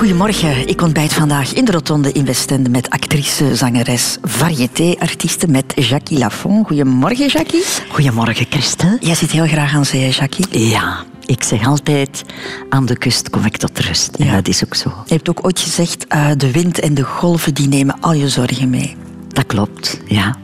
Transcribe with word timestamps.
Goedemorgen, 0.00 0.68
ik 0.68 0.82
ontbijt 0.82 1.12
vandaag 1.12 1.52
in 1.52 1.64
de 1.64 1.72
Rotonde 1.72 2.12
in 2.12 2.24
Westende 2.24 2.70
met 2.70 2.90
actrice, 2.90 3.56
zangeres, 3.56 4.16
variété-artieste 4.22 5.48
met 5.48 5.72
Jackie 5.76 6.18
Lafont. 6.18 6.66
Goedemorgen, 6.66 7.26
Jackie. 7.26 7.64
Goedemorgen, 7.88 8.46
Christel. 8.50 8.96
Jij 9.00 9.14
zit 9.14 9.30
heel 9.30 9.46
graag 9.46 9.74
aan 9.74 9.84
zee, 9.84 10.10
Jackie. 10.10 10.68
Ja, 10.68 11.04
ik 11.24 11.42
zeg 11.42 11.66
altijd, 11.66 12.24
aan 12.68 12.86
de 12.86 12.96
kust 12.96 13.30
kom 13.30 13.44
ik 13.44 13.56
tot 13.56 13.78
rust. 13.78 14.10
Ja. 14.18 14.34
dat 14.34 14.48
is 14.48 14.64
ook 14.64 14.74
zo. 14.74 14.92
Je 15.06 15.14
hebt 15.14 15.28
ook 15.28 15.44
ooit 15.44 15.60
gezegd, 15.60 16.06
uh, 16.14 16.30
de 16.36 16.50
wind 16.50 16.78
en 16.78 16.94
de 16.94 17.04
golven 17.04 17.54
die 17.54 17.68
nemen 17.68 18.00
al 18.00 18.12
je 18.12 18.28
zorgen 18.28 18.70
mee. 18.70 18.96
Dat 19.28 19.46
klopt, 19.46 20.00
ja. 20.06 20.36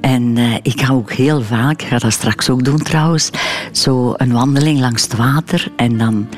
En 0.00 0.36
uh, 0.36 0.54
ik 0.62 0.80
ga 0.80 0.92
ook 0.92 1.12
heel 1.12 1.42
vaak, 1.42 1.82
ga 1.82 1.98
dat 1.98 2.12
straks 2.12 2.50
ook 2.50 2.64
doen 2.64 2.82
trouwens, 2.82 3.30
zo 3.72 4.14
een 4.16 4.32
wandeling 4.32 4.80
langs 4.80 5.02
het 5.02 5.16
water 5.16 5.72
en 5.76 5.98
dan 5.98 6.28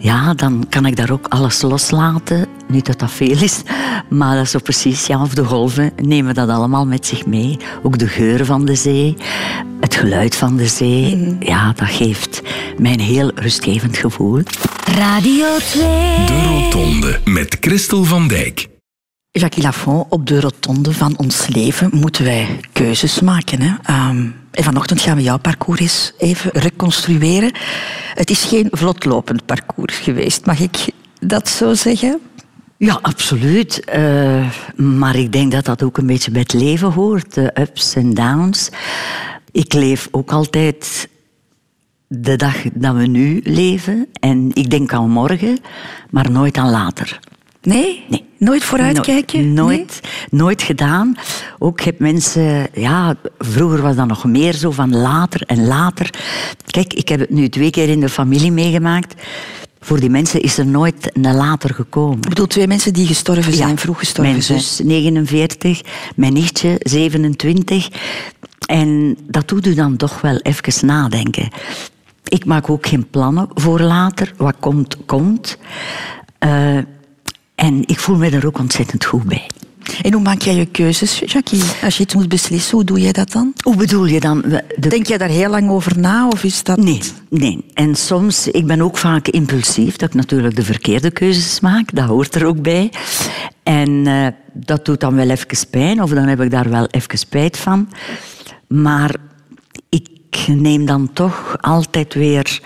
ja, 0.00 0.34
dan 0.34 0.66
kan 0.68 0.86
ik 0.86 0.96
daar 0.96 1.10
ook 1.10 1.26
alles 1.28 1.62
loslaten. 1.62 2.46
Niet 2.68 2.86
dat 2.86 2.98
dat 2.98 3.10
veel 3.10 3.42
is, 3.42 3.62
maar 4.08 4.34
dat 4.34 4.44
is 4.44 4.50
zo 4.50 4.58
precies, 4.58 5.06
ja, 5.06 5.22
of 5.22 5.34
de 5.34 5.44
golven 5.44 5.92
nemen 6.02 6.34
dat 6.34 6.48
allemaal 6.48 6.86
met 6.86 7.06
zich 7.06 7.26
mee. 7.26 7.56
Ook 7.82 7.98
de 7.98 8.08
geur 8.08 8.44
van 8.44 8.64
de 8.64 8.74
zee, 8.74 9.16
het 9.80 9.94
geluid 9.94 10.36
van 10.36 10.56
de 10.56 10.66
zee. 10.66 11.16
Mhm. 11.16 11.34
Ja, 11.40 11.72
dat 11.72 11.88
geeft 11.88 12.42
mij 12.78 12.92
een 12.92 13.00
heel 13.00 13.30
rustgevend 13.34 13.96
gevoel. 13.96 14.42
Radio 14.84 15.46
2. 15.58 15.82
De 16.26 16.42
Rotonde 16.48 17.20
met 17.24 17.56
Christel 17.60 18.04
van 18.04 18.28
Dijk. 18.28 18.69
Jacques 19.32 19.64
Lafont, 19.64 20.06
op 20.08 20.26
de 20.26 20.40
rotonde 20.40 20.92
van 20.92 21.18
ons 21.18 21.46
leven 21.46 21.90
moeten 21.92 22.24
wij 22.24 22.60
keuzes 22.72 23.20
maken. 23.20 23.60
Hè? 23.60 23.74
Ehm, 23.82 24.26
en 24.50 24.64
vanochtend 24.64 25.00
gaan 25.00 25.16
we 25.16 25.22
jouw 25.22 25.38
parcours 25.38 25.80
eens 25.80 26.12
even 26.18 26.50
reconstrueren. 26.52 27.52
Het 28.14 28.30
is 28.30 28.44
geen 28.44 28.68
vlotlopend 28.70 29.46
parcours 29.46 29.96
geweest, 29.98 30.46
mag 30.46 30.60
ik 30.60 30.76
dat 31.20 31.48
zo 31.48 31.74
zeggen? 31.74 32.20
Ja, 32.76 32.98
absoluut. 33.02 33.82
Uh, 33.94 34.50
maar 34.76 35.16
ik 35.16 35.32
denk 35.32 35.52
dat 35.52 35.64
dat 35.64 35.82
ook 35.82 35.98
een 35.98 36.06
beetje 36.06 36.30
bij 36.30 36.40
het 36.40 36.52
leven 36.52 36.92
hoort, 36.92 37.34
de 37.34 37.50
ups 37.60 37.94
en 37.94 38.14
downs. 38.14 38.70
Ik 39.52 39.72
leef 39.72 40.08
ook 40.10 40.32
altijd 40.32 41.08
de 42.06 42.36
dag 42.36 42.56
dat 42.72 42.94
we 42.94 43.06
nu 43.06 43.40
leven. 43.44 44.06
En 44.20 44.50
ik 44.52 44.70
denk 44.70 44.92
aan 44.92 45.10
morgen, 45.10 45.58
maar 46.10 46.30
nooit 46.30 46.56
aan 46.56 46.70
later. 46.70 47.20
Nee? 47.62 48.04
Nee. 48.08 48.28
Nooit 48.40 48.64
vooruitkijken? 48.64 49.54
nooit, 49.54 50.00
nooit 50.30 50.62
gedaan. 50.62 51.16
Ook 51.58 51.80
heb 51.80 51.98
mensen, 51.98 52.68
ja, 52.74 53.16
vroeger 53.38 53.82
was 53.82 53.96
dat 53.96 54.06
nog 54.06 54.24
meer 54.24 54.54
zo 54.54 54.70
van 54.70 54.96
later 54.96 55.42
en 55.46 55.66
later. 55.66 56.10
Kijk, 56.66 56.94
ik 56.94 57.08
heb 57.08 57.20
het 57.20 57.30
nu 57.30 57.48
twee 57.48 57.70
keer 57.70 57.88
in 57.88 58.00
de 58.00 58.08
familie 58.08 58.52
meegemaakt. 58.52 59.22
Voor 59.80 60.00
die 60.00 60.10
mensen 60.10 60.40
is 60.40 60.58
er 60.58 60.66
nooit 60.66 61.10
een 61.12 61.34
later 61.34 61.74
gekomen. 61.74 62.16
Ik 62.16 62.28
bedoel, 62.28 62.46
twee 62.46 62.66
mensen 62.66 62.92
die 62.92 63.06
gestorven 63.06 63.52
zijn, 63.52 63.78
vroeg 63.78 63.98
gestorven 63.98 64.32
mijn 64.32 64.42
zijn. 64.42 64.58
Mijn 64.58 64.68
zus 64.70 64.86
49, 64.86 65.80
mijn 66.16 66.32
nichtje 66.32 66.76
27. 66.78 67.88
En 68.66 69.16
dat 69.22 69.48
doet 69.48 69.66
u 69.66 69.74
dan 69.74 69.96
toch 69.96 70.20
wel 70.20 70.36
even 70.36 70.86
nadenken. 70.86 71.48
Ik 72.24 72.44
maak 72.44 72.70
ook 72.70 72.86
geen 72.86 73.10
plannen 73.10 73.48
voor 73.54 73.80
later. 73.80 74.32
Wat 74.36 74.56
komt, 74.60 74.96
komt. 75.06 75.58
Uh, 76.44 76.78
en 77.60 77.82
ik 77.86 77.98
voel 77.98 78.16
me 78.16 78.30
er 78.30 78.46
ook 78.46 78.58
ontzettend 78.58 79.04
goed 79.04 79.24
bij. 79.24 79.46
En 80.02 80.12
hoe 80.12 80.22
maak 80.22 80.42
jij 80.42 80.54
je 80.54 80.66
keuzes, 80.66 81.22
Jackie? 81.26 81.62
Als 81.82 81.96
je 81.96 82.02
iets 82.02 82.14
moet 82.14 82.28
beslissen, 82.28 82.74
hoe 82.76 82.84
doe 82.84 83.00
je 83.00 83.12
dat 83.12 83.32
dan? 83.32 83.52
Hoe 83.64 83.76
bedoel 83.76 84.06
je 84.06 84.20
dan? 84.20 84.60
Denk 84.78 85.06
jij 85.06 85.18
daar 85.18 85.28
heel 85.28 85.50
lang 85.50 85.70
over 85.70 85.98
na? 85.98 86.28
Of 86.28 86.44
is 86.44 86.62
dat... 86.62 86.78
Nee, 86.78 87.00
nee. 87.28 87.64
En 87.74 87.94
soms, 87.94 88.48
ik 88.48 88.66
ben 88.66 88.80
ook 88.80 88.96
vaak 88.96 89.28
impulsief, 89.28 89.96
dat 89.96 90.08
ik 90.08 90.14
natuurlijk 90.14 90.56
de 90.56 90.62
verkeerde 90.62 91.10
keuzes 91.10 91.60
maak. 91.60 91.94
Dat 91.94 92.04
hoort 92.04 92.34
er 92.34 92.46
ook 92.46 92.62
bij. 92.62 92.92
En 93.62 93.90
uh, 93.90 94.26
dat 94.52 94.84
doet 94.84 95.00
dan 95.00 95.14
wel 95.14 95.28
even 95.30 95.68
pijn, 95.70 96.02
of 96.02 96.10
dan 96.10 96.26
heb 96.26 96.40
ik 96.40 96.50
daar 96.50 96.70
wel 96.70 96.86
even 96.86 97.18
spijt 97.18 97.56
van. 97.56 97.88
Maar 98.68 99.14
ik 99.88 100.08
neem 100.46 100.86
dan 100.86 101.12
toch 101.12 101.56
altijd 101.60 102.14
weer 102.14 102.60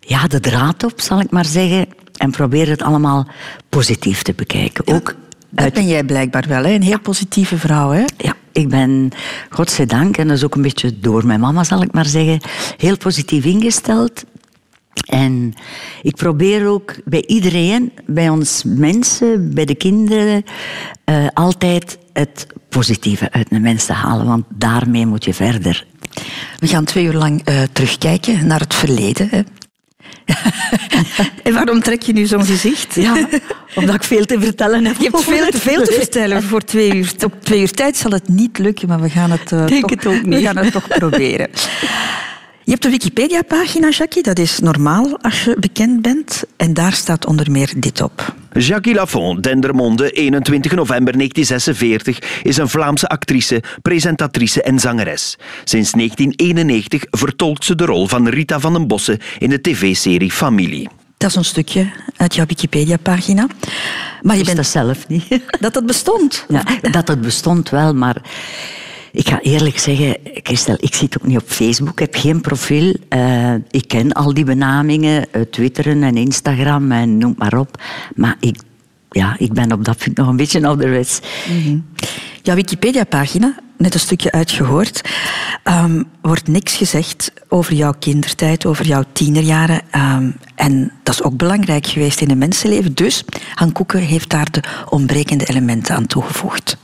ja, 0.00 0.26
de 0.26 0.40
draad 0.40 0.84
op, 0.84 1.00
zal 1.00 1.20
ik 1.20 1.30
maar 1.30 1.44
zeggen. 1.44 1.86
En 2.22 2.30
probeer 2.30 2.68
het 2.68 2.82
allemaal 2.82 3.26
positief 3.68 4.22
te 4.22 4.32
bekijken. 4.32 4.86
ook 4.94 5.14
dat 5.50 5.72
ben 5.72 5.86
jij 5.86 6.04
blijkbaar 6.04 6.44
wel, 6.48 6.64
hè? 6.64 6.70
een 6.70 6.82
heel 6.82 7.00
positieve 7.00 7.58
vrouw. 7.58 7.90
Hè? 7.90 8.04
Ja, 8.16 8.34
ik 8.52 8.68
ben, 8.68 9.10
godzijdank, 9.50 10.16
en 10.16 10.28
dat 10.28 10.36
is 10.36 10.44
ook 10.44 10.54
een 10.54 10.62
beetje 10.62 10.98
door 10.98 11.26
mijn 11.26 11.40
mama, 11.40 11.64
zal 11.64 11.82
ik 11.82 11.92
maar 11.92 12.06
zeggen, 12.06 12.40
heel 12.76 12.96
positief 12.96 13.44
ingesteld. 13.44 14.24
En 15.06 15.54
ik 16.02 16.16
probeer 16.16 16.66
ook 16.66 16.94
bij 17.04 17.24
iedereen, 17.26 17.92
bij 18.06 18.28
ons 18.28 18.62
mensen, 18.66 19.54
bij 19.54 19.64
de 19.64 19.74
kinderen, 19.74 20.44
uh, 21.04 21.26
altijd 21.34 21.98
het 22.12 22.46
positieve 22.68 23.30
uit 23.30 23.48
de 23.48 23.60
mens 23.60 23.84
te 23.84 23.92
halen, 23.92 24.26
want 24.26 24.44
daarmee 24.48 25.06
moet 25.06 25.24
je 25.24 25.34
verder. 25.34 25.86
We 26.58 26.66
gaan 26.66 26.84
twee 26.84 27.04
uur 27.04 27.14
lang 27.14 27.48
uh, 27.48 27.62
terugkijken 27.72 28.46
naar 28.46 28.60
het 28.60 28.74
verleden. 28.74 29.28
Hè. 29.30 29.42
en 31.42 31.52
waarom 31.52 31.80
trek 31.80 32.02
je 32.02 32.12
nu 32.12 32.26
zo'n 32.26 32.44
gezicht? 32.44 32.94
Ja, 32.94 33.28
omdat 33.74 33.94
ik 33.94 34.02
veel 34.02 34.24
te 34.24 34.40
vertellen 34.40 34.84
heb. 34.84 34.96
Je 34.96 35.02
hebt 35.02 35.22
veel, 35.24 35.46
veel 35.50 35.84
te 35.84 35.92
vertellen 35.92 36.42
voor 36.42 36.60
twee 36.60 36.94
uur. 36.94 37.12
Op 37.24 37.34
twee 37.42 37.60
uur 37.60 37.70
tijd 37.70 37.96
zal 37.96 38.10
het 38.10 38.28
niet 38.28 38.58
lukken, 38.58 38.88
maar 38.88 39.00
we 39.00 39.10
gaan 39.10 39.30
het, 39.30 39.52
uh, 39.52 39.66
Denk 39.66 39.80
toch, 39.80 39.90
het 39.90 40.06
ook 40.06 40.22
niet. 40.22 40.34
We 40.34 40.40
gaan 40.40 40.56
het 40.56 40.72
toch 40.72 40.88
proberen. 40.88 41.48
Je 42.64 42.70
hebt 42.70 42.84
een 42.84 42.90
Wikipedia-pagina, 42.90 43.88
Jackie. 43.88 44.22
Dat 44.22 44.38
is 44.38 44.58
normaal 44.58 45.18
als 45.20 45.44
je 45.44 45.56
bekend 45.60 46.02
bent. 46.02 46.44
En 46.56 46.74
daar 46.74 46.92
staat 46.92 47.26
onder 47.26 47.50
meer 47.50 47.72
dit 47.76 48.00
op. 48.00 48.34
Jackie 48.52 48.94
Lafont, 48.94 49.42
Dendermonde, 49.42 50.10
21 50.10 50.72
november 50.72 51.16
1946, 51.16 52.42
is 52.42 52.56
een 52.56 52.68
Vlaamse 52.68 53.08
actrice, 53.08 53.62
presentatrice 53.82 54.62
en 54.62 54.78
zangeres. 54.78 55.38
Sinds 55.64 55.90
1991 55.90 57.04
vertolkt 57.10 57.64
ze 57.64 57.74
de 57.74 57.84
rol 57.84 58.06
van 58.06 58.28
Rita 58.28 58.60
van 58.60 58.72
den 58.72 58.86
Bossen 58.86 59.18
in 59.38 59.50
de 59.50 59.60
tv-serie 59.60 60.30
Familie. 60.30 60.88
Dat 61.16 61.30
is 61.30 61.36
een 61.36 61.44
stukje 61.44 61.90
uit 62.16 62.34
jouw 62.34 62.46
Wikipedia-pagina. 62.46 63.46
Maar 64.22 64.36
je 64.36 64.44
bent 64.44 64.56
dat 64.56 64.66
zelf 64.66 65.08
niet. 65.08 65.24
Dat 65.60 65.74
het 65.74 65.86
bestond? 65.86 66.44
Ja, 66.48 66.62
dat 66.90 67.08
het 67.08 67.20
bestond 67.20 67.70
wel, 67.70 67.94
maar 67.94 68.16
ik 69.12 69.28
ga 69.28 69.40
eerlijk 69.40 69.78
zeggen, 69.78 70.16
Christel, 70.42 70.76
ik 70.78 70.94
zit 70.94 71.18
ook 71.18 71.26
niet 71.26 71.38
op 71.38 71.46
Facebook, 71.46 72.00
heb 72.00 72.14
geen 72.14 72.40
profiel. 72.40 72.96
Uh, 73.08 73.54
ik 73.70 73.88
ken 73.88 74.12
al 74.12 74.34
die 74.34 74.44
benamingen, 74.44 75.26
uh, 75.32 75.42
Twitteren 75.42 76.02
en 76.02 76.16
Instagram 76.16 76.92
en 76.92 77.18
noem 77.18 77.34
maar 77.38 77.58
op. 77.58 77.82
Maar 78.14 78.36
ik, 78.40 78.60
ja, 79.10 79.34
ik 79.38 79.52
ben 79.52 79.72
op 79.72 79.84
dat 79.84 79.96
punt 79.96 80.16
nog 80.16 80.28
een 80.28 80.36
beetje 80.36 80.66
ouderwets. 80.66 81.20
Mm. 81.48 81.84
Jouw 82.42 82.54
Wikipedia-pagina, 82.54 83.54
net 83.76 83.94
een 83.94 84.00
stukje 84.00 84.32
uitgehoord, 84.32 85.00
um, 85.64 86.04
wordt 86.22 86.48
niks 86.48 86.76
gezegd 86.76 87.32
over 87.48 87.74
jouw 87.74 87.94
kindertijd, 87.98 88.66
over 88.66 88.86
jouw 88.86 89.02
tienerjaren. 89.12 89.80
Um, 89.96 90.36
en 90.54 90.92
dat 91.02 91.14
is 91.14 91.22
ook 91.22 91.36
belangrijk 91.36 91.86
geweest 91.86 92.20
in 92.20 92.30
een 92.30 92.38
mensenleven. 92.38 92.94
Dus 92.94 93.24
Han 93.54 93.72
Koeken 93.72 94.00
heeft 94.00 94.30
daar 94.30 94.50
de 94.50 94.62
ontbrekende 94.88 95.44
elementen 95.44 95.94
aan 95.94 96.06
toegevoegd. 96.06 96.76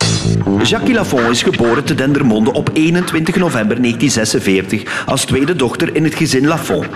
Jacques 0.62 0.96
Lafont 0.96 1.28
is 1.28 1.42
geboren 1.42 1.84
te 1.84 1.94
Dendermonde 1.94 2.52
op 2.52 2.70
21 2.72 3.36
november 3.36 3.82
1946 3.82 5.04
als 5.06 5.24
tweede 5.24 5.56
dochter 5.56 5.94
in 5.94 6.04
het 6.04 6.14
gezin 6.14 6.46
Lafont. 6.46 6.88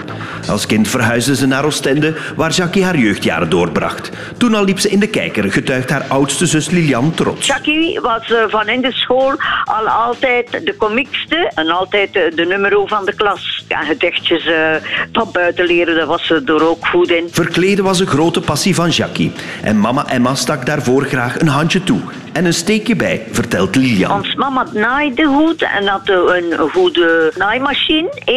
Als 0.49 0.67
kind 0.67 0.89
verhuisde 0.89 1.37
ze 1.37 1.47
naar 1.47 1.65
Oostende, 1.65 2.15
waar 2.37 2.51
Jackie 2.51 2.85
haar 2.85 2.97
jeugdjaren 2.97 3.51
doorbracht. 3.51 4.11
Toen 4.37 4.55
al 4.55 4.65
liep 4.65 4.79
ze 4.79 4.89
in 4.89 5.01
de 5.01 5.07
kijker, 5.07 5.53
getuigt 5.53 5.91
haar 5.91 6.05
oudste 6.09 6.47
zus 6.47 6.71
Lilian 6.71 7.15
trots. 7.15 7.47
Jackie 7.47 8.01
was 8.01 8.31
uh, 8.31 8.45
van 8.49 8.69
in 8.69 8.81
de 8.81 8.93
school 8.93 9.35
al 9.65 9.89
altijd 9.89 10.51
de 10.51 10.75
komiekste 10.79 11.51
en 11.55 11.69
altijd 11.69 12.32
de, 12.35 12.43
de 12.43 12.49
nummer 12.49 12.83
van 12.87 13.05
de 13.05 13.15
klas. 13.15 13.65
Ja, 13.69 13.81
gedichtjes 13.81 14.47
uh, 14.47 14.55
van 15.13 15.29
buiten 15.33 15.67
leren, 15.67 15.97
dat 15.97 16.07
was 16.07 16.27
ze 16.27 16.43
er 16.47 16.69
ook 16.69 16.87
goed 16.87 17.11
in. 17.11 17.29
Verkleden 17.31 17.85
was 17.85 18.01
een 18.01 18.07
grote 18.07 18.41
passie 18.41 18.75
van 18.75 18.89
Jackie. 18.89 19.33
En 19.63 19.81
mama 19.81 20.07
Emma 20.07 20.35
stak 20.35 20.67
daarvoor 20.67 21.05
graag 21.05 21.41
een 21.41 21.49
handje 21.49 21.83
toe. 21.83 22.01
En 22.33 22.45
een 22.45 22.55
steekje 22.55 22.97
bij, 22.97 23.23
vertelt 23.31 23.77
Lilian. 23.77 24.13
Ons 24.13 24.35
mama 24.35 24.67
naaide 24.73 25.25
goed 25.25 25.63
en 25.63 25.87
had 25.87 26.09
een 26.09 26.71
goede 26.71 27.33
naaimachine. 27.37 28.09
Eh? 28.25 28.35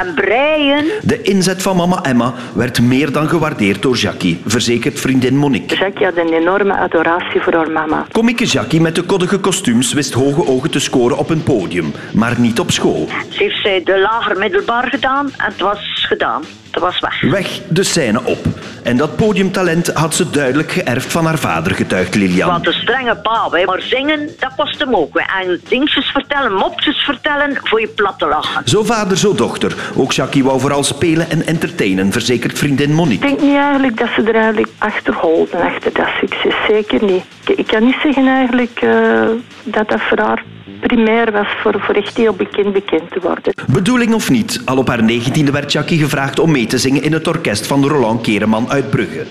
En 0.00 0.14
breien. 0.14 0.84
De 1.02 1.22
inzet 1.22 1.62
van 1.62 1.76
mama 1.76 2.02
Emma 2.02 2.34
werd 2.54 2.80
meer 2.80 3.12
dan 3.12 3.28
gewaardeerd 3.28 3.82
door 3.82 3.96
Jackie, 3.96 4.42
verzekert 4.46 5.00
vriendin 5.00 5.36
Monique. 5.36 5.76
Jackie 5.76 6.04
had 6.04 6.16
een 6.16 6.32
enorme 6.32 6.76
adoratie 6.76 7.40
voor 7.40 7.52
haar 7.52 7.70
mama. 7.70 8.06
Komieke 8.12 8.44
Jackie 8.44 8.80
met 8.80 8.94
de 8.94 9.02
koddige 9.02 9.38
kostuums 9.38 9.92
wist 9.92 10.12
hoge 10.12 10.46
ogen 10.46 10.70
te 10.70 10.80
scoren 10.80 11.18
op 11.18 11.30
een 11.30 11.42
podium, 11.42 11.92
maar 12.12 12.40
niet 12.40 12.60
op 12.60 12.70
school. 12.70 13.08
Ze 13.28 13.42
heeft 13.42 13.62
zij 13.62 13.82
de 13.84 13.98
lager 14.00 14.38
middelbaar 14.38 14.88
gedaan 14.90 15.26
en 15.26 15.44
het 15.44 15.60
was 15.60 15.78
gedaan. 16.08 16.42
Dat 16.70 16.82
was 16.84 17.00
weg. 17.00 17.20
Weg 17.20 17.60
de 17.68 17.82
scène 17.82 18.20
op. 18.24 18.38
En 18.82 18.96
dat 18.96 19.16
podiumtalent 19.16 19.90
had 19.92 20.14
ze 20.14 20.30
duidelijk 20.30 20.72
geërfd 20.72 21.12
van 21.12 21.24
haar 21.24 21.38
vader, 21.38 21.74
getuigt 21.74 22.14
Lilian. 22.14 22.48
Want 22.50 22.66
een 22.66 22.72
strenge 22.72 23.16
pa, 23.16 23.48
hè. 23.50 23.64
maar 23.64 23.80
zingen, 23.82 24.30
dat 24.38 24.52
kost 24.56 24.78
hem 24.78 24.94
ook. 24.94 25.18
hè. 25.20 25.42
En 25.42 25.60
dingetjes 25.68 26.06
vertellen, 26.06 26.52
mopjes 26.52 26.96
vertellen, 26.96 27.58
voor 27.62 27.80
je 27.80 27.86
plat 27.88 28.18
te 28.18 28.26
lachen. 28.26 28.62
Zo 28.68 28.82
vader, 28.82 29.16
zo 29.16 29.34
dochter. 29.34 29.74
Ook 29.96 30.12
Jackie 30.12 30.44
wou 30.44 30.60
vooral 30.60 30.84
spelen 30.84 31.30
en 31.30 31.46
entertainen, 31.46 32.12
verzekert 32.12 32.58
vriendin 32.58 32.88
Ik 32.90 32.94
Monique. 32.96 33.26
denk 33.26 33.40
niet 33.40 33.56
eigenlijk 33.56 33.98
dat 33.98 34.08
ze 34.16 34.22
er 34.22 34.34
eigenlijk 34.34 34.68
achter 34.78 35.14
holden, 35.14 35.60
achter 35.60 35.92
dat 35.92 36.08
succes. 36.20 36.54
Zeker 36.68 37.04
niet. 37.04 37.24
Ik, 37.46 37.58
ik 37.58 37.66
kan 37.66 37.84
niet 37.84 37.96
zeggen 38.02 38.26
eigenlijk 38.26 38.80
eh, 38.82 39.22
dat 39.64 39.88
dat 39.88 40.00
voor 40.00 40.18
haar 40.18 40.42
primair 40.80 41.32
was 41.32 41.46
voor, 41.62 41.80
voor 41.80 41.94
echt 41.94 42.16
heel 42.16 42.32
bekend 42.32 42.72
bekend 42.72 43.10
te 43.10 43.20
worden. 43.20 43.54
Bedoeling 43.72 44.14
of 44.14 44.30
niet, 44.30 44.62
al 44.64 44.76
op 44.76 44.88
haar 44.88 45.02
negentiende 45.02 45.52
werd 45.52 45.72
Jackie 45.72 45.98
gevraagd 45.98 46.38
om 46.38 46.50
mee 46.50 46.66
te 46.66 46.78
zingen 46.78 47.02
in 47.02 47.12
het 47.12 47.26
orkest 47.26 47.66
van 47.66 47.88
Roland 47.88 48.20
Kereman 48.20 48.70
uit 48.70 48.90
Brugge. 48.90 49.24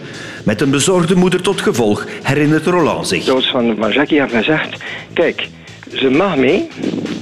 Met 0.45 0.61
een 0.61 0.69
bezorgde 0.69 1.15
moeder 1.15 1.41
tot 1.41 1.61
gevolg, 1.61 2.05
herinnert 2.23 2.65
Roland 2.65 3.07
zich. 3.07 3.27
Ouders 3.27 3.51
van, 3.51 3.75
van 3.79 3.91
Jackie 3.91 4.19
heeft 4.21 4.33
gezegd, 4.33 4.83
kijk, 5.13 5.47
ze 5.93 6.09
mag 6.09 6.37
mee 6.37 6.67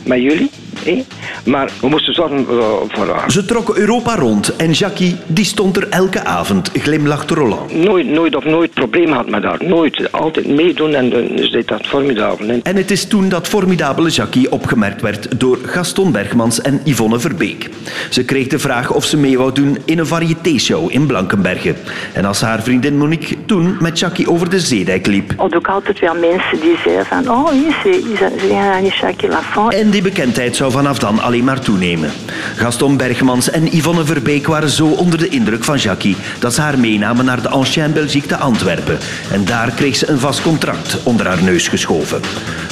met 0.05 0.21
jullie, 0.21 0.49
hé, 0.85 1.03
maar 1.45 1.71
we 1.81 1.87
moesten 1.87 2.13
zorgen 2.13 2.45
voor, 2.87 3.07
haar. 3.07 3.31
Ze 3.31 3.45
trokken 3.45 3.77
Europa 3.77 4.15
rond 4.15 4.55
en 4.55 4.71
Jackie 4.71 5.15
die 5.27 5.45
stond 5.45 5.77
er 5.77 5.89
elke 5.89 6.23
avond, 6.23 6.71
glimlacht 6.73 7.29
Roland. 7.31 7.73
Nooit, 7.73 8.07
nooit 8.07 8.35
of 8.35 8.43
nooit 8.45 8.73
probleem 8.73 9.11
had 9.11 9.29
met 9.29 9.43
haar. 9.43 9.57
Nooit. 9.65 10.11
Altijd 10.11 10.47
meedoen 10.47 10.93
en 10.93 11.09
ze 11.35 11.49
deed 11.51 11.67
dat 11.67 11.85
formidabel. 11.85 12.47
hè. 12.47 12.57
En 12.63 12.75
het 12.75 12.91
is 12.91 13.05
toen 13.05 13.29
dat 13.29 13.47
formidabele 13.47 14.09
Jackie 14.09 14.51
opgemerkt 14.51 15.01
werd 15.01 15.39
door 15.39 15.57
Gaston 15.65 16.11
Bergmans 16.11 16.61
en 16.61 16.81
Yvonne 16.83 17.19
Verbeek. 17.19 17.69
Ze 18.09 18.25
kreeg 18.25 18.47
de 18.47 18.59
vraag 18.59 18.91
of 18.91 19.05
ze 19.05 19.17
mee 19.17 19.37
wou 19.37 19.51
doen 19.53 19.77
in 19.85 19.99
een 19.99 20.05
variété-show 20.07 20.91
in 20.91 21.05
Blankenberge. 21.05 21.75
En 22.13 22.25
als 22.25 22.41
haar 22.41 22.63
vriendin 22.63 22.97
Monique 22.97 23.37
toen 23.45 23.77
met 23.79 23.99
Jackie 23.99 24.29
over 24.29 24.49
de 24.49 24.59
zeedijk 24.59 25.07
liep. 25.07 25.29
Er 25.29 25.35
hadden 25.37 25.57
ook 25.57 25.67
altijd 25.67 25.99
wel 25.99 26.15
mensen 26.15 26.59
die 26.61 26.77
zeiden 26.83 27.05
van, 27.05 27.29
oh 27.29 27.47
ze, 27.83 28.13
ze, 28.17 28.31
ze 28.39 28.47
gaan 28.47 28.71
aan 28.71 28.85
Jacques 28.85 29.31
Lafont. 29.31 29.73
En 29.73 29.89
die 29.89 30.01
bekendheid 30.01 30.55
zou 30.55 30.71
vanaf 30.73 30.99
dan 30.99 31.19
alleen 31.19 31.43
maar 31.43 31.59
toenemen. 31.59 32.11
Gaston 32.55 32.97
Bergmans 32.97 33.49
en 33.49 33.75
Yvonne 33.75 34.05
Verbeek 34.05 34.47
waren 34.47 34.69
zo 34.69 34.87
onder 34.87 35.19
de 35.19 35.27
indruk 35.27 35.63
van 35.63 35.77
Jackie 35.77 36.15
dat 36.39 36.53
ze 36.53 36.61
haar 36.61 36.79
meenamen 36.79 37.25
naar 37.25 37.41
de 37.41 37.49
Ancienne 37.49 37.93
Belgique 37.93 38.27
te 38.27 38.37
Antwerpen. 38.37 38.97
En 39.31 39.45
daar 39.45 39.71
kreeg 39.71 39.95
ze 39.95 40.09
een 40.09 40.19
vast 40.19 40.41
contract 40.41 40.97
onder 41.03 41.27
haar 41.27 41.43
neus 41.43 41.67
geschoven. 41.67 42.21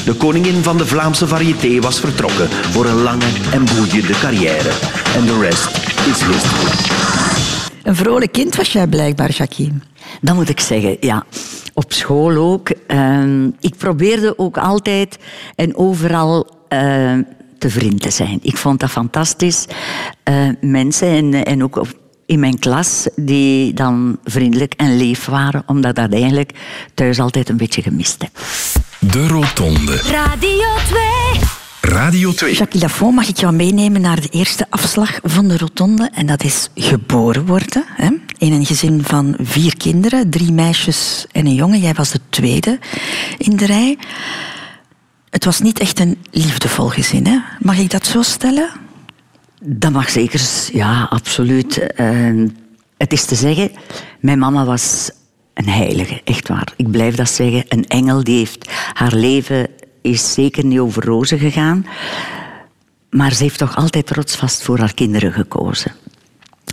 De 0.06 0.14
koningin 0.14 0.64
van 0.64 0.78
de 0.78 0.86
Vlaamse 0.86 1.28
variété 1.28 1.80
was 1.80 2.00
vertrokken 2.00 2.50
voor 2.50 2.86
een 2.86 3.02
lange 3.02 3.32
en 3.54 3.66
boeiende 3.66 4.20
carrière. 4.20 4.72
En 5.16 5.26
de 5.26 5.40
rest 5.42 5.78
is 6.08 6.24
history. 6.24 6.40
Een 7.84 7.96
vrolijk 7.96 8.32
kind 8.32 8.56
was 8.56 8.72
jij 8.72 8.88
blijkbaar, 8.88 9.32
Jackie. 9.32 9.74
Dat 10.22 10.36
moet 10.36 10.50
ik 10.50 10.60
zeggen, 10.60 10.98
ja. 11.00 11.26
Op 11.74 11.94
school 11.94 12.36
ook. 12.36 12.70
Ehm, 12.88 13.46
ik 13.60 13.76
probeerde 13.78 14.38
ook 14.38 14.58
altijd 14.58 15.18
en 15.56 15.76
overal 15.76 16.48
eh, 16.68 17.18
te 17.62 17.70
vriend 17.70 18.02
te 18.02 18.10
zijn. 18.10 18.40
Ik 18.42 18.58
vond 18.58 18.80
dat 18.80 18.90
fantastisch. 18.90 19.66
Eh, 20.24 20.48
mensen 20.62 21.08
en, 21.08 21.46
en 21.46 21.64
ook 21.64 21.86
in 22.26 22.40
mijn 22.40 22.60
klas 22.60 23.08
die 23.16 23.74
dan 23.74 24.18
vriendelijk 24.24 24.74
en 24.74 24.98
lief 24.98 25.26
waren, 25.26 25.64
omdat 25.66 25.90
ik 25.90 25.96
dat 25.96 26.14
eigenlijk 26.14 26.52
thuis 26.94 27.20
altijd 27.20 27.50
een 27.50 27.58
beetje 27.58 27.82
gemist 27.82 28.22
heb. 28.22 28.32
De 29.00 29.28
Rotonde. 29.28 29.96
Radio 29.96 30.68
2. 30.88 31.02
Radio 31.82 32.32
2. 32.32 32.54
Jackie 32.54 32.82
Lafont, 32.82 33.16
mag 33.16 33.28
ik 33.28 33.38
jou 33.38 33.54
meenemen 33.54 34.02
naar 34.02 34.22
de 34.22 34.30
eerste 34.30 34.66
afslag 34.70 35.20
van 35.24 35.48
de 35.48 35.58
rotonde? 35.58 36.10
En 36.14 36.26
dat 36.26 36.44
is 36.44 36.70
geboren 36.76 37.46
worden. 37.46 37.84
Hè? 37.88 38.10
In 38.38 38.54
een 38.54 38.66
gezin 38.66 39.04
van 39.04 39.36
vier 39.40 39.78
kinderen, 39.78 40.30
drie 40.30 40.52
meisjes 40.52 41.26
en 41.32 41.46
een 41.46 41.56
jongen. 41.56 41.80
Jij 41.80 41.94
was 41.94 42.12
de 42.12 42.20
tweede 42.30 42.80
in 43.38 43.58
de 43.58 43.66
rij. 43.66 43.98
Het 45.32 45.46
was 45.46 45.60
niet 45.60 45.80
echt 45.80 46.00
een 46.00 46.18
liefdevol 46.32 46.88
gezin, 46.88 47.28
hè? 47.28 47.40
Mag 47.60 47.78
ik 47.78 47.90
dat 47.90 48.06
zo 48.06 48.22
stellen? 48.22 48.70
Dat 49.64 49.92
mag 49.92 50.10
zeker, 50.10 50.42
ja, 50.74 51.08
absoluut. 51.10 51.88
Het 52.98 53.14
is 53.14 53.26
te 53.26 53.36
zeggen, 53.36 53.72
mijn 54.20 54.40
mama 54.40 54.66
was 54.66 55.12
een 55.54 55.70
heilige, 55.70 56.22
echt 56.24 56.48
waar. 56.48 56.74
Ik 56.76 56.92
blijf 56.92 57.16
dat 57.16 57.30
zeggen. 57.30 57.66
Een 57.68 57.88
engel 57.88 58.24
die 58.24 58.38
heeft 58.38 58.72
haar 58.94 59.16
leven 59.16 59.68
is 60.02 60.34
zeker 60.34 60.66
niet 60.66 60.80
over 60.80 61.06
rozen 61.06 61.40
gegaan, 61.40 61.86
maar 63.10 63.34
ze 63.34 63.44
heeft 63.44 63.58
toch 63.58 63.76
altijd 63.76 64.12
rotsvast 64.12 64.64
voor 64.64 64.80
haar 64.80 64.94
kinderen 64.94 65.34
gekozen. 65.34 65.92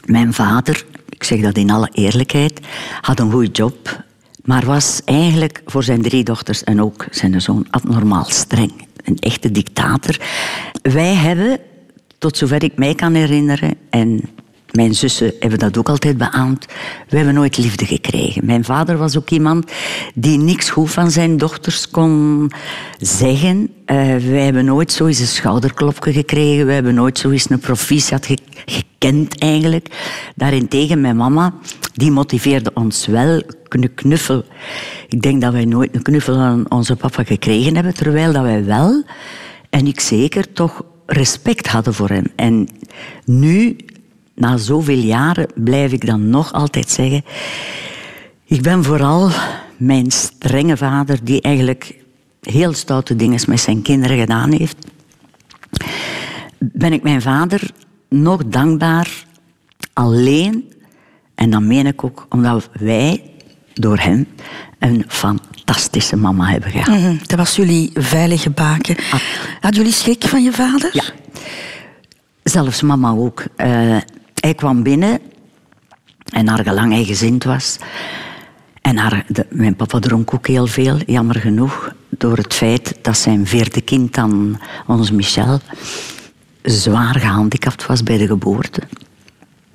Mijn 0.05 0.33
vader, 0.35 0.85
ik 1.09 1.25
zeg 1.25 1.41
dat 1.41 1.57
in 1.57 1.71
alle 1.71 1.91
eerlijkheid, 1.93 2.61
had 3.01 3.21
een 3.21 3.31
goede 3.31 3.51
job, 3.51 4.05
maar 4.49 4.67
was 4.67 5.01
eigenlijk 5.05 5.63
voor 5.67 5.83
zijn 5.83 6.03
drie 6.03 6.25
dochters 6.25 6.65
en 6.65 6.83
ook 6.83 7.07
zijn 7.11 7.41
zoon 7.41 7.67
abnormaal 7.71 8.25
streng. 8.25 8.87
Een 9.05 9.19
echte 9.19 9.51
dictator. 9.51 10.21
Wij 10.83 11.15
hebben, 11.15 11.59
tot 12.19 12.37
zover 12.37 12.63
ik 12.63 12.77
mij 12.77 12.95
kan 12.95 13.15
herinneren, 13.15 13.75
en 13.91 14.21
mijn 14.79 14.95
zussen 14.95 15.33
hebben 15.41 15.59
dat 15.59 15.79
ook 15.79 15.89
altijd 15.89 16.17
beaamd, 16.19 16.67
we 17.09 17.17
hebben 17.17 17.35
nooit 17.35 17.57
liefde 17.59 17.87
gekregen. 17.87 18.47
Mijn 18.47 18.65
vader 18.65 18.97
was 18.97 19.17
ook 19.17 19.31
iemand 19.31 19.73
die 20.15 20.39
niks 20.39 20.71
goed 20.71 20.91
van 20.91 21.11
zijn 21.11 21.37
dochters 21.37 21.91
kon 21.91 22.51
zeggen. 22.99 23.71
Eh, 23.85 23.97
wij 24.17 24.45
hebben 24.45 24.65
nooit 24.65 24.93
zo 24.93 25.07
eens 25.07 25.19
een 25.19 25.27
schouderklopje 25.27 26.13
gekregen. 26.13 26.67
We 26.67 26.73
hebben 26.73 26.95
nooit 26.95 27.19
zo 27.19 27.31
eens 27.31 27.51
een 27.51 27.59
proficiat 27.59 28.27
ge- 28.27 28.39
gekend 28.67 29.39
eigenlijk. 29.39 29.89
Daarentegen 30.35 31.01
mijn 31.01 31.17
mama, 31.17 31.55
die 31.95 32.11
motiveerde 32.11 32.71
ons 32.75 33.07
wel. 33.07 33.43
Knuffel. 33.95 34.45
Ik 35.09 35.23
denk 35.23 35.41
dat 35.41 35.53
wij 35.53 35.65
nooit 35.65 35.95
een 35.95 36.03
knuffel 36.03 36.35
van 36.35 36.67
onze 36.69 36.97
papa 36.97 37.25
gekregen 37.25 37.75
hebben, 37.75 37.95
terwijl 37.95 38.33
dat 38.33 38.43
wij 38.43 38.65
wel, 38.65 39.05
en 39.71 39.87
ik 39.87 40.01
zeker, 40.01 40.53
toch 40.53 40.83
respect 41.07 41.67
hadden 41.67 41.95
voor 41.95 42.09
hem. 42.09 42.25
En 42.37 42.69
nu, 43.25 43.77
na 44.41 44.57
zoveel 44.57 44.99
jaren, 44.99 45.47
blijf 45.55 45.93
ik 45.93 46.07
dan 46.07 46.31
nog 46.31 46.53
altijd 46.53 46.91
zeggen... 46.91 47.25
Ik 48.45 48.63
ben 48.63 48.85
vooral 48.85 49.31
mijn 49.77 50.11
strenge 50.11 50.77
vader, 50.77 51.19
die 51.23 51.41
eigenlijk 51.41 51.95
heel 52.43 52.73
stoute 52.73 53.17
dingen 53.17 53.41
met 53.47 53.61
zijn 53.61 53.83
kinderen 53.83 54.19
gedaan 54.19 54.53
heeft. 54.53 54.77
Ben 56.59 56.93
ik 56.93 57.03
mijn 57.03 57.23
vader 57.23 57.71
nog 58.09 58.45
dankbaar 58.47 59.25
alleen, 59.93 60.73
en 61.35 61.51
dat 61.51 61.63
meen 61.63 61.87
ik 61.87 62.05
ook 62.05 62.27
omdat 62.29 62.69
wij 62.73 63.23
door 63.75 63.99
hem 63.99 64.27
een 64.79 65.05
fantastische 65.09 66.17
mama 66.17 66.47
hebben 66.47 66.71
gehad. 66.71 66.89
Mhm, 66.89 67.17
Dat 67.27 67.39
was 67.39 67.57
jullie 67.57 67.91
veilige 67.95 68.51
baken. 68.51 68.97
Hadden 69.61 69.81
jullie 69.81 69.97
schrik 69.97 70.25
van 70.25 70.43
je 70.43 70.53
vader? 70.53 70.91
Ja. 70.93 71.05
Zelfs 72.43 72.83
mama 72.83 73.11
ook. 73.11 73.45
Eh, 73.57 73.97
hij 74.41 74.55
kwam 74.55 74.83
binnen 74.83 75.19
en 76.33 76.45
naar 76.45 76.63
gelang 76.65 76.93
hij 76.93 77.05
gezind 77.05 77.45
was. 77.45 77.77
En 78.83 78.97
haar, 78.97 79.25
de- 79.29 79.47
mijn 79.51 79.77
papa 79.77 79.99
dronk 79.99 80.35
ook 80.35 80.47
heel 80.47 80.67
veel, 80.67 80.97
jammer 81.07 81.37
genoeg. 81.37 81.93
Door 82.09 82.37
het 82.37 82.55
feit 82.55 82.95
dat 83.03 83.19
zijn 83.19 83.47
vierde 83.47 83.81
kind 83.81 84.15
dan, 84.15 84.61
ons 84.87 85.11
Michel, 85.11 85.61
zwaar 86.63 87.19
gehandicapt 87.19 87.87
was 87.87 88.03
bij 88.03 88.19
de 88.19 88.27
geboorte. 88.27 88.83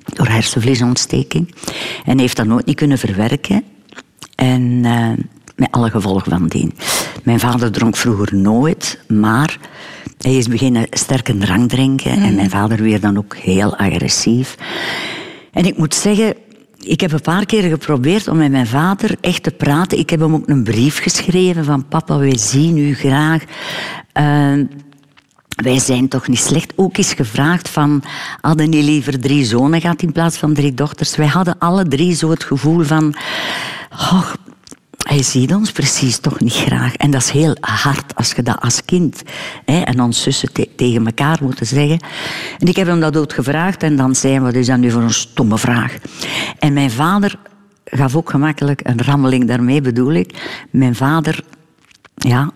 Door 0.04 0.26
hersenvliesontsteking. 0.26 1.54
En 2.04 2.18
heeft 2.18 2.36
dat 2.36 2.46
nooit 2.46 2.66
niet 2.66 2.76
kunnen 2.76 2.98
verwerken. 2.98 3.62
En 4.34 4.80
eh, 4.84 5.10
met 5.56 5.68
alle 5.70 5.90
gevolgen 5.90 6.30
van 6.30 6.46
dien. 6.46 6.72
Mijn 7.22 7.40
vader 7.40 7.72
dronk 7.72 7.96
vroeger 7.96 8.34
nooit, 8.34 8.98
maar 9.08 9.58
hij 10.18 10.36
is 10.36 10.48
beginnen 10.48 10.86
sterke 10.90 11.38
drank 11.38 11.70
drinken. 11.70 12.12
En 12.12 12.34
mijn 12.34 12.50
vader 12.50 12.82
weer 12.82 13.00
dan 13.00 13.18
ook 13.18 13.36
heel 13.36 13.76
agressief. 13.76 14.56
En 15.52 15.64
ik 15.64 15.76
moet 15.76 15.94
zeggen, 15.94 16.34
ik 16.80 17.00
heb 17.00 17.12
een 17.12 17.20
paar 17.20 17.46
keer 17.46 17.62
geprobeerd 17.62 18.28
om 18.28 18.36
met 18.36 18.50
mijn 18.50 18.66
vader 18.66 19.16
echt 19.20 19.42
te 19.42 19.50
praten. 19.50 19.98
Ik 19.98 20.10
heb 20.10 20.20
hem 20.20 20.34
ook 20.34 20.48
een 20.48 20.64
brief 20.64 20.98
geschreven 20.98 21.64
van 21.64 21.88
papa, 21.88 22.18
wij 22.18 22.38
zien 22.38 22.76
u 22.76 22.94
graag. 22.94 23.42
Eh, 24.12 24.52
wij 25.62 25.78
zijn 25.78 26.08
toch 26.08 26.28
niet 26.28 26.38
slecht. 26.38 26.72
Ook 26.76 26.98
is 26.98 27.12
gevraagd 27.12 27.68
van, 27.68 28.02
hadden 28.40 28.70
niet 28.70 28.84
liever 28.84 29.20
drie 29.20 29.44
zonen 29.44 29.80
gehad 29.80 30.02
in 30.02 30.12
plaats 30.12 30.36
van 30.36 30.54
drie 30.54 30.74
dochters? 30.74 31.16
Wij 31.16 31.26
hadden 31.26 31.58
alle 31.58 31.88
drie 31.88 32.14
zo 32.14 32.30
het 32.30 32.44
gevoel 32.44 32.82
van, 32.82 33.14
oh, 33.92 34.32
hij 35.04 35.22
ziet 35.22 35.54
ons 35.54 35.72
precies 35.72 36.18
toch 36.18 36.40
niet 36.40 36.52
graag. 36.52 36.94
En 36.94 37.10
dat 37.10 37.20
is 37.22 37.30
heel 37.30 37.56
hard 37.60 38.14
als 38.14 38.32
je 38.32 38.42
dat 38.42 38.60
als 38.60 38.84
kind 38.84 39.22
hè, 39.64 39.80
en 39.80 40.00
ons 40.00 40.22
zussen 40.22 40.52
te- 40.52 40.68
tegen 40.76 41.06
elkaar 41.06 41.38
moeten 41.42 41.66
zeggen. 41.66 41.98
En 42.58 42.66
ik 42.66 42.76
heb 42.76 42.86
hem 42.86 43.00
dat 43.00 43.16
ook 43.16 43.32
gevraagd 43.32 43.82
en 43.82 43.96
dan 43.96 44.14
zei 44.14 44.32
hij, 44.32 44.42
wat 44.42 44.54
is 44.54 44.66
dat 44.66 44.78
nu 44.78 44.90
voor 44.90 45.02
een 45.02 45.12
stomme 45.12 45.58
vraag? 45.58 45.96
En 46.58 46.72
mijn 46.72 46.90
vader 46.90 47.38
gaf 47.84 48.16
ook 48.16 48.30
gemakkelijk 48.30 48.80
een 48.84 49.02
rammeling, 49.02 49.48
daarmee 49.48 49.80
bedoel 49.80 50.12
ik. 50.12 50.58
Mijn 50.70 50.94
vader, 50.94 51.44
ja, 52.14 52.50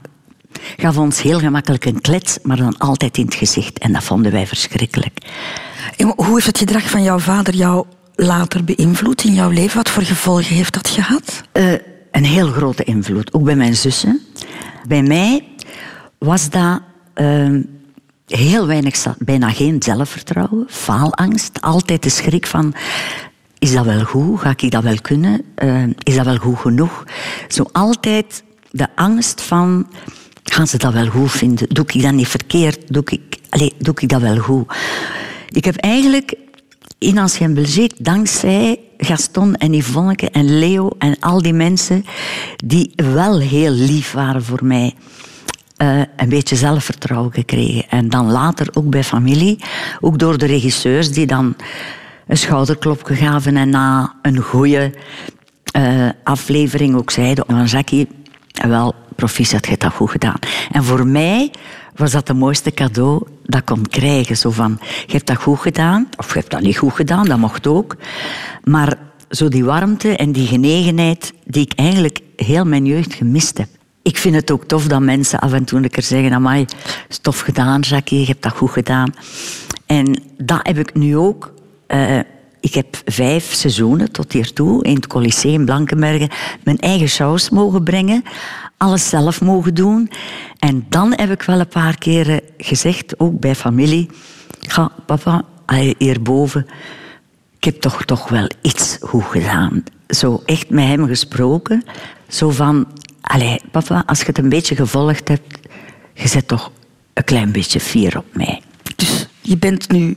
gaf 0.77 0.97
ons 0.97 1.23
heel 1.23 1.39
gemakkelijk 1.39 1.85
een 1.85 2.01
klets, 2.01 2.39
maar 2.43 2.57
dan 2.57 2.79
altijd 2.79 3.19
in 3.19 3.25
het 3.25 3.35
gezicht. 3.35 3.79
En 3.79 3.93
dat 3.93 4.05
vonden 4.05 4.33
wij 4.33 4.47
verschrikkelijk. 4.47 5.19
En 5.97 6.13
hoe 6.17 6.35
heeft 6.35 6.47
het 6.47 6.59
gedrag 6.59 6.91
van 6.91 7.03
jouw 7.03 7.19
vader 7.19 7.55
jou 7.55 7.87
later 8.15 8.65
beïnvloed 8.65 9.25
in 9.25 9.35
jouw 9.35 9.51
leven? 9.51 9.77
Wat 9.77 9.89
voor 9.91 10.03
gevolgen 10.03 10.55
heeft 10.55 10.75
dat 10.75 10.89
gehad? 10.89 11.43
Eh, 11.53 11.73
een 12.11 12.25
heel 12.25 12.49
grote 12.49 12.85
invloed, 12.85 13.33
ook 13.33 13.45
bij 13.45 13.57
mijn 13.57 13.77
zussen. 13.77 14.21
Bij 14.89 15.03
mij 15.03 15.45
was 16.19 16.51
dat 16.51 16.81
ehm, 17.15 17.63
heel 18.27 18.67
weinig, 18.67 19.07
bijna 19.19 19.51
geen 19.51 19.83
zelfvertrouwen, 19.83 20.67
faalangst, 20.69 21.61
altijd 21.61 22.03
de 22.03 22.09
schrik 22.09 22.47
van. 22.47 22.75
Is 23.59 23.73
dat 23.73 23.85
wel 23.85 24.05
goed? 24.05 24.41
Ga 24.41 24.55
ik 24.57 24.71
dat 24.71 24.83
wel 24.83 25.01
kunnen? 25.03 25.43
Eh, 25.55 25.83
is 26.03 26.17
dat 26.17 26.25
wel 26.25 26.37
goed 26.37 26.59
genoeg? 26.59 27.05
Zo 27.49 27.65
altijd 27.73 28.43
de 28.71 28.87
angst 28.95 29.41
van. 29.41 29.87
Gaan 30.43 30.67
ze 30.67 30.79
dat 30.79 30.93
wel 30.93 31.07
goed 31.07 31.31
vinden? 31.31 31.69
Doe 31.69 31.85
ik 31.87 32.03
dat 32.03 32.13
niet 32.13 32.29
verkeerd? 32.29 32.93
Doe 32.93 33.03
ik, 33.05 33.39
allee, 33.49 33.73
doe 33.79 33.95
ik 33.99 34.09
dat 34.09 34.21
wel 34.21 34.37
goed? 34.37 34.75
Ik 35.49 35.65
heb 35.65 35.77
eigenlijk 35.77 36.35
in 36.99 37.19
Ancien 37.19 37.55
Belgique, 37.55 38.03
dankzij 38.03 38.79
Gaston 38.99 39.55
en 39.55 39.75
Yvonneke 39.75 40.31
en 40.31 40.59
Leo 40.59 40.91
en 40.99 41.17
al 41.21 41.43
die 41.43 41.53
mensen 41.53 42.05
die 42.57 42.93
wel 42.97 43.41
heel 43.41 43.71
lief 43.71 44.13
waren 44.13 44.45
voor 44.45 44.65
mij, 44.65 44.95
eh, 45.77 45.99
een 46.17 46.29
beetje 46.29 46.57
zelfvertrouwen 46.57 47.33
gekregen. 47.33 47.85
En 47.89 48.09
dan 48.09 48.31
later 48.31 48.69
ook 48.73 48.91
bij 48.91 49.05
familie, 49.05 49.59
ook 50.01 50.19
door 50.19 50.39
de 50.39 50.47
regisseurs 50.47 51.13
die 51.13 51.27
dan 51.27 51.57
een 52.27 52.37
schouderklopje 52.37 53.15
gaven 53.15 53.57
en 53.57 53.71
na 53.71 54.15
een 54.23 54.39
goede 54.39 54.95
eh, 55.73 56.09
aflevering 56.25 56.97
ook 56.97 57.11
zeiden 57.11 57.45
van 57.47 57.65
Jackie, 57.65 58.09
wel, 58.69 58.95
proficiat, 59.17 59.65
je 59.65 59.71
hebt 59.71 59.83
dat 59.83 59.93
goed 59.93 60.11
gedaan. 60.11 60.39
En 60.73 60.85
voor 60.85 61.07
mij 61.07 61.51
was 61.99 62.13
dat 62.13 62.29
het 62.29 62.37
mooiste 62.37 62.71
cadeau 62.71 63.23
dat 63.45 63.61
ik 63.61 63.67
kon 63.67 63.87
krijgen. 63.89 64.37
Zo 64.37 64.51
van, 64.51 64.79
je 65.07 65.13
hebt 65.13 65.27
dat 65.27 65.37
goed 65.37 65.59
gedaan, 65.59 66.09
of 66.17 66.33
je 66.33 66.39
hebt 66.39 66.51
dat 66.51 66.61
niet 66.61 66.79
goed 66.79 66.93
gedaan, 66.93 67.25
dat 67.25 67.39
mocht 67.39 67.67
ook. 67.67 67.97
Maar 68.65 68.99
zo 69.31 69.49
die 69.49 69.65
warmte 69.65 70.17
en 70.17 70.33
die 70.33 70.47
genegenheid 70.47 71.33
die 71.45 71.63
ik 71.63 71.73
eigenlijk 71.77 72.21
heel 72.37 72.65
mijn 72.65 72.87
jeugd 72.87 73.15
gemist 73.15 73.59
heb. 73.59 73.69
Ik 74.03 74.19
vind 74.19 74.35
het 74.35 74.51
ook 74.51 74.65
tof 74.65 74.87
dat 74.87 75.01
mensen 75.01 75.39
af 75.39 75.53
en 75.53 75.65
toe 75.65 75.79
een 75.95 76.03
zeggen... 76.03 76.33
Amai, 76.33 76.65
is 77.09 77.19
tof 77.19 77.41
gedaan, 77.41 77.81
Jackie, 77.81 78.21
je 78.21 78.27
hebt 78.27 78.43
dat 78.43 78.53
goed 78.53 78.71
gedaan. 78.71 79.15
En 79.87 80.23
dat 80.39 80.61
heb 80.63 80.79
ik 80.79 80.95
nu 80.95 81.17
ook... 81.17 81.53
eh, 81.87 82.19
ik 82.61 82.75
heb 82.75 83.03
vijf 83.05 83.55
seizoenen 83.55 84.13
tot 84.13 84.33
hiertoe 84.33 84.85
in 84.85 84.95
het 84.95 85.07
Coliseum 85.07 85.65
Blankenbergen 85.65 86.29
mijn 86.65 86.79
eigen 86.79 87.09
shows 87.09 87.51
mogen 87.51 87.83
brengen. 87.83 88.23
Alles 88.79 89.09
zelf 89.09 89.41
mogen 89.41 89.75
doen. 89.75 90.11
En 90.59 90.87
dan 90.89 91.13
heb 91.17 91.31
ik 91.31 91.43
wel 91.43 91.61
een 91.61 91.69
paar 91.69 91.99
keren 91.99 92.41
gezegd, 92.57 93.21
ook 93.21 93.41
bij 93.41 93.55
familie... 93.55 94.11
Ga, 94.61 94.91
papa, 95.07 95.43
hierboven... 95.99 96.67
Ik 97.57 97.65
heb 97.65 97.81
toch, 97.81 98.05
toch 98.05 98.29
wel 98.29 98.49
iets 98.63 98.99
goed 99.01 99.25
gedaan. 99.25 99.85
Zo 100.09 100.43
echt 100.45 100.71
met 100.71 100.85
hem 100.85 101.07
gesproken. 101.07 101.85
Zo 102.29 102.51
van... 102.51 102.87
Allee, 103.21 103.61
papa, 103.71 104.03
als 104.07 104.21
je 104.21 104.27
het 104.27 104.39
een 104.39 104.49
beetje 104.49 104.77
gevolgd 104.77 105.29
hebt... 105.29 105.59
Je 106.15 106.29
zet 106.29 106.49
toch 106.49 106.71
een 107.15 107.25
klein 107.25 107.53
beetje 107.53 107.81
fier 107.81 108.19
op 108.19 108.27
mij. 108.33 108.63
Dus 108.97 109.29
je 109.41 109.57
bent 109.57 109.89
nu 109.89 110.17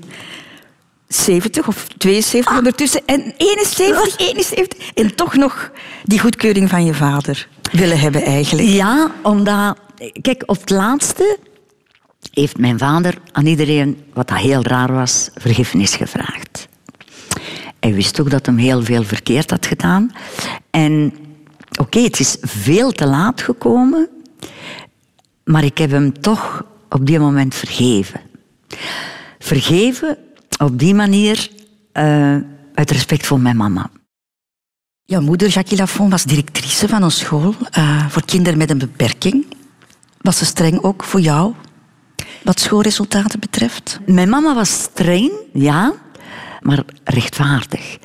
70 1.13 1.67
of 1.67 1.87
72 1.97 2.57
ondertussen 2.57 3.01
en 3.05 3.33
71, 3.37 4.17
71 4.17 4.91
en 4.93 5.15
toch 5.15 5.35
nog 5.35 5.71
die 6.03 6.19
goedkeuring 6.19 6.69
van 6.69 6.85
je 6.85 6.93
vader 6.93 7.47
willen 7.71 7.99
hebben 7.99 8.21
eigenlijk. 8.21 8.67
Ja, 8.67 9.11
omdat... 9.23 9.77
Kijk, 10.21 10.43
op 10.45 10.59
het 10.59 10.69
laatste 10.69 11.37
heeft 12.33 12.57
mijn 12.57 12.77
vader 12.77 13.17
aan 13.31 13.45
iedereen, 13.45 14.03
wat 14.13 14.27
dat 14.27 14.37
heel 14.37 14.63
raar 14.63 14.93
was, 14.93 15.29
vergiffenis 15.35 15.95
gevraagd. 15.95 16.67
Hij 17.79 17.93
wist 17.93 18.19
ook 18.19 18.29
dat 18.29 18.45
hij 18.45 18.55
heel 18.55 18.83
veel 18.83 19.03
verkeerd 19.03 19.49
had 19.49 19.65
gedaan. 19.65 20.11
En 20.69 21.13
oké, 21.79 21.99
het 21.99 22.19
is 22.19 22.37
veel 22.41 22.91
te 22.91 23.07
laat 23.07 23.41
gekomen, 23.41 24.09
maar 25.43 25.63
ik 25.63 25.77
heb 25.77 25.91
hem 25.91 26.21
toch 26.21 26.63
op 26.89 27.05
die 27.05 27.19
moment 27.19 27.55
vergeven. 27.55 28.21
Vergeven 29.39 30.17
op 30.61 30.79
die 30.79 30.93
manier 30.93 31.49
eh, 31.91 32.35
uit 32.73 32.91
respect 32.91 33.25
voor 33.25 33.39
mijn 33.39 33.57
mama. 33.57 33.89
Jouw 35.03 35.21
moeder, 35.21 35.47
Jackie 35.47 35.77
Lafont, 35.77 36.11
was 36.11 36.23
directrice 36.23 36.87
van 36.87 37.03
een 37.03 37.11
school 37.11 37.55
eh, 37.71 38.07
voor 38.07 38.25
kinderen 38.25 38.57
met 38.57 38.69
een 38.69 38.77
beperking. 38.77 39.45
Was 40.21 40.37
ze 40.37 40.45
streng 40.45 40.83
ook 40.83 41.03
voor 41.03 41.19
jou, 41.19 41.53
wat 42.43 42.59
schoolresultaten 42.59 43.39
betreft? 43.39 43.99
Mijn 44.05 44.29
mama 44.29 44.55
was 44.55 44.81
streng, 44.81 45.31
ja, 45.53 45.93
maar 46.59 46.83
rechtvaardig. 47.03 47.97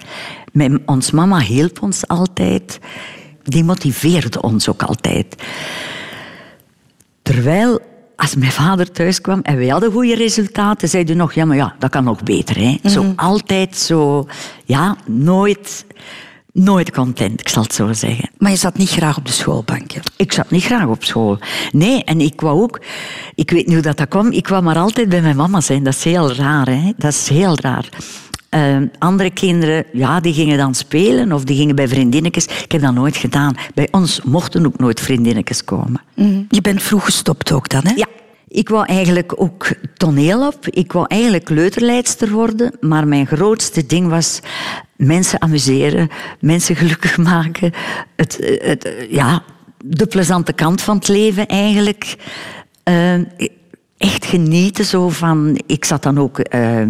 Mijn, 0.52 0.88
ons 0.88 1.10
mama 1.10 1.38
hielp 1.38 1.82
ons 1.82 2.08
altijd. 2.08 2.78
Die 3.42 3.64
motiveerde 3.64 4.42
ons 4.42 4.68
ook 4.68 4.82
altijd. 4.82 5.42
Terwijl, 7.22 7.80
als 8.16 8.34
mijn 8.34 8.52
vader 8.52 8.90
thuis 8.90 9.20
kwam 9.20 9.40
en 9.42 9.56
wij 9.56 9.68
hadden 9.68 9.92
goede 9.92 10.14
resultaten, 10.14 10.88
zei 10.88 11.04
hij 11.04 11.14
nog, 11.14 11.32
ja, 11.32 11.44
maar 11.44 11.56
ja, 11.56 11.74
dat 11.78 11.90
kan 11.90 12.04
nog 12.04 12.22
beter. 12.22 12.56
Hè? 12.56 12.90
Zo 12.90 13.12
altijd 13.16 13.76
zo, 13.76 14.26
ja, 14.64 14.96
nooit, 15.06 15.86
nooit 16.52 16.90
content, 16.90 17.40
ik 17.40 17.48
zal 17.48 17.62
het 17.62 17.74
zo 17.74 17.92
zeggen. 17.92 18.30
Maar 18.38 18.50
je 18.50 18.56
zat 18.56 18.76
niet 18.76 18.90
graag 18.90 19.16
op 19.16 19.26
de 19.26 19.32
schoolbanken. 19.32 20.02
Ik 20.16 20.32
zat 20.32 20.50
niet 20.50 20.64
graag 20.64 20.86
op 20.86 21.04
school. 21.04 21.38
Nee, 21.72 22.04
en 22.04 22.20
ik 22.20 22.40
wou 22.40 22.62
ook... 22.62 22.80
Ik 23.34 23.50
weet 23.50 23.66
niet 23.66 23.74
hoe 23.74 23.82
dat, 23.82 23.96
dat 23.96 24.08
kwam. 24.08 24.30
Ik 24.32 24.48
wou 24.48 24.62
maar 24.62 24.78
altijd 24.78 25.08
bij 25.08 25.22
mijn 25.22 25.36
mama 25.36 25.60
zijn. 25.60 25.82
Dat 25.82 25.94
is 25.94 26.04
heel 26.04 26.32
raar, 26.32 26.66
hè. 26.68 26.92
Dat 26.96 27.12
is 27.12 27.28
heel 27.28 27.58
raar. 27.60 27.88
Eh, 28.56 28.76
andere 28.98 29.30
kinderen, 29.30 29.84
ja, 29.92 30.20
die 30.20 30.32
gingen 30.32 30.58
dan 30.58 30.74
spelen 30.74 31.32
of 31.32 31.44
die 31.44 31.56
gingen 31.56 31.74
bij 31.76 31.88
vriendinnetjes. 31.88 32.46
Ik 32.46 32.72
heb 32.72 32.80
dat 32.80 32.94
nooit 32.94 33.16
gedaan. 33.16 33.56
Bij 33.74 33.88
ons 33.90 34.20
mochten 34.22 34.66
ook 34.66 34.78
nooit 34.78 35.00
vriendinnetjes 35.00 35.64
komen. 35.64 36.00
Je 36.48 36.60
bent 36.60 36.82
vroeg 36.82 37.04
gestopt 37.04 37.52
ook 37.52 37.68
dan, 37.68 37.82
hè? 37.84 37.92
Ja. 37.94 38.06
Ik 38.48 38.68
wou 38.68 38.86
eigenlijk 38.86 39.40
ook 39.40 39.68
toneel 39.94 40.46
op. 40.46 40.68
Ik 40.68 40.92
wou 40.92 41.06
eigenlijk 41.08 41.44
kleuterleidster 41.44 42.30
worden. 42.30 42.72
Maar 42.80 43.08
mijn 43.08 43.26
grootste 43.26 43.86
ding 43.86 44.08
was 44.08 44.40
mensen 44.96 45.42
amuseren, 45.42 46.08
mensen 46.40 46.76
gelukkig 46.76 47.16
maken. 47.32 47.72
Het, 48.16 48.58
het, 48.62 48.92
ja, 49.10 49.42
de 49.84 50.06
plezante 50.06 50.52
kant 50.52 50.82
van 50.82 50.96
het 50.96 51.08
leven 51.08 51.46
eigenlijk. 51.46 52.16
Eh, 52.82 53.14
echt 53.98 54.24
genieten 54.24 54.84
zo 54.84 55.08
van... 55.08 55.60
Ik 55.66 55.84
zat 55.84 56.02
dan 56.02 56.18
ook 56.18 56.38
eh, 56.38 56.82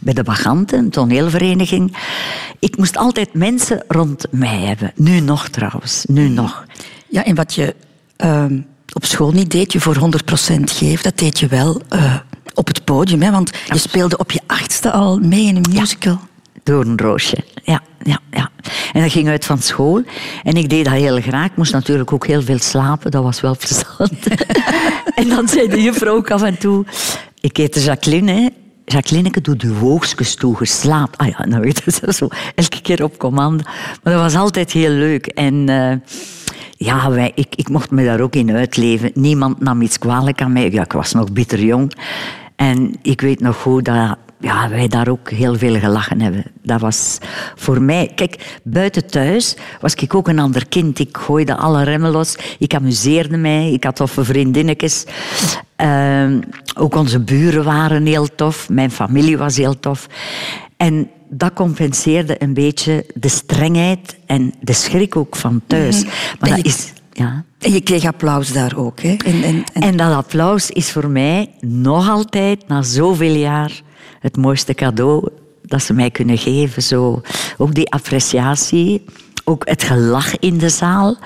bij 0.00 0.14
de 0.14 0.22
Baganten, 0.22 0.78
een 0.78 0.90
toneelvereniging. 0.90 1.96
Ik 2.58 2.76
moest 2.76 2.96
altijd 2.96 3.34
mensen 3.34 3.84
rond 3.88 4.26
mij 4.30 4.58
hebben. 4.58 4.92
Nu 4.94 5.20
nog 5.20 5.48
trouwens, 5.48 6.04
nu 6.08 6.28
nog. 6.28 6.64
Ja, 7.08 7.24
en 7.24 7.34
wat 7.34 7.54
je 7.54 7.74
ehm, 8.16 8.60
op 8.92 9.04
school 9.04 9.30
niet 9.30 9.50
deed, 9.50 9.72
je 9.72 9.80
voor 9.80 9.96
100% 9.96 9.98
geven, 10.64 11.02
dat 11.02 11.18
deed 11.18 11.38
je 11.38 11.46
wel 11.46 11.80
eh, 11.88 12.14
op 12.54 12.66
het 12.66 12.84
podium. 12.84 13.22
Hè? 13.22 13.30
Want 13.30 13.50
je 13.66 13.78
speelde 13.78 14.16
op 14.16 14.30
je 14.30 14.40
achtste 14.46 14.90
al 14.90 15.18
mee 15.18 15.46
in 15.46 15.56
een 15.56 15.72
musical. 15.72 16.20
Door 16.62 16.84
een 16.84 16.98
roosje. 16.98 17.36
Ja, 17.62 17.82
ja, 18.02 18.18
ja. 18.30 18.50
En 18.92 19.02
dat 19.02 19.12
ging 19.12 19.28
uit 19.28 19.44
van 19.44 19.58
school. 19.58 20.02
En 20.42 20.54
ik 20.54 20.68
deed 20.68 20.84
dat 20.84 20.94
heel 20.94 21.20
graag. 21.20 21.46
Ik 21.46 21.56
moest 21.56 21.72
natuurlijk 21.72 22.12
ook 22.12 22.26
heel 22.26 22.42
veel 22.42 22.58
slapen. 22.58 23.10
Dat 23.10 23.22
was 23.22 23.40
wel 23.40 23.56
plezant. 23.66 24.26
en 25.22 25.28
dan 25.28 25.48
zei 25.48 25.68
de 25.68 25.82
juffrouw 25.82 26.24
af 26.24 26.42
en 26.42 26.58
toe... 26.58 26.84
Ik 27.40 27.56
heette 27.56 27.80
Jacqueline, 27.80 28.32
hè. 28.32 28.48
Jacqueline, 28.84 29.30
doe 29.42 29.56
de 29.56 29.74
woogskes 29.74 30.34
toe, 30.34 30.56
je 30.58 30.64
slaapt. 30.66 31.16
Ah 31.16 31.28
ja, 31.28 31.46
nou 31.46 31.62
weet 31.62 31.82
je, 31.84 32.12
zo 32.12 32.28
elke 32.54 32.80
keer 32.82 33.04
op 33.04 33.18
commande. 33.18 33.64
Maar 34.02 34.12
dat 34.12 34.22
was 34.22 34.34
altijd 34.34 34.72
heel 34.72 34.90
leuk. 34.90 35.26
En 35.26 35.68
eh, 35.68 35.96
ja, 36.76 37.10
wij, 37.10 37.32
ik, 37.34 37.54
ik 37.54 37.68
mocht 37.68 37.90
me 37.90 38.04
daar 38.04 38.20
ook 38.20 38.34
in 38.34 38.50
uitleven. 38.50 39.10
Niemand 39.14 39.60
nam 39.60 39.82
iets 39.82 39.98
kwalijk 39.98 40.42
aan 40.42 40.52
mij. 40.52 40.70
Ja, 40.70 40.82
ik 40.82 40.92
was 40.92 41.12
nog 41.12 41.32
bitter 41.32 41.64
jong. 41.64 41.92
En 42.56 42.94
ik 43.02 43.20
weet 43.20 43.40
nog 43.40 43.56
goed 43.56 43.84
dat 43.84 44.16
ja, 44.40 44.68
wij 44.68 44.88
daar 44.88 45.08
ook 45.08 45.30
heel 45.30 45.54
veel 45.58 45.78
gelachen 45.78 46.20
hebben. 46.20 46.44
Dat 46.62 46.80
was 46.80 47.18
voor 47.54 47.82
mij... 47.82 48.12
Kijk, 48.14 48.58
buiten 48.64 49.06
thuis 49.10 49.56
was 49.80 49.94
ik 49.94 50.14
ook 50.14 50.28
een 50.28 50.38
ander 50.38 50.68
kind. 50.68 50.98
Ik 50.98 51.16
gooide 51.16 51.56
alle 51.56 51.82
remmen 51.84 52.10
los. 52.10 52.36
Ik 52.58 52.74
amuseerde 52.74 53.36
mij. 53.36 53.72
Ik 53.72 53.84
had 53.84 53.96
toffe 53.96 54.24
vriendinnetjes. 54.24 55.04
Ehm, 55.76 56.40
ook 56.78 56.94
onze 56.94 57.20
buren 57.20 57.64
waren 57.64 58.06
heel 58.06 58.34
tof. 58.34 58.68
Mijn 58.68 58.90
familie 58.90 59.38
was 59.38 59.56
heel 59.56 59.78
tof. 59.80 60.06
En 60.76 61.10
dat 61.30 61.52
compenseerde 61.52 62.42
een 62.42 62.54
beetje 62.54 63.06
de 63.14 63.28
strengheid 63.28 64.16
en 64.26 64.54
de 64.60 64.72
schrik 64.72 65.16
ook 65.16 65.36
van 65.36 65.62
thuis. 65.66 66.04
Maar 66.04 66.12
En 66.40 66.48
dat 66.48 66.56
je- 66.56 66.62
is... 66.62 66.92
Ja. 67.12 67.44
En 67.58 67.72
je 67.72 67.80
kreeg 67.80 68.04
applaus 68.04 68.52
daar 68.52 68.76
ook. 68.76 69.00
Hè? 69.00 69.08
En, 69.24 69.42
en, 69.42 69.64
en- 69.72 69.82
En 69.82 69.96
dat 69.96 70.12
applaus 70.12 70.70
is 70.70 70.90
voor 70.92 71.08
mij 71.08 71.50
nog 71.60 72.08
altijd, 72.08 72.68
na 72.68 72.82
zoveel 72.82 73.34
jaar, 73.34 73.80
het 74.18 74.36
mooiste 74.36 74.74
cadeau 74.74 75.28
dat 75.62 75.82
ze 75.82 75.92
mij 75.92 76.10
kunnen 76.10 76.38
geven. 76.38 76.82
Zo, 76.82 77.22
ook 77.56 77.74
die 77.74 77.90
appreciatie, 77.90 79.04
ook 79.44 79.68
het 79.68 79.82
gelach 79.82 80.38
in 80.38 80.58
de 80.58 80.68
zaal. 80.68 81.16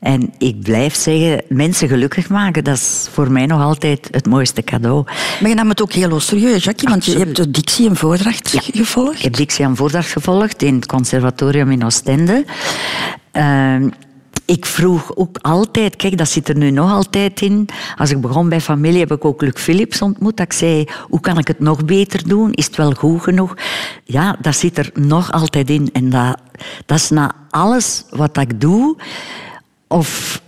En 0.00 0.32
ik 0.38 0.60
blijf 0.60 0.94
zeggen, 0.94 1.42
mensen 1.48 1.88
gelukkig 1.88 2.28
maken, 2.28 2.64
dat 2.64 2.76
is 2.76 3.08
voor 3.10 3.32
mij 3.32 3.46
nog 3.46 3.62
altijd 3.62 4.08
het 4.10 4.26
mooiste 4.26 4.62
cadeau. 4.62 5.04
Maar 5.40 5.48
je 5.48 5.54
nam 5.54 5.68
het 5.68 5.82
ook 5.82 5.92
heel 5.92 6.20
serieus, 6.20 6.64
Jackie, 6.64 6.88
want 6.88 7.04
je 7.04 7.18
hebt 7.18 7.36
de 7.36 7.50
dictie 7.50 7.88
en 7.88 7.96
voordracht 7.96 8.48
gevolgd. 8.48 9.16
Ik 9.16 9.22
heb 9.22 9.36
dictie 9.36 9.64
en 9.64 9.76
voordracht 9.76 10.12
gevolgd 10.12 10.62
in 10.62 10.74
het 10.74 10.86
conservatorium 10.86 11.70
in 11.70 11.84
Oostende. 11.84 12.44
Ehm, 13.30 13.88
ik 14.50 14.66
vroeg 14.66 15.16
ook 15.16 15.36
altijd, 15.40 15.96
kijk, 15.96 16.18
dat 16.18 16.28
zit 16.28 16.48
er 16.48 16.56
nu 16.56 16.70
nog 16.70 16.92
altijd 16.92 17.40
in. 17.40 17.68
Als 17.96 18.10
ik 18.10 18.20
begon 18.20 18.48
bij 18.48 18.60
familie 18.60 18.98
heb 19.00 19.12
ik 19.12 19.24
ook 19.24 19.42
Luc 19.42 19.52
Philips 19.54 20.02
ontmoet. 20.02 20.36
Dat 20.36 20.46
ik 20.46 20.52
zei, 20.52 20.88
hoe 21.08 21.20
kan 21.20 21.38
ik 21.38 21.48
het 21.48 21.58
nog 21.58 21.84
beter 21.84 22.28
doen? 22.28 22.52
Is 22.52 22.66
het 22.66 22.76
wel 22.76 22.92
goed 22.92 23.22
genoeg? 23.22 23.54
Ja, 24.04 24.36
dat 24.40 24.56
zit 24.56 24.78
er 24.78 24.90
nog 24.94 25.32
altijd 25.32 25.70
in. 25.70 25.90
En 25.92 26.10
dat, 26.10 26.36
dat 26.86 26.98
is 26.98 27.10
na 27.10 27.34
alles 27.50 28.04
wat 28.10 28.36
ik 28.36 28.60
doe, 28.60 28.96
of 29.88 30.40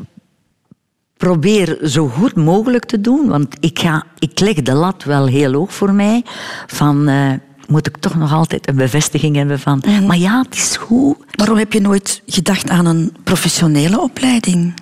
probeer 1.16 1.78
zo 1.82 2.08
goed 2.08 2.36
mogelijk 2.36 2.84
te 2.84 3.00
doen. 3.00 3.28
Want 3.28 3.56
ik, 3.60 3.78
ga, 3.78 4.04
ik 4.18 4.40
leg 4.40 4.54
de 4.54 4.74
lat 4.74 5.04
wel 5.04 5.26
heel 5.26 5.52
hoog 5.52 5.74
voor 5.74 5.92
mij. 5.92 6.24
Van, 6.66 7.08
eh, 7.08 7.32
moet 7.72 7.86
ik 7.86 7.96
toch 7.96 8.14
nog 8.14 8.32
altijd 8.32 8.68
een 8.68 8.76
bevestiging 8.76 9.36
hebben 9.36 9.60
van... 9.60 9.82
Mhm. 9.86 10.06
Maar 10.06 10.18
ja, 10.18 10.42
het 10.42 10.54
is 10.54 10.76
goed. 10.76 11.16
Waarom 11.30 11.58
heb 11.58 11.72
je 11.72 11.80
nooit 11.80 12.22
gedacht 12.26 12.70
aan 12.70 12.86
een 12.86 13.16
professionele 13.24 14.00
opleiding? 14.00 14.74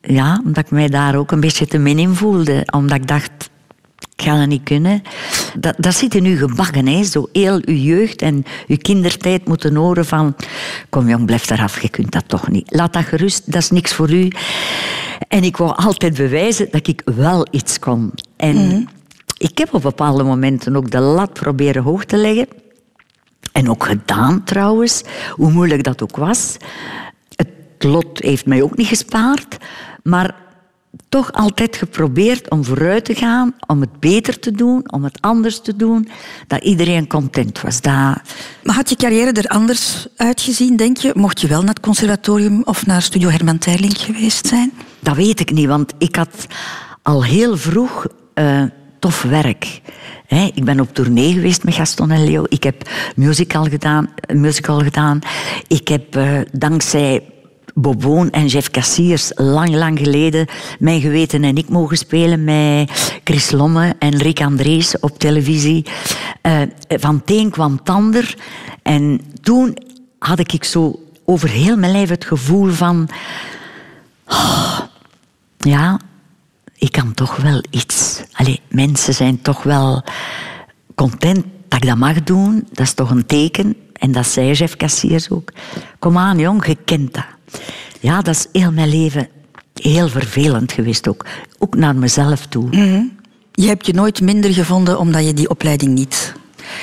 Ja, 0.00 0.40
omdat 0.44 0.64
ik 0.64 0.70
mij 0.70 0.88
daar 0.88 1.16
ook 1.16 1.32
een 1.32 1.40
beetje 1.40 1.66
te 1.66 1.78
min 1.78 1.98
in 1.98 2.14
voelde. 2.14 2.66
Omdat 2.70 2.96
ik 2.96 3.08
dacht, 3.08 3.50
ik 4.16 4.24
ga 4.24 4.38
dat 4.38 4.48
niet 4.48 4.62
kunnen. 4.62 5.02
Dat, 5.58 5.74
dat 5.78 5.94
zit 5.94 6.14
in 6.14 6.24
u 6.24 6.36
gebakken, 6.36 6.86
hè. 6.86 7.04
zo 7.04 7.28
heel 7.32 7.60
uw 7.64 7.74
jeugd 7.74 8.22
en 8.22 8.44
uw 8.66 8.76
kindertijd 8.76 9.48
moeten 9.48 9.74
horen 9.74 10.06
van... 10.06 10.34
Kom 10.88 11.08
jong, 11.08 11.26
blijf 11.26 11.50
eraf, 11.50 11.82
je 11.82 11.88
kunt 11.88 12.12
dat 12.12 12.28
toch 12.28 12.48
niet. 12.48 12.74
Laat 12.74 12.92
dat 12.92 13.04
gerust, 13.04 13.52
dat 13.52 13.62
is 13.62 13.70
niks 13.70 13.94
voor 13.94 14.10
u. 14.10 14.28
En 15.28 15.44
ik 15.44 15.56
wou 15.56 15.76
altijd 15.76 16.16
bewijzen 16.16 16.68
dat 16.70 16.86
ik 16.86 17.02
wel 17.04 17.46
iets 17.50 17.78
kon. 17.78 18.12
En 18.36 18.88
ik 19.38 19.58
heb 19.58 19.74
op 19.74 19.82
bepaalde 19.82 20.22
momenten 20.22 20.76
ook 20.76 20.90
de 20.90 21.00
lat 21.00 21.32
proberen 21.32 21.82
hoog 21.82 22.04
te 22.04 22.16
leggen. 22.16 22.48
En 23.52 23.70
ook 23.70 23.84
gedaan 23.84 24.44
trouwens, 24.44 25.02
hoe 25.30 25.50
moeilijk 25.50 25.84
dat 25.84 26.02
ook 26.02 26.16
was. 26.16 26.56
Het 27.34 27.48
lot 27.78 28.18
heeft 28.18 28.46
mij 28.46 28.62
ook 28.62 28.76
niet 28.76 28.86
gespaard, 28.86 29.56
maar 30.02 30.34
toch 31.08 31.32
altijd 31.32 31.76
geprobeerd 31.76 32.50
om 32.50 32.64
vooruit 32.64 33.04
te 33.04 33.14
gaan, 33.14 33.54
om 33.66 33.80
het 33.80 34.00
beter 34.00 34.38
te 34.38 34.50
doen, 34.50 34.92
om 34.92 35.04
het 35.04 35.20
anders 35.20 35.60
te 35.60 35.76
doen, 35.76 36.08
dat 36.46 36.62
iedereen 36.62 37.06
content 37.06 37.60
was. 37.60 37.80
Dat... 37.80 37.92
Maar 38.62 38.74
had 38.74 38.88
je 38.88 38.96
carrière 38.96 39.32
er 39.32 39.48
anders 39.48 40.06
uitgezien, 40.16 40.76
denk 40.76 40.96
je? 40.96 41.12
Mocht 41.14 41.40
je 41.40 41.48
wel 41.48 41.60
naar 41.60 41.74
het 41.74 41.80
conservatorium 41.80 42.62
of 42.64 42.86
naar 42.86 43.02
Studio 43.02 43.28
Herman 43.28 43.58
Terling 43.58 43.98
geweest 43.98 44.46
zijn? 44.46 44.72
Dat 45.00 45.16
weet 45.16 45.40
ik 45.40 45.50
niet, 45.50 45.66
want 45.66 45.92
ik 45.98 46.16
had 46.16 46.46
al 47.02 47.24
heel 47.24 47.56
vroeg 47.56 48.06
eh, 48.34 48.62
tof 48.98 49.22
werk. 49.22 49.80
Ik 50.54 50.64
ben 50.64 50.80
op 50.80 50.94
tournee 50.94 51.32
geweest 51.32 51.64
met 51.64 51.74
Gaston 51.74 52.10
en 52.10 52.24
Leo. 52.24 52.44
Ik 52.48 52.62
heb 52.62 52.90
musical 53.16 53.64
gedaan. 53.64 54.10
Musical 54.32 54.78
gedaan. 54.78 55.18
Ik 55.66 55.88
heb 55.88 56.16
eh, 56.16 56.40
dankzij 56.52 57.22
Boboon 57.74 58.30
en 58.30 58.46
Jeff 58.46 58.70
Cassiers 58.70 59.32
lang, 59.34 59.74
lang 59.74 59.98
geleden 59.98 60.46
Mijn 60.78 61.00
Geweten 61.00 61.44
en 61.44 61.56
ik 61.56 61.68
mogen 61.68 61.96
spelen 61.96 62.44
met 62.44 63.20
Chris 63.24 63.50
Lomme 63.50 63.94
en 63.98 64.16
Rick 64.16 64.40
Andrees 64.40 64.98
op 65.00 65.18
televisie. 65.18 65.86
Eh, 66.40 66.60
van 66.88 67.14
het 67.14 67.30
een 67.30 67.50
kwam 67.50 67.72
het 67.72 67.88
ander. 67.88 68.36
En 68.82 69.20
toen 69.40 69.76
had 70.18 70.38
ik 70.38 70.64
zo 70.64 71.00
over 71.24 71.48
heel 71.48 71.76
mijn 71.76 71.92
lijf 71.92 72.08
het 72.08 72.24
gevoel 72.24 72.70
van... 72.70 73.08
"Oh, 74.26 74.78
ja, 75.58 75.98
ik 76.78 76.92
kan 76.92 77.14
toch 77.14 77.36
wel 77.36 77.62
iets. 77.70 78.22
Allee, 78.32 78.60
mensen 78.68 79.14
zijn 79.14 79.42
toch 79.42 79.62
wel 79.62 80.02
content 80.94 81.44
dat 81.68 81.82
ik 81.82 81.88
dat 81.88 81.96
mag 81.96 82.22
doen. 82.22 82.66
Dat 82.72 82.86
is 82.86 82.92
toch 82.92 83.10
een 83.10 83.26
teken. 83.26 83.76
En 83.92 84.12
dat 84.12 84.26
zei 84.26 84.52
Jeff 84.52 84.76
Cassiers 84.76 85.30
ook. 85.30 85.52
Kom 85.98 86.18
aan, 86.18 86.38
jong, 86.38 86.66
je 86.66 86.76
kent 86.84 87.14
dat. 87.14 87.26
Ja, 88.00 88.22
dat 88.22 88.34
is 88.34 88.46
heel 88.52 88.72
mijn 88.72 88.88
leven 88.88 89.28
heel 89.74 90.08
vervelend 90.08 90.72
geweest 90.72 91.08
ook. 91.08 91.26
Ook 91.58 91.76
naar 91.76 91.96
mezelf 91.96 92.46
toe. 92.46 92.70
Je 93.52 93.66
hebt 93.66 93.86
je 93.86 93.92
nooit 93.92 94.20
minder 94.20 94.52
gevonden 94.52 94.98
omdat 94.98 95.24
je 95.24 95.34
die 95.34 95.50
opleiding 95.50 95.94
niet... 95.94 96.36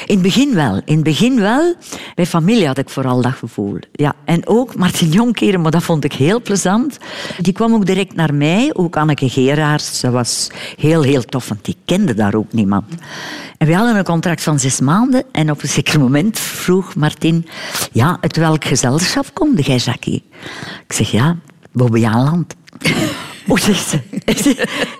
In 0.05 0.13
het 0.13 0.21
begin 0.21 0.53
wel. 0.53 0.81
In 0.85 0.95
het 0.95 1.03
begin 1.03 1.39
wel. 1.39 1.75
Bij 2.15 2.25
familie 2.25 2.67
had 2.67 2.77
ik 2.77 2.89
vooral 2.89 3.21
dat 3.21 3.33
gevoel. 3.33 3.77
Ja. 3.91 4.13
En 4.25 4.47
ook 4.47 4.75
Martin 4.75 5.09
Jonkeren, 5.09 5.61
maar 5.61 5.71
dat 5.71 5.83
vond 5.83 6.03
ik 6.03 6.13
heel 6.13 6.41
plezant. 6.41 6.97
Die 7.37 7.53
kwam 7.53 7.73
ook 7.73 7.85
direct 7.85 8.15
naar 8.15 8.33
mij. 8.33 8.69
Ook 8.73 8.97
Anneke 8.97 9.29
Geraerts. 9.29 9.99
Ze 9.99 10.11
was 10.11 10.49
heel, 10.77 11.01
heel 11.01 11.25
tof, 11.25 11.47
want 11.47 11.65
die 11.65 11.77
kende 11.85 12.13
daar 12.13 12.35
ook 12.35 12.53
niemand. 12.53 12.85
En 13.57 13.67
we 13.67 13.73
hadden 13.73 13.95
een 13.95 14.03
contract 14.03 14.43
van 14.43 14.59
zes 14.59 14.79
maanden. 14.79 15.23
En 15.31 15.51
op 15.51 15.63
een 15.63 15.69
zeker 15.69 15.99
moment 15.99 16.39
vroeg 16.39 16.95
Martin... 16.95 17.47
Ja, 17.91 18.17
uit 18.21 18.37
welk 18.37 18.65
gezelschap 18.65 19.33
kom 19.33 19.59
jij, 19.59 19.77
Jackie? 19.77 20.23
Ik 20.87 20.93
zeg, 20.93 21.11
ja, 21.11 21.37
Bobby 21.71 22.05
Aanland. 22.05 22.55
Hoe 23.45 23.59
zegt 23.59 23.87
ze? 23.89 23.99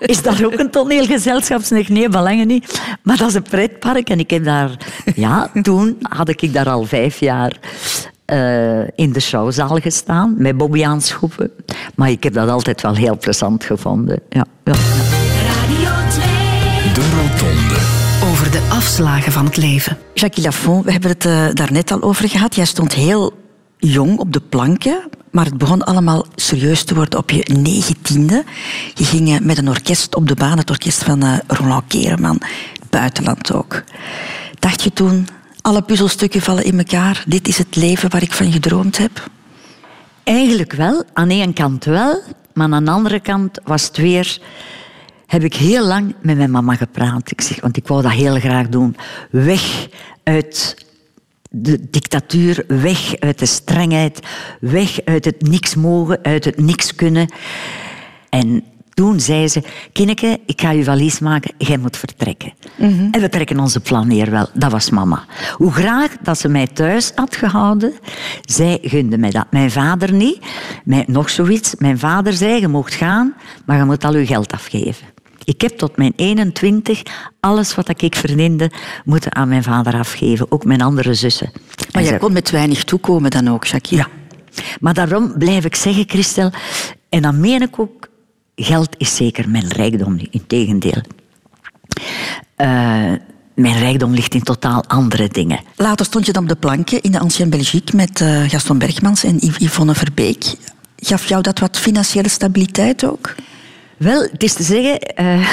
Is 0.00 0.22
daar 0.22 0.44
ook 0.44 0.58
een 0.58 0.70
toneelgezelschap? 0.70 1.60
Ze 1.60 1.74
zegt, 1.74 1.88
nee, 1.88 2.08
belangen 2.08 2.46
niet. 2.46 2.80
Maar 3.02 3.16
dat 3.16 3.28
is 3.28 3.34
een 3.34 3.42
pretpark. 3.42 4.10
En 4.10 4.18
ik 4.18 4.30
heb 4.30 4.44
daar... 4.44 4.70
Ja, 5.14 5.50
toen 5.62 5.96
had 6.00 6.28
ik 6.28 6.52
daar 6.52 6.68
al 6.68 6.84
vijf 6.84 7.20
jaar 7.20 7.58
eh, 8.24 8.80
in 8.80 9.12
de 9.12 9.20
showzaal 9.20 9.76
gestaan. 9.76 10.34
Met 10.38 10.56
Bobby 10.56 10.84
aanschoepen. 10.84 11.50
Maar 11.94 12.10
ik 12.10 12.22
heb 12.22 12.32
dat 12.32 12.48
altijd 12.48 12.82
wel 12.82 12.94
heel 12.94 13.18
plezant 13.18 13.64
gevonden. 13.64 14.20
Ja, 14.28 14.44
ja. 14.64 14.72
Radio 14.72 16.08
2. 16.10 16.24
De 16.94 17.10
Rotonde. 17.16 17.80
Over 18.30 18.50
de 18.50 18.68
afslagen 18.68 19.32
van 19.32 19.44
het 19.44 19.56
leven. 19.56 19.98
Jacques 20.14 20.44
Lafont, 20.44 20.84
we 20.84 20.92
hebben 20.92 21.10
het 21.10 21.24
eh, 21.24 21.46
daarnet 21.52 21.90
al 21.90 22.02
over 22.02 22.28
gehad. 22.28 22.54
Jij 22.54 22.64
stond 22.64 22.94
heel 22.94 23.32
jong 23.78 24.18
op 24.18 24.32
de 24.32 24.40
planken, 24.40 25.02
maar 25.36 25.44
het 25.44 25.58
begon 25.58 25.84
allemaal 25.84 26.26
serieus 26.34 26.84
te 26.84 26.94
worden 26.94 27.18
op 27.18 27.30
je 27.30 27.54
negentiende. 27.60 28.44
Je 28.94 29.04
ging 29.04 29.28
eh, 29.28 29.40
met 29.40 29.58
een 29.58 29.68
orkest 29.68 30.14
op 30.14 30.28
de 30.28 30.34
baan, 30.34 30.58
het 30.58 30.70
orkest 30.70 31.04
van 31.04 31.22
eh, 31.22 31.38
Roland 31.46 31.84
Kereman, 31.86 32.40
buitenland 32.90 33.52
ook. 33.52 33.82
Dacht 34.58 34.82
je 34.82 34.92
toen, 34.92 35.28
alle 35.60 35.82
puzzelstukken 35.82 36.40
vallen 36.40 36.64
in 36.64 36.78
elkaar, 36.78 37.24
dit 37.26 37.48
is 37.48 37.58
het 37.58 37.76
leven 37.76 38.10
waar 38.10 38.22
ik 38.22 38.32
van 38.32 38.52
gedroomd 38.52 38.98
heb? 38.98 39.30
Eigenlijk 40.24 40.72
wel. 40.72 41.04
Aan 41.12 41.30
één 41.30 41.52
kant 41.52 41.84
wel. 41.84 42.22
Maar 42.52 42.72
aan 42.72 42.84
de 42.84 42.90
andere 42.90 43.20
kant 43.20 43.58
was 43.64 43.86
het 43.86 43.96
weer... 43.96 44.38
Heb 45.26 45.42
ik 45.42 45.54
heel 45.54 45.86
lang 45.86 46.14
met 46.20 46.36
mijn 46.36 46.50
mama 46.50 46.74
gepraat. 46.74 47.30
Ik 47.30 47.40
zeg, 47.40 47.60
want 47.60 47.76
ik 47.76 47.86
wou 47.86 48.02
dat 48.02 48.12
heel 48.12 48.38
graag 48.38 48.68
doen. 48.68 48.96
Weg 49.30 49.88
uit 50.22 50.85
de 51.50 51.86
dictatuur, 51.90 52.64
weg 52.66 53.18
uit 53.18 53.38
de 53.38 53.46
strengheid, 53.46 54.20
weg 54.60 55.04
uit 55.04 55.24
het 55.24 55.42
niks 55.42 55.74
mogen, 55.74 56.18
uit 56.22 56.44
het 56.44 56.60
niks 56.60 56.94
kunnen. 56.94 57.32
En 58.28 58.64
toen 58.96 59.20
zei 59.20 59.48
ze, 59.48 59.62
Kinneke, 59.92 60.40
ik 60.46 60.60
ga 60.60 60.70
je 60.70 60.84
valies 60.84 61.18
maken, 61.18 61.54
jij 61.58 61.76
moet 61.76 61.96
vertrekken. 61.96 62.52
En 63.10 63.20
we 63.20 63.28
trekken 63.28 63.60
onze 63.60 63.80
plan 63.80 64.08
neer 64.08 64.30
wel. 64.30 64.48
Dat 64.54 64.72
was 64.72 64.90
mama. 64.90 65.24
Hoe 65.52 65.72
graag 65.72 66.16
dat 66.22 66.38
ze 66.38 66.48
mij 66.48 66.66
thuis 66.66 67.12
had 67.14 67.36
gehouden, 67.36 67.92
zij 68.44 68.78
gunde 68.82 69.18
mij 69.18 69.30
dat. 69.30 69.46
Mijn 69.50 69.70
vader 69.70 70.12
niet. 70.12 70.38
Mij, 70.84 71.04
nog 71.06 71.30
zoiets. 71.30 71.74
Mijn 71.78 71.98
vader 71.98 72.32
zei, 72.32 72.60
je 72.60 72.68
mocht 72.68 72.94
gaan, 72.94 73.34
maar 73.64 73.76
je 73.76 73.84
moet 73.84 74.04
al 74.04 74.16
je 74.16 74.26
geld 74.26 74.52
afgeven. 74.52 75.06
Ik 75.46 75.60
heb 75.60 75.78
tot 75.78 75.96
mijn 75.96 76.12
21 76.16 77.02
alles 77.40 77.74
wat 77.74 78.02
ik 78.02 78.14
verdiende 78.16 78.70
moeten 79.04 79.34
aan 79.34 79.48
mijn 79.48 79.62
vader 79.62 79.94
afgeven. 79.94 80.52
Ook 80.52 80.64
mijn 80.64 80.82
andere 80.82 81.14
zussen. 81.14 81.50
Maar 81.92 82.02
jij 82.02 82.18
kon 82.18 82.32
met 82.32 82.50
weinig 82.50 82.84
toekomen 82.84 83.30
dan 83.30 83.48
ook, 83.48 83.64
Jackie. 83.66 83.96
ja. 83.96 84.08
Maar 84.80 84.94
daarom 84.94 85.34
blijf 85.38 85.64
ik 85.64 85.74
zeggen, 85.76 86.04
Christel, 86.06 86.50
en 87.08 87.22
dan 87.22 87.40
meen 87.40 87.62
ik 87.62 87.78
ook, 87.78 88.08
geld 88.56 88.88
is 88.98 89.16
zeker 89.16 89.48
mijn 89.48 89.68
rijkdom 89.68 90.14
niet. 90.16 90.28
Integendeel. 90.30 91.02
Eh 92.56 93.12
mijn 93.54 93.78
rijkdom 93.78 94.12
ligt 94.14 94.34
in 94.34 94.42
totaal 94.42 94.84
andere 94.86 95.28
dingen. 95.28 95.60
Later 95.76 96.06
stond 96.06 96.26
je 96.26 96.32
dan 96.32 96.42
op 96.42 96.48
de 96.48 96.56
planken 96.56 97.02
in 97.02 97.10
de 97.12 97.18
Ancien 97.18 97.50
Belgique 97.50 97.96
met 97.96 98.20
eh, 98.20 98.42
Gaston 98.48 98.78
Bergmans 98.78 99.24
en 99.24 99.36
Yv- 99.40 99.58
Yvonne 99.60 99.94
Verbeek. 99.94 100.44
Gaf 100.96 101.28
jou 101.28 101.42
dat 101.42 101.58
wat 101.58 101.78
financiële 101.78 102.28
stabiliteit 102.28 103.04
ook? 103.04 103.34
Wel, 103.96 104.22
het 104.22 104.42
is 104.42 104.52
te 104.52 104.62
zeggen, 104.62 105.00
eh, 105.00 105.48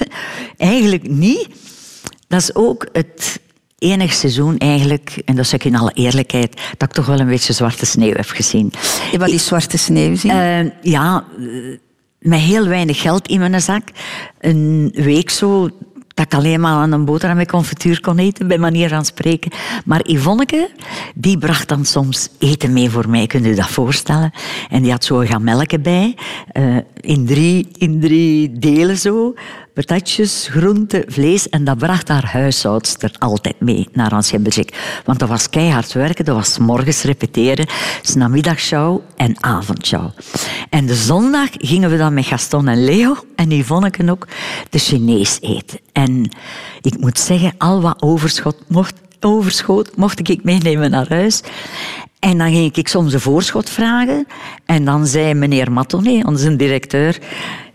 eigenlijk 0.72 1.08
niet. 1.08 1.48
Dat 2.28 2.40
is 2.40 2.54
ook 2.54 2.88
het 2.92 3.40
enige 3.78 4.14
seizoen 4.14 4.58
eigenlijk, 4.58 5.22
en 5.24 5.36
dat 5.36 5.46
zeg 5.46 5.60
ik 5.60 5.72
in 5.72 5.78
alle 5.78 5.92
eerlijkheid, 5.94 6.60
dat 6.76 6.88
ik 6.88 6.94
toch 6.94 7.06
wel 7.06 7.20
een 7.20 7.26
beetje 7.26 7.52
zwarte 7.52 7.86
sneeuw 7.86 8.14
heb 8.14 8.28
gezien. 8.28 8.72
Je 9.12 9.18
wat 9.18 9.28
die 9.28 9.38
zwarte 9.38 9.78
sneeuw 9.78 10.16
zien? 10.16 10.30
Eh, 10.30 10.70
ja, 10.82 11.24
eh, 11.38 11.46
met 12.18 12.40
heel 12.40 12.66
weinig 12.66 13.00
geld 13.00 13.28
in 13.28 13.38
mijn 13.38 13.60
zak. 13.60 13.88
Een 14.40 14.90
week 14.94 15.30
zo 15.30 15.70
dat 16.20 16.32
ik 16.32 16.38
alleen 16.38 16.60
maar 16.60 16.72
aan 16.72 16.92
een 16.92 17.04
boterham 17.04 17.36
met 17.36 17.50
confituur 17.50 18.00
kon 18.00 18.18
eten, 18.18 18.48
bij 18.48 18.58
manier 18.58 18.88
van 18.88 19.04
spreken. 19.04 19.50
Maar 19.84 20.00
Yvonneke, 20.02 20.70
die 21.14 21.38
bracht 21.38 21.68
dan 21.68 21.84
soms 21.84 22.28
eten 22.38 22.72
mee 22.72 22.90
voor 22.90 23.08
mij, 23.08 23.26
kun 23.26 23.42
je 23.42 23.54
dat 23.54 23.70
voorstellen? 23.70 24.32
En 24.70 24.82
die 24.82 24.90
had 24.90 25.04
zo 25.04 25.18
gamelken 25.18 25.82
bij, 25.82 26.16
eh, 26.52 26.76
in, 27.00 27.26
drie, 27.26 27.68
in 27.78 28.00
drie 28.00 28.58
delen 28.58 28.98
zo. 28.98 29.34
Patatjes, 29.74 30.48
groenten, 30.50 31.04
vlees. 31.06 31.48
En 31.48 31.64
dat 31.64 31.78
bracht 31.78 32.08
haar 32.08 32.26
huishoudster 32.26 33.14
altijd 33.18 33.60
mee 33.60 33.88
naar 33.92 34.10
Ancien-Belgique. 34.10 34.76
Want 35.04 35.18
dat 35.18 35.28
was 35.28 35.50
keihard 35.50 35.92
werken, 35.92 36.24
dat 36.24 36.36
was 36.36 36.58
morgens 36.58 37.02
repeteren, 37.02 37.68
's 38.02 38.14
namiddagshow 38.14 39.00
en 39.16 39.36
avondshow. 39.40 40.10
En 40.70 40.86
de 40.86 40.94
zondag 40.94 41.48
gingen 41.52 41.90
we 41.90 41.96
dan 41.96 42.14
met 42.14 42.26
Gaston 42.26 42.68
en 42.68 42.84
Leo 42.84 43.16
en 43.36 43.50
Yvonneke 43.50 44.10
ook 44.10 44.26
de 44.70 44.78
Chinees 44.78 45.38
eten. 45.40 45.78
En 45.92 46.30
ik 46.80 46.98
moet 46.98 47.18
zeggen, 47.18 47.54
al 47.58 47.80
wat 47.80 48.02
overschot 48.02 48.56
mocht, 48.68 48.94
overschoot 49.20 49.96
mocht 49.96 50.28
ik 50.28 50.44
meenemen 50.44 50.90
naar 50.90 51.08
huis. 51.08 51.42
En 52.18 52.38
dan 52.38 52.50
ging 52.50 52.74
ik 52.74 52.88
soms 52.88 53.12
een 53.12 53.20
voorschot 53.20 53.70
vragen. 53.70 54.26
En 54.64 54.84
dan 54.84 55.06
zei 55.06 55.34
meneer 55.34 55.72
Mattonet, 55.72 56.24
onze 56.24 56.56
directeur... 56.56 57.18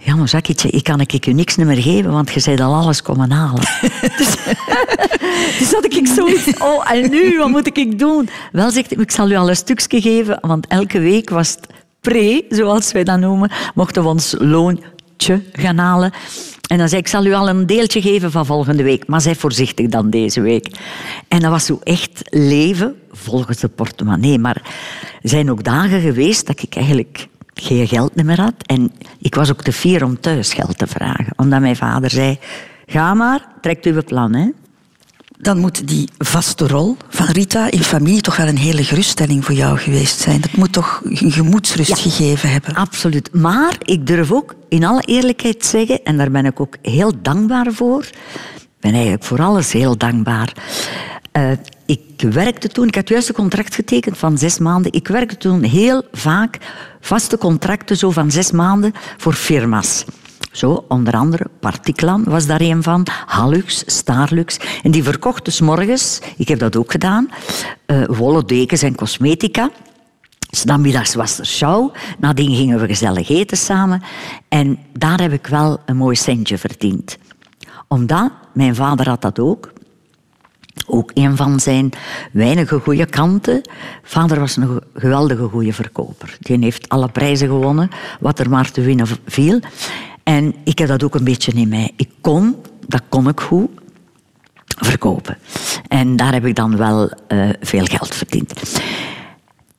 Ja, 0.05 0.15
maar 0.15 0.27
Jacques, 0.27 0.65
ik 0.65 0.83
kan 0.83 0.99
ik 0.99 1.25
je 1.25 1.33
niks 1.33 1.55
meer 1.55 1.81
geven, 1.81 2.11
want 2.11 2.31
je 2.31 2.39
zei 2.39 2.61
al 2.61 2.73
alles 2.73 3.01
komen 3.01 3.31
halen. 3.31 3.63
dus, 4.17 4.35
dus 5.59 5.71
had 5.71 5.85
ik 5.85 6.07
zoiets... 6.07 6.57
Oh, 6.59 6.91
en 6.91 7.09
nu, 7.09 7.37
wat 7.37 7.49
moet 7.49 7.77
ik 7.77 7.99
doen? 7.99 8.29
Wel, 8.51 8.71
zegt 8.71 8.99
ik 8.99 9.11
zal 9.11 9.31
u 9.31 9.35
al 9.35 9.49
een 9.49 9.55
stukje 9.55 10.01
geven, 10.01 10.37
want 10.41 10.67
elke 10.67 10.99
week 10.99 11.29
was 11.29 11.49
het 11.49 11.67
pre, 12.01 12.45
zoals 12.49 12.91
wij 12.91 13.03
dat 13.03 13.19
noemen, 13.19 13.51
mochten 13.73 14.03
we 14.03 14.09
ons 14.09 14.35
loontje 14.39 15.41
gaan 15.53 15.77
halen. 15.77 16.11
En 16.67 16.77
dan 16.77 16.87
zei 16.87 16.99
ik, 17.01 17.07
ik 17.07 17.13
zal 17.13 17.25
u 17.25 17.33
al 17.33 17.49
een 17.49 17.65
deeltje 17.65 18.01
geven 18.01 18.31
van 18.31 18.45
volgende 18.45 18.83
week, 18.83 19.07
maar 19.07 19.21
zij 19.21 19.35
voorzichtig 19.35 19.87
dan 19.87 20.09
deze 20.09 20.41
week. 20.41 20.67
En 21.27 21.39
dat 21.39 21.51
was 21.51 21.65
zo 21.65 21.79
echt 21.83 22.21
leven 22.29 22.95
volgens 23.11 23.59
de 23.59 23.67
portemonnee. 23.67 24.39
Maar 24.39 24.61
er 25.21 25.29
zijn 25.29 25.51
ook 25.51 25.63
dagen 25.63 26.01
geweest 26.01 26.47
dat 26.47 26.61
ik 26.61 26.75
eigenlijk 26.75 27.27
geen 27.55 27.87
geld 27.87 28.15
meer 28.15 28.41
had. 28.41 28.53
En 28.65 28.91
ik 29.19 29.35
was 29.35 29.51
ook 29.51 29.61
te 29.61 29.71
fier 29.71 30.03
om 30.03 30.19
thuis 30.19 30.53
geld 30.53 30.77
te 30.77 30.87
vragen. 30.87 31.33
Omdat 31.35 31.59
mijn 31.59 31.75
vader 31.75 32.09
zei, 32.09 32.39
ga 32.85 33.13
maar, 33.13 33.47
trekt 33.61 33.85
uw 33.85 34.03
plan. 34.03 34.33
Hè. 34.33 34.49
Dan 35.37 35.57
moet 35.57 35.87
die 35.87 36.09
vaste 36.17 36.67
rol 36.67 36.97
van 37.09 37.25
Rita 37.25 37.71
in 37.71 37.83
familie 37.83 38.21
toch 38.21 38.37
wel 38.37 38.47
een 38.47 38.57
hele 38.57 38.83
geruststelling 38.83 39.45
voor 39.45 39.55
jou 39.55 39.77
geweest 39.77 40.19
zijn. 40.19 40.41
Dat 40.41 40.55
moet 40.55 40.73
toch 40.73 41.01
een 41.03 41.31
gemoedsrust 41.31 41.99
gegeven 41.99 42.49
hebben. 42.49 42.75
Absoluut. 42.75 43.33
Maar 43.33 43.75
ik 43.79 44.07
durf 44.07 44.31
ook 44.31 44.55
in 44.69 44.85
alle 44.85 45.01
eerlijkheid 45.01 45.65
zeggen, 45.65 46.03
en 46.03 46.17
daar 46.17 46.31
ben 46.31 46.45
ik 46.45 46.59
ook 46.59 46.77
heel 46.81 47.11
dankbaar 47.21 47.73
voor. 47.73 48.03
Ik 48.55 48.91
ben 48.91 48.93
eigenlijk 48.93 49.23
voor 49.23 49.41
alles 49.41 49.71
heel 49.71 49.97
dankbaar. 49.97 50.53
Uh, 51.37 51.51
ik 51.85 52.21
werkte 52.31 52.67
toen, 52.67 52.87
ik 52.87 52.95
had 52.95 53.09
juist 53.09 53.29
een 53.29 53.35
contract 53.35 53.75
getekend 53.75 54.17
van 54.17 54.37
zes 54.37 54.59
maanden. 54.59 54.93
Ik 54.93 55.07
werkte 55.07 55.37
toen 55.37 55.63
heel 55.63 56.03
vaak 56.11 56.57
vaste 56.99 57.37
contracten 57.37 57.97
zo 57.97 58.11
van 58.11 58.31
zes 58.31 58.51
maanden 58.51 58.93
voor 59.17 59.33
firma's. 59.33 60.05
Zo, 60.51 60.85
onder 60.87 61.13
andere 61.13 61.45
Particlan 61.59 62.23
was 62.23 62.45
daar 62.45 62.61
een 62.61 62.83
van, 62.83 63.07
Halux, 63.25 63.83
Starlux. 63.85 64.59
En 64.83 64.91
die 64.91 65.03
verkochten 65.03 65.53
s 65.53 65.61
morgens, 65.61 66.19
ik 66.37 66.47
heb 66.47 66.59
dat 66.59 66.75
ook 66.75 66.91
gedaan, 66.91 67.29
uh, 67.87 68.05
wollen 68.07 68.47
dekens 68.47 68.81
en 68.81 68.95
cosmetica. 68.95 69.69
Namiddags 70.63 71.15
was 71.15 71.39
er 71.39 71.45
show. 71.45 71.93
Nadien 72.19 72.55
gingen 72.55 72.79
we 72.79 72.87
gezellig 72.87 73.29
eten 73.29 73.57
samen. 73.57 74.01
En 74.47 74.79
daar 74.93 75.21
heb 75.21 75.31
ik 75.31 75.47
wel 75.47 75.79
een 75.85 75.97
mooi 75.97 76.15
centje 76.15 76.57
verdiend. 76.57 77.17
Omdat, 77.87 78.31
mijn 78.53 78.75
vader 78.75 79.09
had 79.09 79.21
dat 79.21 79.39
ook. 79.39 79.73
Ook 80.87 81.11
een 81.13 81.35
van 81.35 81.59
zijn 81.59 81.89
weinige 82.31 82.79
goede 82.79 83.05
kanten. 83.05 83.61
Vader 84.03 84.39
was 84.39 84.55
een 84.55 84.81
geweldige 84.93 85.43
goede 85.43 85.73
verkoper. 85.73 86.37
Die 86.39 86.57
heeft 86.59 86.89
alle 86.89 87.09
prijzen 87.09 87.47
gewonnen, 87.47 87.89
wat 88.19 88.39
er 88.39 88.49
maar 88.49 88.71
te 88.71 88.81
winnen 88.81 89.07
viel. 89.25 89.59
En 90.23 90.55
ik 90.63 90.77
heb 90.77 90.87
dat 90.87 91.03
ook 91.03 91.15
een 91.15 91.23
beetje 91.23 91.51
in 91.51 91.67
mij. 91.67 91.91
Ik 91.95 92.09
kon, 92.21 92.55
dat 92.87 93.01
kon 93.09 93.27
ik 93.27 93.39
goed, 93.39 93.69
verkopen. 94.65 95.37
En 95.87 96.15
daar 96.15 96.33
heb 96.33 96.45
ik 96.45 96.55
dan 96.55 96.77
wel 96.77 97.11
uh, 97.27 97.49
veel 97.61 97.85
geld 97.85 98.15
verdiend. 98.15 98.79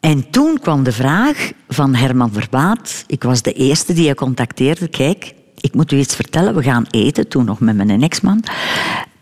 En 0.01 0.31
toen 0.31 0.59
kwam 0.61 0.83
de 0.83 0.93
vraag 0.93 1.53
van 1.69 1.95
Herman 1.95 2.33
Verbaat. 2.33 3.05
Ik 3.07 3.23
was 3.23 3.43
de 3.43 3.53
eerste 3.53 3.93
die 3.93 4.05
hij 4.05 4.15
contacteerde. 4.15 4.89
Kijk, 4.89 5.35
ik 5.61 5.75
moet 5.75 5.93
u 5.93 5.97
iets 5.99 6.15
vertellen. 6.15 6.55
We 6.55 6.63
gaan 6.63 6.87
eten, 6.91 7.29
toen 7.29 7.45
nog 7.45 7.61
met 7.61 7.77
mijn 7.77 8.03
ex-man. 8.03 8.43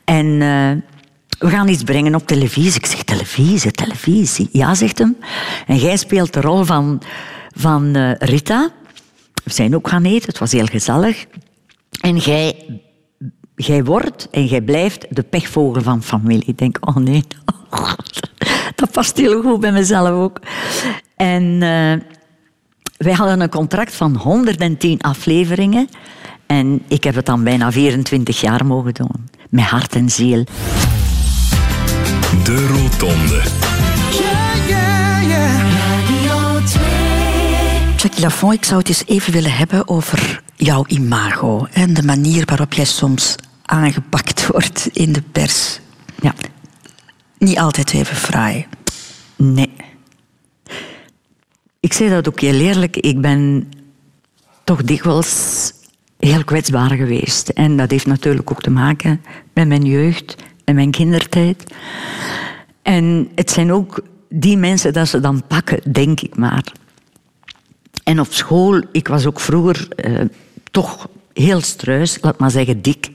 En 0.05 0.27
uh, 0.27 0.71
we 1.38 1.49
gaan 1.49 1.68
iets 1.68 1.83
brengen 1.83 2.14
op 2.14 2.27
televisie. 2.27 2.75
Ik 2.75 2.87
zeg, 2.87 3.03
televisie, 3.03 3.70
televisie. 3.70 4.49
Ja, 4.53 4.75
zegt 4.75 4.99
hem. 4.99 5.16
En 5.66 5.77
jij 5.77 5.97
speelt 5.97 6.33
de 6.33 6.40
rol 6.40 6.64
van, 6.64 7.03
van 7.57 7.97
uh, 7.97 8.14
Rita. 8.14 8.70
We 9.44 9.53
zijn 9.53 9.75
ook 9.75 9.88
gaan 9.88 10.05
eten, 10.05 10.29
het 10.29 10.38
was 10.38 10.53
heel 10.53 10.66
gezellig. 10.66 11.27
En 12.01 12.16
jij, 12.16 12.81
jij 13.57 13.85
wordt 13.85 14.29
en 14.31 14.44
jij 14.44 14.61
blijft 14.61 15.07
de 15.11 15.23
pechvogel 15.23 15.83
van 15.83 16.03
familie. 16.03 16.47
Ik 16.47 16.59
denk, 16.59 16.79
oh 16.81 16.97
nee, 16.97 17.25
dat 18.77 18.90
past 18.92 19.16
heel 19.16 19.42
goed 19.42 19.61
bij 19.61 19.73
mezelf 19.73 20.09
ook. 20.09 20.40
En 21.16 21.42
uh, 21.42 21.92
wij 22.97 23.12
hadden 23.12 23.40
een 23.40 23.49
contract 23.49 23.94
van 23.94 24.16
110 24.16 25.01
afleveringen. 25.01 25.88
En 26.47 26.83
ik 26.88 27.05
heb 27.05 27.14
het 27.14 27.27
dan 27.27 27.44
bijna 27.44 27.73
24 27.73 28.40
jaar 28.40 28.66
mogen 28.66 28.94
doen. 28.94 29.29
Met 29.51 29.64
hart 29.64 29.94
en 29.94 30.11
ziel. 30.11 30.44
De 32.42 32.66
Rotonde. 32.66 33.42
Jackie 37.97 38.20
Lafont, 38.20 38.55
ik 38.55 38.64
zou 38.64 38.79
het 38.79 38.88
eens 38.88 39.07
even 39.07 39.33
willen 39.33 39.53
hebben 39.53 39.88
over 39.88 40.42
jouw 40.55 40.85
imago 40.87 41.66
en 41.73 41.94
de 41.94 42.03
manier 42.03 42.44
waarop 42.44 42.73
jij 42.73 42.85
soms 42.85 43.37
aangepakt 43.62 44.47
wordt 44.51 44.88
in 44.92 45.12
de 45.12 45.23
pers. 45.33 45.81
Ja. 46.20 46.35
Niet 47.38 47.59
altijd 47.59 47.92
even 47.92 48.16
fraai. 48.16 48.66
Nee. 49.37 49.73
Ik 51.81 51.92
zeg 51.92 52.11
dat 52.11 52.29
ook 52.29 52.40
heel 52.40 52.61
eerlijk. 52.61 52.97
Ik 52.97 53.20
ben 53.20 53.68
toch 54.64 54.83
dikwijls 54.83 55.73
heel 56.18 56.44
kwetsbaar 56.44 56.90
geweest. 56.90 57.49
En 57.49 57.77
dat 57.77 57.90
heeft 57.90 58.07
natuurlijk 58.07 58.51
ook 58.51 58.62
te 58.62 58.70
maken 58.70 59.20
met 59.53 59.68
mijn 59.68 59.85
jeugd 59.85 60.37
en 60.64 60.74
mijn 60.74 60.90
kindertijd. 60.90 61.74
En 62.83 63.31
het 63.35 63.50
zijn 63.50 63.72
ook 63.72 64.00
die 64.29 64.57
mensen 64.57 64.92
dat 64.92 65.09
ze 65.09 65.20
dan 65.20 65.46
pakken, 65.46 65.92
denk 65.92 66.20
ik 66.20 66.37
maar. 66.37 66.72
En 68.05 68.20
op 68.20 68.33
school, 68.33 68.83
ik 68.92 69.09
was 69.09 69.27
ook 69.27 69.40
vroeger 69.40 69.88
uh, 70.05 70.20
toch 70.70 71.09
heel 71.33 71.61
struis, 71.61 72.18
laat 72.20 72.38
maar 72.38 72.50
zeggen 72.50 72.83
dik. 72.83 73.11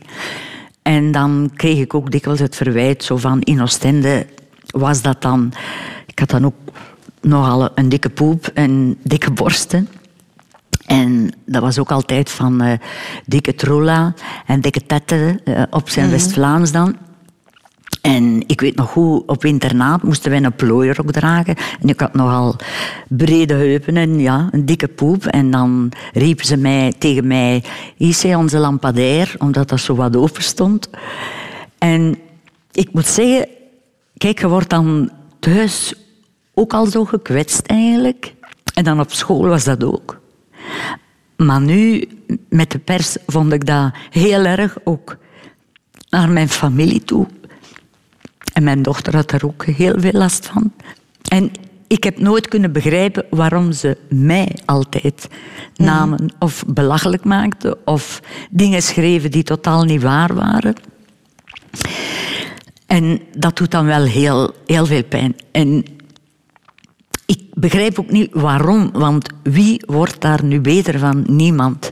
En 0.82 1.12
dan 1.12 1.52
kreeg 1.56 1.78
ik 1.78 1.94
ook 1.94 2.12
dikwijls 2.12 2.40
het 2.40 2.56
verwijt 2.56 3.04
zo 3.04 3.18
van 3.18 3.42
in 3.42 3.62
Oostende 3.62 4.28
was 4.66 5.02
dat 5.02 5.22
dan... 5.22 5.54
Ik 6.06 6.20
had 6.20 6.30
dan 6.30 6.46
ook 6.46 6.56
nogal 7.22 7.70
een 7.76 7.90
dikke 7.90 8.10
poep 8.10 8.52
en 8.54 8.98
dikke 9.04 9.32
borsten. 9.32 9.90
En 10.86 11.32
dat 11.46 11.62
was 11.62 11.80
ook 11.80 11.92
altijd 11.92 12.30
van 12.30 12.64
uh, 12.64 12.74
dikke 13.26 13.56
trolla 13.56 14.14
en 14.46 14.62
dikke 14.62 14.86
tetten 14.86 15.42
uh, 15.46 15.62
op 15.70 15.90
zijn 15.90 16.06
mm 16.06 16.12
-hmm. 16.12 16.22
West-Vlaams 16.22 16.72
dan. 16.72 16.98
En 18.02 18.44
ik 18.48 18.62
weet 18.62 18.76
nog 18.76 18.90
goed, 18.90 19.24
op 19.26 19.46
internaat 19.46 20.04
moesten 20.04 20.32
wij 20.32 20.44
een 20.44 20.56
plooierok 20.56 21.12
dragen. 21.12 21.56
En 21.82 21.90
ik 21.90 22.00
had 22.00 22.14
nogal 22.14 22.56
brede 23.08 23.54
heupen 23.54 23.98
en 23.98 24.20
ja, 24.20 24.48
een 24.52 24.66
dikke 24.66 24.88
poep. 24.88 25.26
En 25.26 25.52
dan 25.52 25.92
riepen 26.14 26.46
ze 26.46 26.58
mij, 26.58 26.94
tegen 26.98 27.28
mij, 27.28 27.64
hier 27.96 28.38
onze 28.38 28.58
lampadair, 28.58 29.36
omdat 29.38 29.70
dat 29.70 29.80
zo 29.80 29.96
wat 29.96 30.16
open 30.16 30.44
stond. 30.44 30.90
En 31.78 32.18
ik 32.72 32.94
moet 32.94 33.08
zeggen, 33.08 33.48
kijk, 34.18 34.40
je 34.40 34.48
wordt 34.48 34.70
dan 34.70 35.12
thuis 35.40 35.94
ook 36.54 36.74
al 36.74 36.86
zo 36.86 37.06
gekwetst 37.06 37.66
eigenlijk. 37.66 38.34
En 38.74 38.84
dan 38.84 39.00
op 39.00 39.12
school 39.12 39.48
was 39.48 39.64
dat 39.64 39.84
ook. 39.84 40.20
Maar 41.38 41.62
nu, 41.62 42.08
met 42.50 42.72
de 42.72 42.80
pers, 42.80 43.18
vond 43.28 43.54
ik 43.54 43.66
dat 43.66 43.92
heel 44.10 44.46
erg 44.46 44.78
ook 44.84 45.18
naar 46.10 46.30
mijn 46.30 46.50
familie 46.50 47.04
toe. 47.04 47.28
En 48.60 48.66
mijn 48.66 48.82
dochter 48.82 49.16
had 49.16 49.30
daar 49.30 49.44
ook 49.44 49.66
heel 49.66 49.94
veel 49.98 50.12
last 50.12 50.46
van. 50.46 50.72
En 51.28 51.52
ik 51.88 52.04
heb 52.04 52.20
nooit 52.20 52.48
kunnen 52.48 52.72
begrijpen 52.72 53.26
waarom 53.30 53.72
ze 53.72 53.98
mij 54.10 54.56
altijd 54.66 55.28
namen 55.76 56.34
of 56.40 56.64
belachelijk 56.68 57.24
maakten 57.24 57.78
of 57.86 58.22
dingen 58.50 58.82
schreven 58.82 59.32
die 59.32 59.44
totaal 59.44 59.84
niet 59.84 60.02
waar 60.02 60.34
waren. 60.34 60.74
En 62.86 63.22
dat 63.36 63.58
doet 63.58 63.72
dan 63.72 63.86
wel 63.86 64.04
heel, 64.04 64.54
heel 64.66 64.86
veel 64.86 65.04
pijn. 65.04 65.36
En 65.52 65.84
ik 67.30 67.42
begrijp 67.54 68.00
ook 68.00 68.12
niet 68.12 68.30
waarom, 68.32 68.90
want 68.92 69.30
wie 69.44 69.84
wordt 69.86 70.22
daar 70.22 70.44
nu 70.44 70.62
beter 70.62 71.00
van? 71.00 71.24
Niemand. 71.28 71.92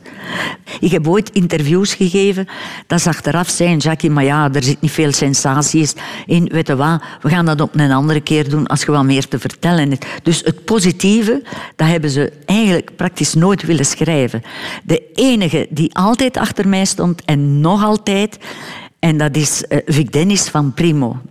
Ik 0.79 0.91
heb 0.91 1.07
ooit 1.07 1.29
interviews 1.29 1.93
gegeven, 1.93 2.47
dat 2.87 3.01
ze 3.01 3.09
achteraf 3.09 3.49
zijn, 3.49 3.77
Jackie, 3.77 4.09
maar 4.09 4.23
ja, 4.23 4.49
er 4.53 4.63
zit 4.63 4.81
niet 4.81 4.91
veel 4.91 5.11
sensaties 5.11 5.93
in, 6.25 6.49
weet 6.51 6.67
je 6.67 6.75
wat, 6.75 7.01
we 7.21 7.29
gaan 7.29 7.45
dat 7.45 7.61
op 7.61 7.75
een 7.75 7.91
andere 7.91 8.21
keer 8.21 8.49
doen 8.49 8.67
als 8.67 8.81
je 8.81 8.91
wat 8.91 9.03
meer 9.03 9.27
te 9.27 9.39
vertellen 9.39 9.89
hebt. 9.89 10.05
Dus 10.23 10.41
het 10.43 10.65
positieve, 10.65 11.43
dat 11.75 11.87
hebben 11.87 12.09
ze 12.09 12.33
eigenlijk 12.45 12.95
praktisch 12.95 13.33
nooit 13.33 13.63
willen 13.63 13.85
schrijven. 13.85 14.41
De 14.83 15.03
enige 15.13 15.67
die 15.69 15.95
altijd 15.95 16.37
achter 16.37 16.67
mij 16.67 16.85
stond, 16.85 17.25
en 17.25 17.59
nog 17.61 17.83
altijd, 17.83 18.37
en 18.99 19.17
dat 19.17 19.35
is 19.35 19.63
uh, 19.69 19.77
Vic 19.85 20.11
Dennis 20.11 20.43
van 20.43 20.73
Primo. 20.73 21.21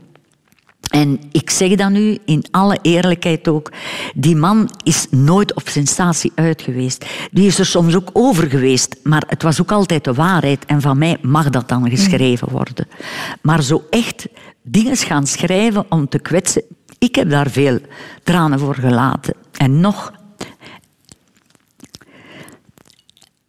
En 0.97 1.21
ik 1.33 1.51
zeg 1.51 1.75
dat 1.75 1.91
nu 1.91 2.19
in 2.25 2.45
alle 2.51 2.79
eerlijkheid 2.83 3.49
ook. 3.49 3.73
Die 4.15 4.37
man 4.37 4.71
is 4.83 5.07
nooit 5.11 5.55
op 5.55 5.69
sensatie 5.69 6.33
uit 6.35 6.63
geweest. 6.63 7.07
Die 7.31 7.47
is 7.47 7.59
er 7.59 7.67
soms 7.67 7.95
ook 7.95 8.11
over 8.13 8.51
geweest. 8.51 8.97
Maar 9.03 9.23
het 9.27 9.43
was 9.43 9.61
ook 9.61 9.73
altijd 9.73 10.05
de 10.05 10.15
waarheid. 10.15 10.65
En 10.65 10.81
van 10.81 10.99
mij 10.99 11.17
mag 11.23 11.51
dat 11.51 11.69
dan 11.69 11.91
geschreven 11.91 12.49
worden. 12.51 12.89
Maar 13.43 13.63
zo 13.63 13.85
echt 13.91 14.27
dingen 14.63 14.97
gaan 14.97 15.27
schrijven 15.27 15.87
om 15.89 16.09
te 16.09 16.19
kwetsen. 16.19 16.63
Ik 16.99 17.15
heb 17.15 17.31
daar 17.31 17.51
veel 17.51 17.79
tranen 18.23 18.59
voor 18.59 18.75
gelaten. 18.75 19.35
En 19.57 19.81
nog. 19.81 20.13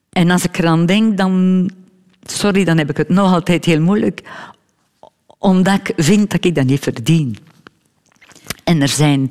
En 0.10 0.30
als 0.30 0.44
ik 0.44 0.58
eraan 0.58 0.86
denk, 0.86 1.18
dan. 1.18 1.70
Sorry, 2.24 2.64
dan 2.64 2.78
heb 2.78 2.90
ik 2.90 2.98
het 2.98 3.10
nog 3.10 3.34
altijd 3.34 3.66
heel 3.66 3.82
moeilijk 3.82 4.24
omdat 5.48 5.74
ik 5.74 5.94
vind 5.96 6.32
dat 6.32 6.46
ik 6.46 6.56
dat 6.56 6.66
niet 6.66 6.80
verdien. 6.80 7.38
En 8.64 8.82
er 8.82 8.88
zijn 8.88 9.30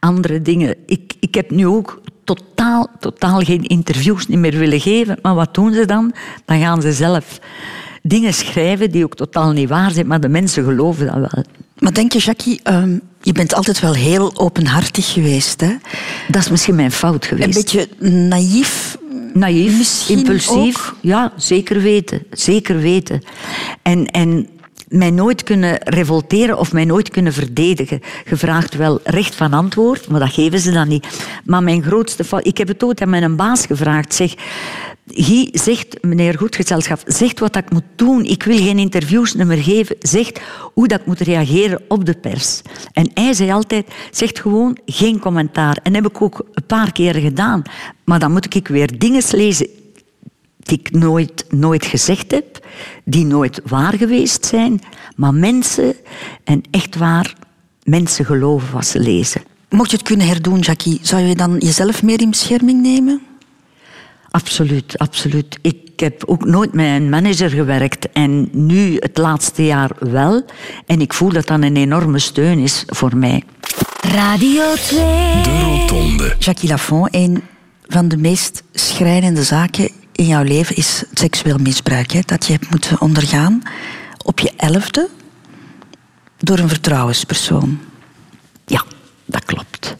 andere 0.00 0.42
dingen. 0.42 0.76
Ik, 0.86 1.12
ik 1.20 1.34
heb 1.34 1.50
nu 1.50 1.66
ook 1.66 2.00
totaal, 2.24 2.88
totaal 3.00 3.40
geen 3.40 3.62
interviews 3.62 4.26
meer 4.26 4.58
willen 4.58 4.80
geven. 4.80 5.18
Maar 5.22 5.34
wat 5.34 5.54
doen 5.54 5.72
ze 5.72 5.86
dan? 5.86 6.14
Dan 6.44 6.60
gaan 6.60 6.82
ze 6.82 6.92
zelf 6.92 7.40
dingen 8.02 8.34
schrijven 8.34 8.90
die 8.90 9.04
ook 9.04 9.14
totaal 9.14 9.52
niet 9.52 9.68
waar 9.68 9.90
zijn, 9.90 10.06
maar 10.06 10.20
de 10.20 10.28
mensen 10.28 10.64
geloven 10.64 11.06
dat 11.06 11.14
wel. 11.14 11.44
Maar 11.78 11.92
denk 11.92 12.12
je, 12.12 12.18
Jackie, 12.18 12.60
um, 12.64 13.00
je 13.20 13.32
bent 13.32 13.54
altijd 13.54 13.80
wel 13.80 13.94
heel 13.94 14.38
openhartig 14.38 15.12
geweest. 15.12 15.60
Hè? 15.60 15.76
Dat 16.28 16.42
is 16.42 16.50
misschien 16.50 16.74
mijn 16.74 16.92
fout 16.92 17.26
geweest. 17.26 17.46
Een 17.46 17.62
beetje 17.62 17.88
naïef. 18.28 18.98
Naïef, 19.32 20.08
impulsief. 20.08 20.88
Ook? 20.88 20.96
Ja, 21.00 21.32
zeker 21.36 21.80
weten. 21.80 22.22
Zeker 22.30 22.80
weten. 22.80 23.22
En, 23.82 24.06
en 24.06 24.48
mij 24.88 25.10
nooit 25.10 25.42
kunnen 25.42 25.78
revolteren 25.84 26.58
of 26.58 26.72
mij 26.72 26.84
nooit 26.84 27.10
kunnen 27.10 27.32
verdedigen. 27.32 28.00
Je 28.28 28.36
vraagt 28.36 28.74
wel 28.74 29.00
recht 29.04 29.34
van 29.34 29.52
antwoord, 29.52 30.08
maar 30.08 30.20
dat 30.20 30.32
geven 30.32 30.58
ze 30.58 30.70
dan 30.70 30.88
niet. 30.88 31.06
Maar 31.44 31.62
mijn 31.62 31.82
grootste 31.82 32.24
fout... 32.24 32.46
Ik 32.46 32.58
heb 32.58 32.68
het 32.68 32.82
ooit 32.82 33.00
aan 33.00 33.10
mijn 33.10 33.36
baas 33.36 33.66
gevraagd. 33.66 34.14
Zeg, 34.14 34.34
Guy 35.06 35.48
zegt, 35.52 36.02
meneer 36.02 36.38
Goedgezelschap, 36.38 37.02
zegt 37.06 37.38
wat 37.38 37.56
ik 37.56 37.70
moet 37.70 37.82
doen. 37.96 38.24
Ik 38.24 38.42
wil 38.42 38.56
geen 38.56 38.78
interviews 38.78 39.34
meer 39.34 39.62
geven. 39.62 39.96
Zegt 39.98 40.40
hoe 40.74 40.88
dat 40.88 41.00
ik 41.00 41.06
moet 41.06 41.20
reageren 41.20 41.82
op 41.88 42.04
de 42.04 42.14
pers. 42.14 42.62
En 42.92 43.10
hij 43.14 43.32
zei 43.32 43.52
altijd, 43.52 43.86
zegt 44.10 44.40
gewoon 44.40 44.78
geen 44.86 45.18
commentaar. 45.18 45.78
En 45.82 45.92
dat 45.92 46.02
heb 46.02 46.12
ik 46.12 46.22
ook 46.22 46.46
een 46.52 46.66
paar 46.66 46.92
keer 46.92 47.14
gedaan. 47.14 47.62
Maar 48.04 48.18
dan 48.18 48.32
moet 48.32 48.54
ik 48.54 48.68
weer 48.68 48.98
dingen 48.98 49.22
lezen 49.30 49.68
die 50.66 50.78
ik 50.78 50.90
nooit, 50.90 51.44
nooit 51.48 51.84
gezegd 51.84 52.30
heb, 52.30 52.66
die 53.04 53.24
nooit 53.24 53.60
waar 53.64 53.94
geweest 53.94 54.46
zijn, 54.46 54.80
maar 55.16 55.34
mensen, 55.34 55.94
en 56.44 56.62
echt 56.70 56.96
waar, 56.96 57.34
mensen 57.82 58.24
geloven 58.24 58.72
wat 58.72 58.86
ze 58.86 59.00
lezen. 59.00 59.42
Mocht 59.68 59.90
je 59.90 59.96
het 59.96 60.06
kunnen 60.06 60.26
herdoen, 60.26 60.58
Jackie, 60.58 60.98
zou 61.02 61.22
je 61.22 61.34
dan 61.34 61.56
jezelf 61.58 62.02
meer 62.02 62.20
in 62.20 62.30
bescherming 62.30 62.82
nemen? 62.82 63.20
Absoluut, 64.30 64.98
absoluut. 64.98 65.58
Ik 65.62 66.00
heb 66.00 66.24
ook 66.26 66.44
nooit 66.44 66.72
met 66.72 66.86
een 66.86 67.08
manager 67.08 67.50
gewerkt 67.50 68.12
en 68.12 68.48
nu 68.52 68.96
het 68.98 69.18
laatste 69.18 69.64
jaar 69.64 69.90
wel. 69.98 70.44
En 70.86 71.00
ik 71.00 71.12
voel 71.12 71.28
dat 71.32 71.46
dat 71.46 71.62
een 71.62 71.76
enorme 71.76 72.18
steun 72.18 72.58
is 72.58 72.84
voor 72.86 73.16
mij. 73.16 73.42
Radio 74.00 74.74
2. 74.74 74.98
De 75.42 75.60
Rotonde. 75.64 76.34
Jackie 76.38 76.68
Lafont, 76.68 77.08
een 77.14 77.42
van 77.86 78.08
de 78.08 78.16
meest 78.16 78.62
schrijnende 78.72 79.42
zaken 79.42 79.90
in 80.16 80.26
jouw 80.26 80.42
leven 80.42 80.76
is 80.76 81.04
seksueel 81.12 81.58
misbruik. 81.58 82.10
Hè, 82.12 82.20
dat 82.24 82.46
je 82.46 82.52
hebt 82.52 82.70
moeten 82.70 83.00
ondergaan 83.00 83.62
op 84.24 84.38
je 84.38 84.52
elfde 84.56 85.08
door 86.38 86.58
een 86.58 86.68
vertrouwenspersoon. 86.68 87.78
Ja, 88.66 88.84
dat 89.24 89.44
klopt. 89.44 89.96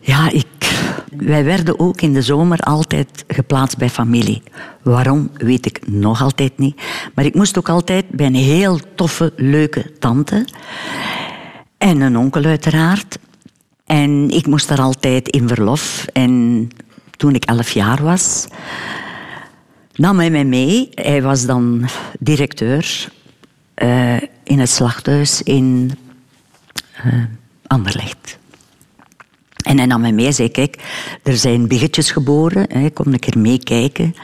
Ja, 0.00 0.30
ik, 0.30 0.46
wij 1.16 1.44
werden 1.44 1.78
ook 1.78 2.00
in 2.00 2.12
de 2.12 2.22
zomer 2.22 2.58
altijd 2.58 3.24
geplaatst 3.28 3.78
bij 3.78 3.90
familie. 3.90 4.42
Waarom, 4.82 5.30
weet 5.34 5.66
ik 5.66 5.86
nog 5.86 6.22
altijd 6.22 6.58
niet. 6.58 6.80
Maar 7.14 7.24
ik 7.24 7.34
moest 7.34 7.58
ook 7.58 7.68
altijd 7.68 8.08
bij 8.08 8.26
een 8.26 8.34
heel 8.34 8.80
toffe, 8.94 9.32
leuke 9.36 9.92
tante. 9.98 10.44
En 11.78 12.00
een 12.00 12.16
onkel 12.16 12.44
uiteraard. 12.44 13.18
En 13.86 14.30
ik 14.30 14.46
moest 14.46 14.68
daar 14.68 14.80
altijd 14.80 15.28
in 15.28 15.48
verlof. 15.48 16.06
En 16.12 16.68
toen 17.18 17.34
ik 17.34 17.44
elf 17.44 17.70
jaar 17.70 18.02
was, 18.02 18.46
nam 19.94 20.18
hij 20.18 20.30
mij 20.30 20.44
mee. 20.44 20.88
Hij 20.94 21.22
was 21.22 21.46
dan 21.46 21.88
directeur 22.18 23.08
uh, 23.76 24.16
in 24.44 24.58
het 24.58 24.70
slachthuis 24.70 25.42
in 25.42 25.90
uh, 27.06 27.24
Anderlecht. 27.66 28.38
En 29.64 29.76
hij 29.76 29.86
nam 29.86 30.00
mij 30.00 30.12
mee 30.12 30.26
en 30.26 30.34
zei, 30.34 30.50
kijk, 30.50 30.76
er 31.22 31.36
zijn 31.36 31.68
biggetjes 31.68 32.10
geboren. 32.10 32.66
Hè, 32.72 32.90
kom 32.90 33.12
een 33.12 33.18
keer 33.18 33.38
meekijken. 33.38 34.14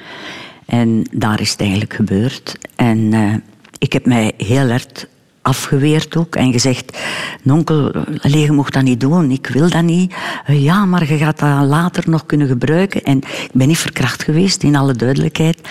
En 0.67 1.07
daar 1.13 1.41
is 1.41 1.51
het 1.51 1.61
eigenlijk 1.61 1.95
gebeurd. 1.95 2.59
En 2.77 2.99
uh, 2.99 3.35
ik 3.79 3.93
heb 3.93 4.07
mij 4.07 4.33
heel 4.37 4.69
erg 4.69 4.87
afgeweerd 5.45 6.17
ook 6.17 6.37
en 6.37 6.53
gezegd: 6.53 6.99
Nonkel, 7.43 7.93
je 8.23 8.53
mocht 8.53 8.73
dat 8.73 8.83
niet 8.83 9.01
doen, 9.01 9.31
ik 9.31 9.47
wil 9.47 9.71
dat 9.71 9.83
niet. 9.83 10.15
Ja, 10.47 10.85
maar 10.85 11.13
je 11.13 11.17
gaat 11.17 11.39
dat 11.39 11.65
later 11.65 12.05
nog 12.07 12.27
kunnen 12.27 12.47
gebruiken. 12.47 13.03
En 13.03 13.19
ik 13.19 13.51
ben 13.53 13.69
niet 13.69 13.79
verkracht 13.79 14.23
geweest, 14.23 14.63
in 14.63 14.77
alle 14.77 14.95
duidelijkheid. 14.95 15.69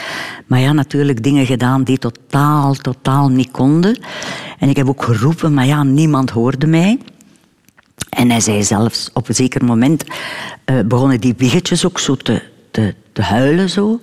Maar 0.48 0.60
ja, 0.60 0.74
natuurlijk 0.74 1.24
dingen 1.24 1.46
gedaan 1.46 1.84
die 1.84 1.98
totaal, 1.98 2.74
totaal 2.74 3.30
niet 3.30 3.52
konden. 3.52 3.98
En 4.60 4.70
ik 4.70 4.76
heb 4.76 4.88
ook 4.88 5.04
geroepen, 5.04 5.54
maar 5.54 5.66
ja, 5.66 5.84
niemand 5.84 6.30
hoorde 6.30 6.68
mij. 6.68 6.98
En 8.10 8.30
hij 8.30 8.40
zei 8.40 8.64
zelfs, 8.64 9.10
op 9.14 9.28
een 9.28 9.36
zeker 9.36 9.66
moment 9.66 10.04
uh, 10.66 10.80
begonnen 10.86 11.22
die 11.22 11.36
biggetjes 11.36 11.86
ook 11.86 12.00
zo 12.00 12.16
te, 12.16 12.42
te, 12.72 12.96
te 13.12 13.22
huilen. 13.22 13.70
Zo. 13.70 14.00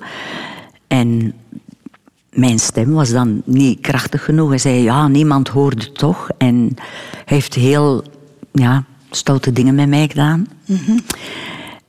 En 0.86 1.34
mijn 2.32 2.58
stem 2.58 2.92
was 2.92 3.10
dan 3.10 3.42
niet 3.44 3.80
krachtig 3.80 4.24
genoeg. 4.24 4.48
Hij 4.48 4.58
zei, 4.58 4.82
ja, 4.82 5.08
niemand 5.08 5.48
hoorde 5.48 5.92
toch. 5.92 6.28
En 6.38 6.74
hij 7.24 7.36
heeft 7.36 7.54
heel 7.54 8.04
ja, 8.52 8.84
stoute 9.10 9.52
dingen 9.52 9.74
met 9.74 9.88
mij 9.88 10.08
gedaan. 10.08 10.46
Mm 10.66 11.00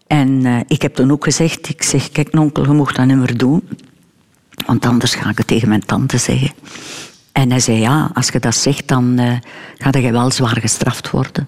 En 0.08 0.30
uh, 0.30 0.60
ik 0.67 0.82
heb 0.82 0.95
toen 0.95 1.12
ook 1.12 1.23
gezegd, 1.23 1.69
ik 1.69 1.84
zeg, 1.84 2.10
kijk 2.10 2.34
nonkel, 2.34 2.63
je 2.63 2.71
mocht 2.71 2.95
dat 2.95 3.06
niet 3.06 3.17
meer 3.17 3.38
doen. 3.38 3.67
Want 4.65 4.86
anders 4.86 5.15
ga 5.15 5.30
ik 5.30 5.38
het 5.38 5.47
tegen 5.47 5.67
mijn 5.67 5.86
tante 5.86 6.17
zeggen. 6.17 6.51
En 7.32 7.49
hij 7.49 7.60
zei, 7.60 7.80
ja, 7.80 8.12
als 8.13 8.27
je 8.27 8.39
dat 8.39 8.56
zegt, 8.56 8.88
dan 8.88 9.19
uh, 9.19 9.34
ga 9.77 9.99
je 9.99 10.12
wel 10.12 10.32
zwaar 10.32 10.58
gestraft 10.60 11.10
worden. 11.10 11.47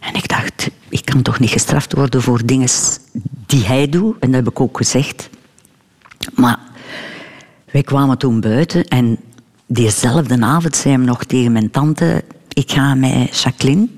En 0.00 0.14
ik 0.14 0.28
dacht, 0.28 0.70
ik 0.88 1.04
kan 1.04 1.22
toch 1.22 1.40
niet 1.40 1.50
gestraft 1.50 1.92
worden 1.92 2.22
voor 2.22 2.46
dingen 2.46 2.68
die 3.46 3.64
hij 3.64 3.88
doet. 3.88 4.16
En 4.18 4.30
dat 4.30 4.44
heb 4.44 4.48
ik 4.48 4.60
ook 4.60 4.76
gezegd. 4.76 5.30
Maar 6.34 6.58
wij 7.72 7.82
kwamen 7.82 8.18
toen 8.18 8.40
buiten 8.40 8.84
en 8.88 9.18
diezelfde 9.66 10.40
avond 10.40 10.76
zei 10.76 10.94
hij 10.94 11.04
nog 11.04 11.24
tegen 11.24 11.52
mijn 11.52 11.70
tante... 11.70 12.24
Ik 12.52 12.72
ga 12.72 12.94
met 12.94 13.40
Jacqueline 13.40 13.88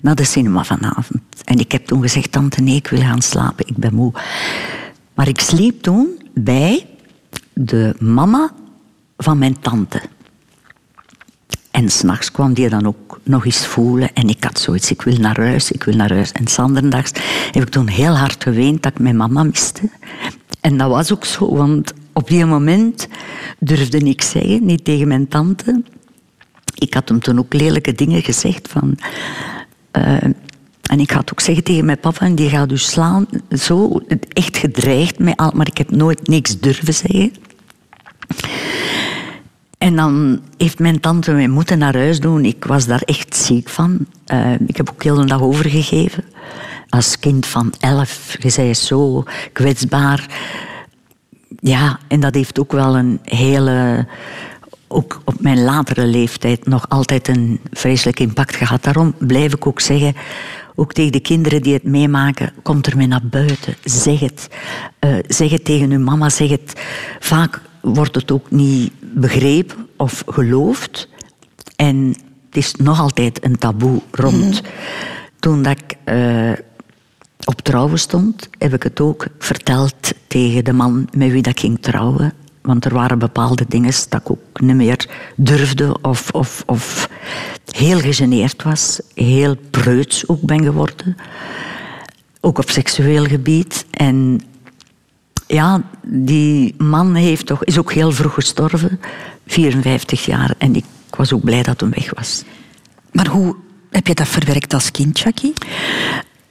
naar 0.00 0.14
de 0.14 0.24
cinema 0.24 0.64
vanavond. 0.64 1.22
En 1.44 1.58
ik 1.58 1.72
heb 1.72 1.86
toen 1.86 2.02
gezegd, 2.02 2.32
tante, 2.32 2.60
nee, 2.62 2.76
ik 2.76 2.86
wil 2.86 3.00
gaan 3.00 3.22
slapen, 3.22 3.66
ik 3.66 3.76
ben 3.76 3.94
moe. 3.94 4.12
Maar 5.14 5.28
ik 5.28 5.40
sliep 5.40 5.82
toen 5.82 6.08
bij 6.34 6.86
de 7.52 7.94
mama 7.98 8.50
van 9.16 9.38
mijn 9.38 9.60
tante. 9.60 10.02
En 11.70 11.90
s'nachts 11.90 12.30
kwam 12.30 12.52
die 12.52 12.68
dan 12.68 12.86
ook 12.86 13.20
nog 13.22 13.44
eens 13.44 13.66
voelen. 13.66 14.12
En 14.12 14.28
ik 14.28 14.44
had 14.44 14.58
zoiets, 14.58 14.90
ik 14.90 15.02
wil 15.02 15.16
naar 15.16 15.40
huis, 15.40 15.70
ik 15.70 15.84
wil 15.84 15.96
naar 15.96 16.12
huis. 16.12 16.32
En 16.32 16.48
zanderdags 16.48 17.10
heb 17.50 17.62
ik 17.62 17.68
toen 17.68 17.88
heel 17.88 18.16
hard 18.16 18.42
geweend 18.42 18.82
dat 18.82 18.92
ik 18.92 18.98
mijn 18.98 19.16
mama 19.16 19.42
miste. 19.42 19.90
En 20.60 20.76
dat 20.76 20.88
was 20.88 21.12
ook 21.12 21.24
zo, 21.24 21.56
want 21.56 21.92
op 22.14 22.28
die 22.28 22.44
moment 22.44 23.08
durfde 23.58 23.98
ik 23.98 24.22
zeggen, 24.22 24.66
niet 24.66 24.84
tegen 24.84 25.08
mijn 25.08 25.28
tante. 25.28 25.82
Ik 26.74 26.94
had 26.94 27.08
hem 27.08 27.20
toen 27.20 27.38
ook 27.38 27.54
lelijke 27.54 27.92
dingen 27.92 28.22
gezegd 28.22 28.68
van... 28.68 28.98
Uh, 29.98 30.22
en 30.84 31.00
ik 31.00 31.10
had 31.10 31.32
ook 31.32 31.40
zeggen 31.40 31.64
tegen 31.64 31.84
mijn 31.84 32.00
papa, 32.00 32.28
die 32.28 32.48
gaat 32.48 32.68
dus 32.68 32.90
slaan, 32.90 33.26
zo 33.50 34.00
echt 34.32 34.56
gedreigd, 34.56 35.18
met 35.18 35.36
al, 35.36 35.52
maar 35.54 35.66
ik 35.66 35.78
heb 35.78 35.90
nooit 35.90 36.28
niks 36.28 36.60
durven 36.60 36.94
zeggen. 36.94 37.32
En 39.78 39.96
dan 39.96 40.40
heeft 40.56 40.78
mijn 40.78 41.00
tante 41.00 41.32
mij 41.32 41.48
moeten 41.48 41.78
naar 41.78 41.96
huis 41.96 42.20
doen. 42.20 42.44
Ik 42.44 42.64
was 42.64 42.86
daar 42.86 43.02
echt 43.04 43.36
ziek 43.36 43.68
van. 43.68 44.06
Eh, 44.24 44.60
ik 44.66 44.76
heb 44.76 44.90
ook 44.90 45.02
heel 45.02 45.14
de 45.14 45.24
dag 45.24 45.42
overgegeven. 45.42 46.24
Als 46.88 47.18
kind 47.18 47.46
van 47.46 47.72
elf, 47.80 48.36
je 48.38 48.50
zei 48.50 48.74
zo 48.74 49.24
kwetsbaar. 49.52 50.28
Ja, 51.60 51.98
en 52.08 52.20
dat 52.20 52.34
heeft 52.34 52.60
ook 52.60 52.72
wel 52.72 52.96
een 52.96 53.20
hele 53.22 54.06
ook 54.88 55.22
op 55.24 55.40
mijn 55.40 55.64
latere 55.64 56.06
leeftijd 56.06 56.66
nog 56.66 56.88
altijd 56.88 57.28
een 57.28 57.60
vreselijk 57.72 58.20
impact 58.20 58.56
gehad. 58.56 58.82
Daarom 58.82 59.14
blijf 59.18 59.54
ik 59.54 59.66
ook 59.66 59.80
zeggen, 59.80 60.14
ook 60.74 60.92
tegen 60.92 61.12
de 61.12 61.20
kinderen 61.20 61.62
die 61.62 61.72
het 61.72 61.82
meemaken, 61.82 62.52
kom 62.62 62.78
er 62.82 62.96
mee 62.96 63.06
naar 63.06 63.26
buiten. 63.30 63.74
Zeg 63.84 64.20
het. 64.20 64.48
Uh, 65.00 65.18
zeg 65.28 65.50
het 65.50 65.64
tegen 65.64 65.90
uw 65.90 65.98
mama, 65.98 66.28
zeg 66.28 66.48
het. 66.48 66.80
Vaak 67.18 67.60
wordt 67.80 68.14
het 68.14 68.30
ook 68.30 68.50
niet 68.50 68.92
begrepen 69.00 69.86
of 69.96 70.22
geloofd. 70.26 71.08
En 71.76 72.16
het 72.46 72.56
is 72.56 72.74
nog 72.74 73.00
altijd 73.00 73.44
een 73.44 73.58
taboe 73.58 74.00
rond. 74.10 74.62
Mhm. 74.62 74.70
Toen 75.38 75.62
dat 75.62 75.78
ik 75.78 75.96
uh, 76.14 76.52
op 77.44 77.60
trouwen 77.60 77.98
stond, 77.98 78.48
heb 78.58 78.74
ik 78.74 78.82
het 78.82 79.00
ook 79.00 79.26
verteld 79.38 80.12
tegen 80.26 80.64
de 80.64 80.72
man 80.72 81.08
met 81.16 81.30
wie 81.30 81.42
dat 81.42 81.52
ik 81.52 81.60
ging 81.60 81.78
trouwen. 81.80 82.32
Want 82.62 82.84
er 82.84 82.94
waren 82.94 83.18
bepaalde 83.18 83.64
dingen 83.68 83.92
dat 84.08 84.20
ik 84.20 84.30
ook 84.30 84.60
niet 84.60 84.76
meer 84.76 85.08
durfde 85.36 85.96
of, 86.02 86.30
of, 86.30 86.62
of 86.66 87.08
heel 87.70 87.98
gegeneerd 87.98 88.62
was. 88.62 89.00
Heel 89.14 89.56
preuts 89.70 90.28
ook 90.28 90.40
ben 90.40 90.62
geworden. 90.62 91.16
Ook 92.40 92.58
op 92.58 92.70
seksueel 92.70 93.24
gebied. 93.24 93.86
En 93.90 94.40
ja, 95.46 95.82
die 96.06 96.74
man 96.78 97.14
heeft 97.14 97.46
toch, 97.46 97.64
is 97.64 97.78
ook 97.78 97.92
heel 97.92 98.12
vroeg 98.12 98.34
gestorven. 98.34 99.00
54 99.46 100.24
jaar. 100.24 100.54
En 100.58 100.74
ik 100.74 100.84
was 101.10 101.32
ook 101.32 101.44
blij 101.44 101.62
dat 101.62 101.80
hij 101.80 101.90
weg 101.90 102.14
was. 102.14 102.42
Maar 103.12 103.26
hoe 103.26 103.56
heb 103.90 104.06
je 104.06 104.14
dat 104.14 104.28
verwerkt 104.28 104.74
als 104.74 104.90
kind, 104.90 105.18
Jackie? 105.18 105.52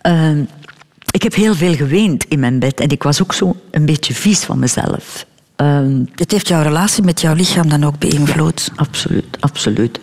Ehm, 0.01 0.43
ik 1.13 1.23
heb 1.23 1.35
heel 1.35 1.55
veel 1.55 1.75
geweend 1.75 2.25
in 2.27 2.39
mijn 2.39 2.59
bed. 2.59 2.79
En 2.79 2.89
ik 2.89 3.03
was 3.03 3.21
ook 3.21 3.33
zo 3.33 3.55
een 3.71 3.85
beetje 3.85 4.13
vies 4.13 4.39
van 4.39 4.59
mezelf. 4.59 5.25
Um, 5.55 6.09
het 6.15 6.31
heeft 6.31 6.47
jouw 6.47 6.61
relatie 6.61 7.03
met 7.03 7.21
jouw 7.21 7.33
lichaam 7.33 7.69
dan 7.69 7.83
ook 7.83 7.97
beïnvloed? 7.99 8.71
Absoluut, 8.75 9.37
absoluut. 9.39 9.99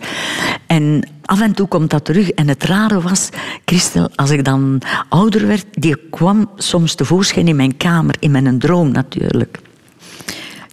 En 0.67 1.07
af 1.25 1.41
en 1.41 1.53
toe 1.53 1.67
komt 1.67 1.89
dat 1.89 2.05
terug. 2.05 2.29
En 2.29 2.47
het 2.47 2.63
rare 2.63 3.01
was, 3.01 3.29
Christel, 3.65 4.09
als 4.15 4.29
ik 4.29 4.45
dan 4.45 4.81
ouder 5.09 5.47
werd, 5.47 5.65
die 5.71 5.95
kwam 6.09 6.49
soms 6.55 6.95
tevoorschijn 6.95 7.47
in 7.47 7.55
mijn 7.55 7.77
kamer, 7.77 8.15
in 8.19 8.31
mijn 8.31 8.59
droom 8.59 8.91
natuurlijk. 8.91 9.59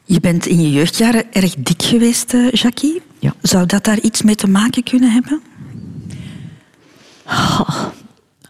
Je 0.04 0.20
bent 0.20 0.46
in 0.46 0.60
je 0.60 0.72
jeugdjaren 0.72 1.32
erg 1.32 1.54
dik 1.58 1.82
geweest, 1.82 2.34
eh, 2.34 2.50
Jackie. 2.50 3.02
Ja. 3.18 3.34
Zou 3.42 3.66
dat 3.66 3.84
daar 3.84 4.00
iets 4.00 4.22
mee 4.22 4.34
te 4.34 4.48
maken 4.48 4.82
kunnen 4.82 5.10
hebben? 5.10 5.42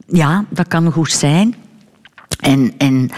Ja, 0.07 0.45
dat 0.51 0.69
kan 0.69 0.93
goed 0.93 1.13
zijn. 1.13 1.55
En, 2.41 2.73
en 2.79 3.11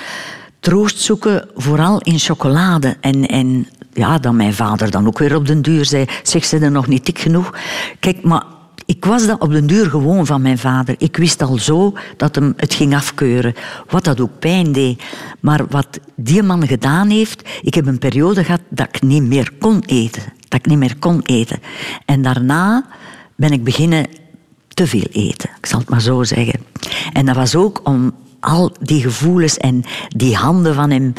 troost 0.61 0.99
zoeken, 0.99 1.49
vooral 1.55 2.01
in 2.01 2.19
chocolade. 2.19 2.97
En, 3.01 3.27
en 3.27 3.69
ja, 3.93 4.19
dan 4.19 4.37
mijn 4.37 4.55
vader 4.55 4.91
dan 4.91 5.07
ook 5.07 5.19
weer 5.19 5.37
op 5.37 5.47
den 5.47 5.63
duur 5.63 5.85
zei, 5.85 6.05
zeg, 6.23 6.45
ze 6.45 6.59
er 6.59 6.71
nog 6.71 6.87
niet 6.87 7.07
dik 7.07 7.19
genoeg? 7.19 7.55
Kijk, 7.99 8.23
maar 8.23 8.45
ik 8.91 9.05
was 9.05 9.27
dat 9.27 9.41
op 9.41 9.51
den 9.51 9.67
duur 9.67 9.91
gewoon 9.91 10.27
van 10.27 10.43
mijn 10.43 10.59
vader. 10.59 10.95
Ik 10.99 11.17
wist 11.17 11.43
al 11.43 11.59
zo 11.59 11.97
dat 12.17 12.35
hem 12.35 12.53
het 12.57 12.75
ging 12.75 12.95
afkeuren. 12.95 13.55
Wat 13.89 14.05
dat 14.05 14.21
ook 14.21 14.39
pijn 14.39 14.73
deed. 14.73 15.03
Maar 15.41 15.67
wat 15.69 16.01
die 16.17 16.43
man 16.43 16.67
gedaan 16.67 17.09
heeft... 17.09 17.49
Ik 17.63 17.75
heb 17.75 17.87
een 17.87 17.99
periode 17.99 18.45
gehad 18.45 18.61
dat 18.69 18.89
ik 18.93 19.03
niet 19.03 19.23
meer 19.23 19.53
kon 19.59 19.83
eten. 19.87 20.23
Dat 20.49 20.59
ik 20.59 20.67
niet 20.67 20.79
meer 20.79 20.97
kon 20.99 21.21
eten. 21.23 21.59
En 22.05 22.23
daarna 22.23 22.87
ben 23.37 23.53
ik 23.53 23.65
beginnen 23.65 24.07
te 24.69 24.87
veel 24.87 25.07
eten. 25.13 25.51
Ik 25.59 25.67
zal 25.67 25.79
het 25.79 25.89
maar 25.89 26.01
zo 26.01 26.23
zeggen. 26.23 26.61
En 27.13 27.27
dat 27.27 27.37
was 27.37 27.55
ook 27.55 27.81
om 27.85 28.15
al 28.41 28.77
die 28.81 29.03
gevoelens 29.03 29.57
en 29.57 29.85
die 30.09 30.37
handen 30.37 30.75
van 30.75 30.91
hem 30.91 31.13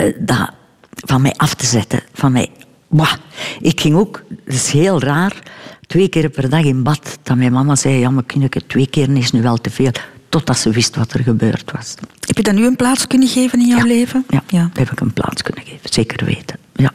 uh, 0.00 0.14
dat, 0.18 0.50
van 0.90 1.22
mij 1.22 1.34
af 1.36 1.54
te 1.54 1.66
zetten. 1.66 2.02
Van 2.12 2.32
mij. 2.32 2.50
Bah. 2.88 3.12
Ik 3.60 3.80
ging 3.80 3.94
ook, 3.94 4.22
dat 4.28 4.54
is 4.54 4.70
heel 4.70 5.00
raar, 5.00 5.42
twee 5.86 6.08
keer 6.08 6.28
per 6.28 6.50
dag 6.50 6.64
in 6.64 6.82
bad. 6.82 7.18
Dat 7.22 7.36
mijn 7.36 7.52
mama 7.52 7.76
zei, 7.76 7.98
ja 7.98 8.10
maar 8.10 8.24
Kinneke, 8.24 8.66
twee 8.66 8.86
keer 8.86 9.16
is 9.16 9.32
nu 9.32 9.42
wel 9.42 9.56
te 9.56 9.70
veel. 9.70 9.90
Totdat 10.28 10.58
ze 10.58 10.70
wist 10.70 10.96
wat 10.96 11.12
er 11.12 11.22
gebeurd 11.22 11.72
was. 11.72 11.94
Heb 12.26 12.36
je 12.36 12.42
dat 12.42 12.54
nu 12.54 12.66
een 12.66 12.76
plaats 12.76 13.06
kunnen 13.06 13.28
geven 13.28 13.60
in 13.60 13.66
jouw 13.66 13.86
leven? 13.86 14.24
Ja, 14.28 14.42
ja, 14.48 14.70
heb 14.72 14.90
ik 14.90 15.00
een 15.00 15.12
plaats 15.12 15.42
kunnen 15.42 15.64
geven. 15.64 15.92
Zeker 15.92 16.24
weten, 16.24 16.58
ja. 16.74 16.92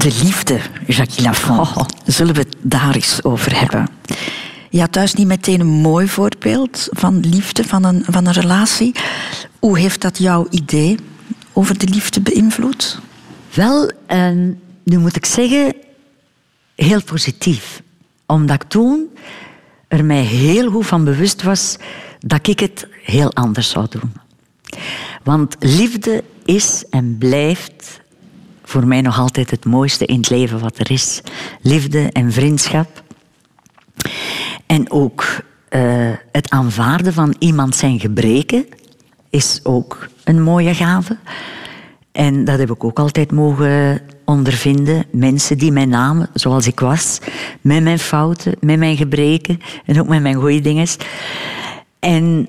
De 0.00 0.18
liefde, 0.22 0.60
Jacques 0.86 1.24
Lafont. 1.24 1.60
Oh. 1.60 1.84
Zullen 2.06 2.34
we 2.34 2.40
het 2.40 2.56
daar 2.60 2.94
eens 2.94 3.24
over 3.24 3.60
hebben? 3.60 3.88
Je 4.70 4.80
had 4.80 4.92
thuis 4.92 5.14
niet 5.14 5.26
meteen 5.26 5.60
een 5.60 5.66
mooi 5.66 6.08
voorbeeld 6.08 6.88
van 6.90 7.20
liefde, 7.20 7.64
van 7.64 7.84
een, 7.84 8.04
van 8.06 8.26
een 8.26 8.32
relatie. 8.32 8.94
Hoe 9.58 9.78
heeft 9.78 10.00
dat 10.00 10.18
jouw 10.18 10.46
idee 10.50 10.98
over 11.52 11.78
de 11.78 11.86
liefde 11.88 12.20
beïnvloed? 12.20 13.00
Wel, 13.54 13.90
ehm, 14.06 14.52
nu 14.84 14.98
moet 14.98 15.16
ik 15.16 15.26
zeggen, 15.26 15.74
heel 16.74 17.02
positief. 17.02 17.82
Omdat 18.26 18.62
ik 18.62 18.68
toen 18.68 19.08
er 19.88 20.04
mij 20.04 20.22
heel 20.22 20.70
goed 20.70 20.86
van 20.86 21.04
bewust 21.04 21.42
was 21.42 21.76
dat 22.18 22.48
ik 22.48 22.60
het 22.60 22.86
heel 23.02 23.32
anders 23.32 23.70
zou 23.70 23.86
doen. 23.88 24.12
Want 25.22 25.56
liefde 25.58 26.24
is 26.44 26.84
en 26.90 27.18
blijft 27.18 28.00
voor 28.70 28.86
mij 28.86 29.00
nog 29.00 29.18
altijd 29.18 29.50
het 29.50 29.64
mooiste 29.64 30.06
in 30.06 30.16
het 30.16 30.30
leven 30.30 30.60
wat 30.60 30.78
er 30.78 30.90
is. 30.90 31.20
Liefde 31.60 32.10
en 32.12 32.32
vriendschap. 32.32 33.02
En 34.66 34.90
ook 34.90 35.24
uh, 35.70 36.10
het 36.32 36.50
aanvaarden 36.50 37.12
van 37.12 37.34
iemand 37.38 37.76
zijn 37.76 38.00
gebreken 38.00 38.66
is 39.30 39.60
ook 39.62 40.08
een 40.24 40.42
mooie 40.42 40.74
gave. 40.74 41.18
En 42.12 42.44
dat 42.44 42.58
heb 42.58 42.70
ik 42.70 42.84
ook 42.84 42.98
altijd 42.98 43.32
mogen 43.32 44.00
ondervinden. 44.24 45.04
Mensen 45.12 45.58
die 45.58 45.72
mij 45.72 45.86
namen 45.86 46.28
zoals 46.34 46.66
ik 46.66 46.80
was, 46.80 47.18
met 47.60 47.82
mijn 47.82 47.98
fouten, 47.98 48.54
met 48.60 48.78
mijn 48.78 48.96
gebreken 48.96 49.60
en 49.86 50.00
ook 50.00 50.08
met 50.08 50.22
mijn 50.22 50.34
goede 50.34 50.60
dingen. 50.60 50.86
En 51.98 52.48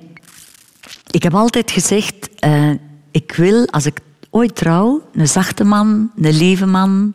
ik 1.12 1.24
heb 1.24 1.34
altijd 1.34 1.72
gezegd, 1.72 2.30
uh, 2.46 2.70
ik 3.12 3.34
wil 3.36 3.68
als 3.68 3.86
ik 3.86 4.00
ooit 4.32 4.56
trouw, 4.56 5.02
een 5.14 5.28
zachte 5.28 5.64
man, 5.64 6.12
een 6.22 6.38
lieve 6.38 6.66
man 6.66 7.14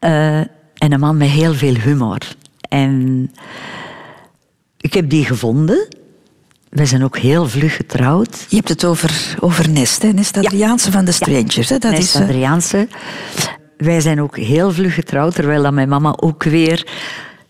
uh, 0.00 0.38
en 0.74 0.92
een 0.92 1.00
man 1.00 1.16
met 1.16 1.28
heel 1.28 1.54
veel 1.54 1.74
humor. 1.74 2.18
En 2.68 3.30
ik 4.76 4.94
heb 4.94 5.10
die 5.10 5.24
gevonden. 5.24 5.88
We 6.68 6.86
zijn 6.86 7.04
ook 7.04 7.18
heel 7.18 7.48
vlug 7.48 7.76
getrouwd. 7.76 8.46
Je 8.48 8.56
hebt 8.56 8.68
het 8.68 8.84
over, 8.84 9.36
over 9.40 9.70
Nest, 9.70 10.02
hè? 10.02 10.12
Nest 10.12 10.36
Adriaanse 10.36 10.92
van 10.92 11.04
de 11.04 11.12
Strangers. 11.12 11.68
Hè? 11.68 11.78
Dat 11.78 11.90
Nest 11.90 12.02
is, 12.02 12.14
eh, 12.14 12.22
Adriaanse. 12.22 12.88
Wij 13.76 14.00
zijn 14.00 14.22
ook 14.22 14.36
heel 14.36 14.72
vlug 14.72 14.94
getrouwd, 14.94 15.34
terwijl 15.34 15.62
dat 15.62 15.72
mijn 15.72 15.88
mama 15.88 16.14
ook 16.16 16.42
weer 16.42 16.86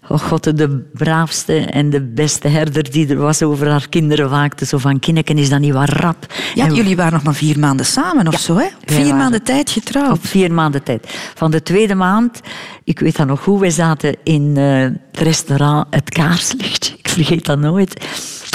Oh 0.09 0.19
god, 0.19 0.57
de 0.57 0.89
braafste 0.93 1.59
en 1.59 1.91
de 1.91 2.03
beste 2.03 2.49
herder 2.49 2.91
die 2.91 3.09
er 3.09 3.17
was 3.17 3.43
over 3.43 3.69
haar 3.69 3.89
kinderen 3.89 4.31
waakte. 4.31 4.67
Zo 4.67 4.79
van, 4.79 4.99
Kinneken, 4.99 5.39
is 5.39 5.49
dat 5.49 5.61
niet 5.61 5.73
wat 5.73 5.89
rap? 5.89 6.35
Ja, 6.55 6.67
jullie 6.67 6.97
waren 6.97 7.13
nog 7.13 7.23
maar 7.23 7.35
vier 7.35 7.59
maanden 7.59 7.87
samen 7.87 8.29
of 8.29 8.41
zo, 8.41 8.57
hè? 8.57 8.67
Vier 8.85 9.15
maanden 9.15 9.43
tijd 9.43 9.71
getrouwd. 9.71 10.17
Op 10.17 10.27
vier 10.27 10.53
maanden 10.53 10.83
tijd. 10.83 11.17
Van 11.35 11.51
de 11.51 11.63
tweede 11.63 11.95
maand, 11.95 12.41
ik 12.85 12.99
weet 12.99 13.17
dat 13.17 13.27
nog 13.27 13.43
goed, 13.43 13.61
wij 13.61 13.71
zaten 13.71 14.17
in 14.23 14.55
uh, 14.57 14.83
het 14.83 14.97
restaurant 15.13 15.87
Het 15.91 16.11
Kaarslicht. 16.11 16.95
Ik 16.99 17.09
vergeet 17.09 17.45
dat 17.45 17.59
nooit. 17.59 18.07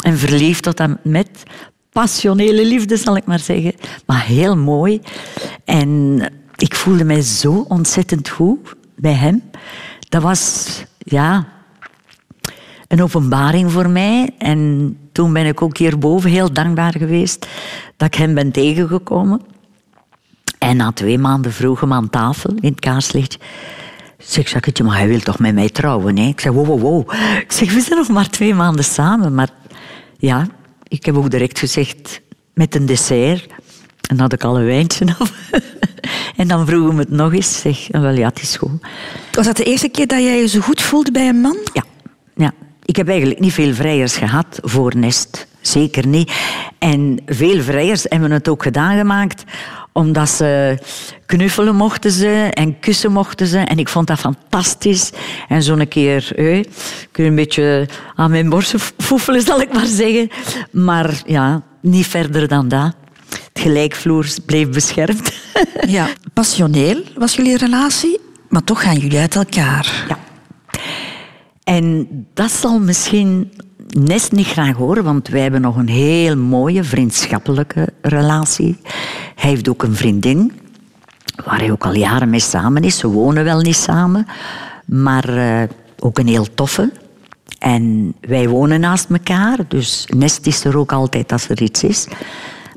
En 0.03 0.17
verliefd 0.17 0.63
tot 0.63 0.79
en 0.79 0.99
met 1.03 1.29
passionele 1.91 2.65
liefde, 2.65 2.97
zal 2.97 3.15
ik 3.15 3.25
maar 3.25 3.39
zeggen. 3.39 3.73
Maar 4.05 4.25
heel 4.25 4.57
mooi. 4.57 5.01
En 5.65 6.21
ik 6.55 6.75
voelde 6.75 7.03
mij 7.03 7.21
zo 7.21 7.65
ontzettend 7.67 8.29
goed 8.29 8.75
bij 8.95 9.13
hem. 9.13 9.43
Dat 10.09 10.21
was 10.21 10.67
ja, 11.03 11.45
een 12.87 13.03
openbaring 13.03 13.71
voor 13.71 13.89
mij. 13.89 14.29
En 14.37 14.97
toen 15.11 15.33
ben 15.33 15.45
ik 15.45 15.61
ook 15.61 15.77
hierboven 15.77 16.29
heel 16.29 16.53
dankbaar 16.53 16.93
geweest 16.97 17.47
dat 17.97 18.07
ik 18.07 18.15
hem 18.15 18.33
ben 18.33 18.51
tegengekomen. 18.51 19.41
En 20.59 20.77
na 20.77 20.91
twee 20.91 21.17
maanden 21.17 21.53
vroeg 21.53 21.79
hem 21.79 21.93
aan 21.93 22.09
tafel 22.09 22.53
in 22.59 22.69
het 22.69 22.79
kaarslicht. 22.79 23.37
Zeg, 24.17 24.49
Jacquetje, 24.49 24.83
maar 24.83 24.97
hij 24.97 25.07
wil 25.07 25.19
toch 25.19 25.39
met 25.39 25.53
mij 25.53 25.69
trouwen? 25.69 26.17
Hè? 26.17 26.27
Ik 26.27 26.39
zeg, 26.39 26.51
wow, 26.51 26.65
wow, 26.65 26.81
wow. 26.81 27.13
Ik 27.39 27.51
zeg, 27.51 27.73
we 27.73 27.81
zijn 27.81 27.97
nog 27.97 28.09
maar 28.09 28.29
twee 28.29 28.53
maanden 28.53 28.83
samen. 28.83 29.35
Maar 29.35 29.49
ja, 30.17 30.47
ik 30.87 31.05
heb 31.05 31.15
ook 31.15 31.31
direct 31.31 31.59
gezegd, 31.59 32.21
met 32.53 32.75
een 32.75 32.85
dessert. 32.85 33.47
En 34.09 34.15
dan 34.15 34.19
had 34.19 34.33
ik 34.33 34.43
al 34.43 34.57
een 34.57 34.65
wijntje 34.65 35.15
af. 35.19 35.33
En 36.35 36.47
dan 36.47 36.65
vroegen 36.65 36.95
we 36.95 37.01
het 37.01 37.09
nog 37.09 37.33
eens. 37.33 37.59
Zeg, 37.59 37.87
wel 37.91 38.11
ja, 38.11 38.27
het 38.27 38.41
is 38.41 38.55
goed. 38.55 38.81
Was 39.31 39.45
dat 39.45 39.57
de 39.57 39.63
eerste 39.63 39.89
keer 39.89 40.07
dat 40.07 40.19
jij 40.19 40.39
je 40.39 40.47
zo 40.47 40.59
goed 40.59 40.81
voelde 40.81 41.11
bij 41.11 41.27
een 41.27 41.41
man? 41.41 41.57
Ja. 41.73 41.83
ja. 42.35 42.51
Ik 42.85 42.95
heb 42.95 43.09
eigenlijk 43.09 43.39
niet 43.39 43.53
veel 43.53 43.73
vrijers 43.73 44.17
gehad 44.17 44.59
voor 44.61 44.97
Nest. 44.97 45.47
Zeker 45.61 46.07
niet. 46.07 46.33
En 46.79 47.19
veel 47.25 47.61
vrijers 47.61 48.05
hebben 48.09 48.31
het 48.31 48.47
ook 48.47 48.63
gedaan 48.63 48.97
gemaakt 48.97 49.43
Omdat 49.91 50.29
ze 50.29 50.77
knuffelen 51.25 51.75
mochten 51.75 52.11
ze 52.11 52.49
en 52.53 52.79
kussen 52.79 53.11
mochten 53.11 53.47
ze. 53.47 53.57
En 53.57 53.77
ik 53.77 53.89
vond 53.89 54.07
dat 54.07 54.19
fantastisch. 54.19 55.11
En 55.47 55.63
zo'n 55.63 55.87
keer 55.87 56.31
eh, 56.35 56.63
kun 57.11 57.23
je 57.23 57.29
een 57.29 57.35
beetje 57.35 57.87
aan 58.15 58.31
mijn 58.31 58.49
borsten 58.49 58.79
foefelen, 58.97 59.41
zal 59.41 59.61
ik 59.61 59.73
maar 59.73 59.85
zeggen. 59.85 60.29
Maar 60.71 61.21
ja, 61.25 61.61
niet 61.81 62.07
verder 62.07 62.47
dan 62.47 62.67
dat. 62.67 62.95
Het 63.33 63.63
gelijkvloers 63.63 64.39
bleef 64.45 64.69
beschermd. 64.69 65.31
Ja, 65.87 66.07
passioneel 66.33 67.03
was 67.15 67.35
jullie 67.35 67.57
relatie, 67.57 68.19
maar 68.49 68.63
toch 68.63 68.81
gaan 68.81 68.97
jullie 68.97 69.19
uit 69.19 69.35
elkaar. 69.35 70.05
Ja. 70.07 70.19
En 71.63 72.07
dat 72.33 72.51
zal 72.51 72.79
misschien 72.79 73.51
Nest 73.87 74.31
niet 74.31 74.47
graag 74.47 74.75
horen, 74.75 75.03
want 75.03 75.27
wij 75.27 75.41
hebben 75.41 75.61
nog 75.61 75.75
een 75.75 75.89
heel 75.89 76.37
mooie 76.37 76.83
vriendschappelijke 76.83 77.87
relatie. 78.01 78.77
Hij 79.35 79.49
heeft 79.49 79.69
ook 79.69 79.83
een 79.83 79.95
vriendin, 79.95 80.51
waar 81.45 81.59
hij 81.59 81.71
ook 81.71 81.85
al 81.85 81.93
jaren 81.93 82.29
mee 82.29 82.39
samen 82.39 82.83
is. 82.83 82.97
Ze 82.97 83.07
wonen 83.07 83.43
wel 83.43 83.59
niet 83.59 83.75
samen, 83.75 84.25
maar 84.85 85.37
eh, 85.37 85.69
ook 85.99 86.17
een 86.19 86.27
heel 86.27 86.53
toffe. 86.53 86.91
En 87.59 88.13
wij 88.21 88.49
wonen 88.49 88.79
naast 88.79 89.09
elkaar, 89.09 89.57
dus 89.67 90.07
Nest 90.15 90.47
is 90.47 90.65
er 90.65 90.77
ook 90.77 90.91
altijd 90.91 91.31
als 91.31 91.49
er 91.49 91.61
iets 91.61 91.83
is. 91.83 92.07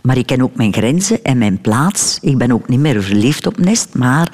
Maar 0.06 0.16
ik 0.16 0.26
ken 0.26 0.42
ook 0.42 0.56
mijn 0.56 0.72
grenzen 0.72 1.22
en 1.22 1.38
mijn 1.38 1.60
plaats. 1.60 2.18
Ik 2.20 2.38
ben 2.38 2.52
ook 2.52 2.68
niet 2.68 2.80
meer 2.80 3.02
verliefd 3.02 3.46
op 3.46 3.58
Nest, 3.58 3.94
maar 3.94 4.32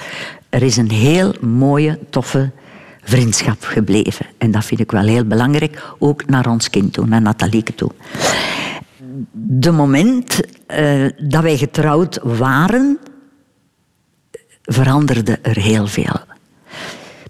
er 0.49 0.63
is 0.63 0.77
een 0.77 0.91
heel 0.91 1.35
mooie, 1.41 1.99
toffe 2.11 2.51
vriendschap 3.03 3.65
gebleven. 3.65 4.27
En 4.39 4.51
dat 4.51 4.65
vind 4.65 4.81
ik 4.81 4.91
wel 4.91 5.07
heel 5.07 5.25
belangrijk, 5.25 5.95
ook 5.99 6.27
naar 6.27 6.47
ons 6.47 6.71
kind 6.71 6.93
toe, 6.93 7.07
naar 7.07 7.23
Natalieke 7.23 7.75
toe. 7.75 7.91
De 9.33 9.71
moment 9.71 10.41
uh, 10.79 11.09
dat 11.19 11.43
wij 11.43 11.57
getrouwd 11.57 12.19
waren, 12.23 12.99
veranderde 14.63 15.39
er 15.43 15.57
heel 15.57 15.87
veel. 15.87 16.21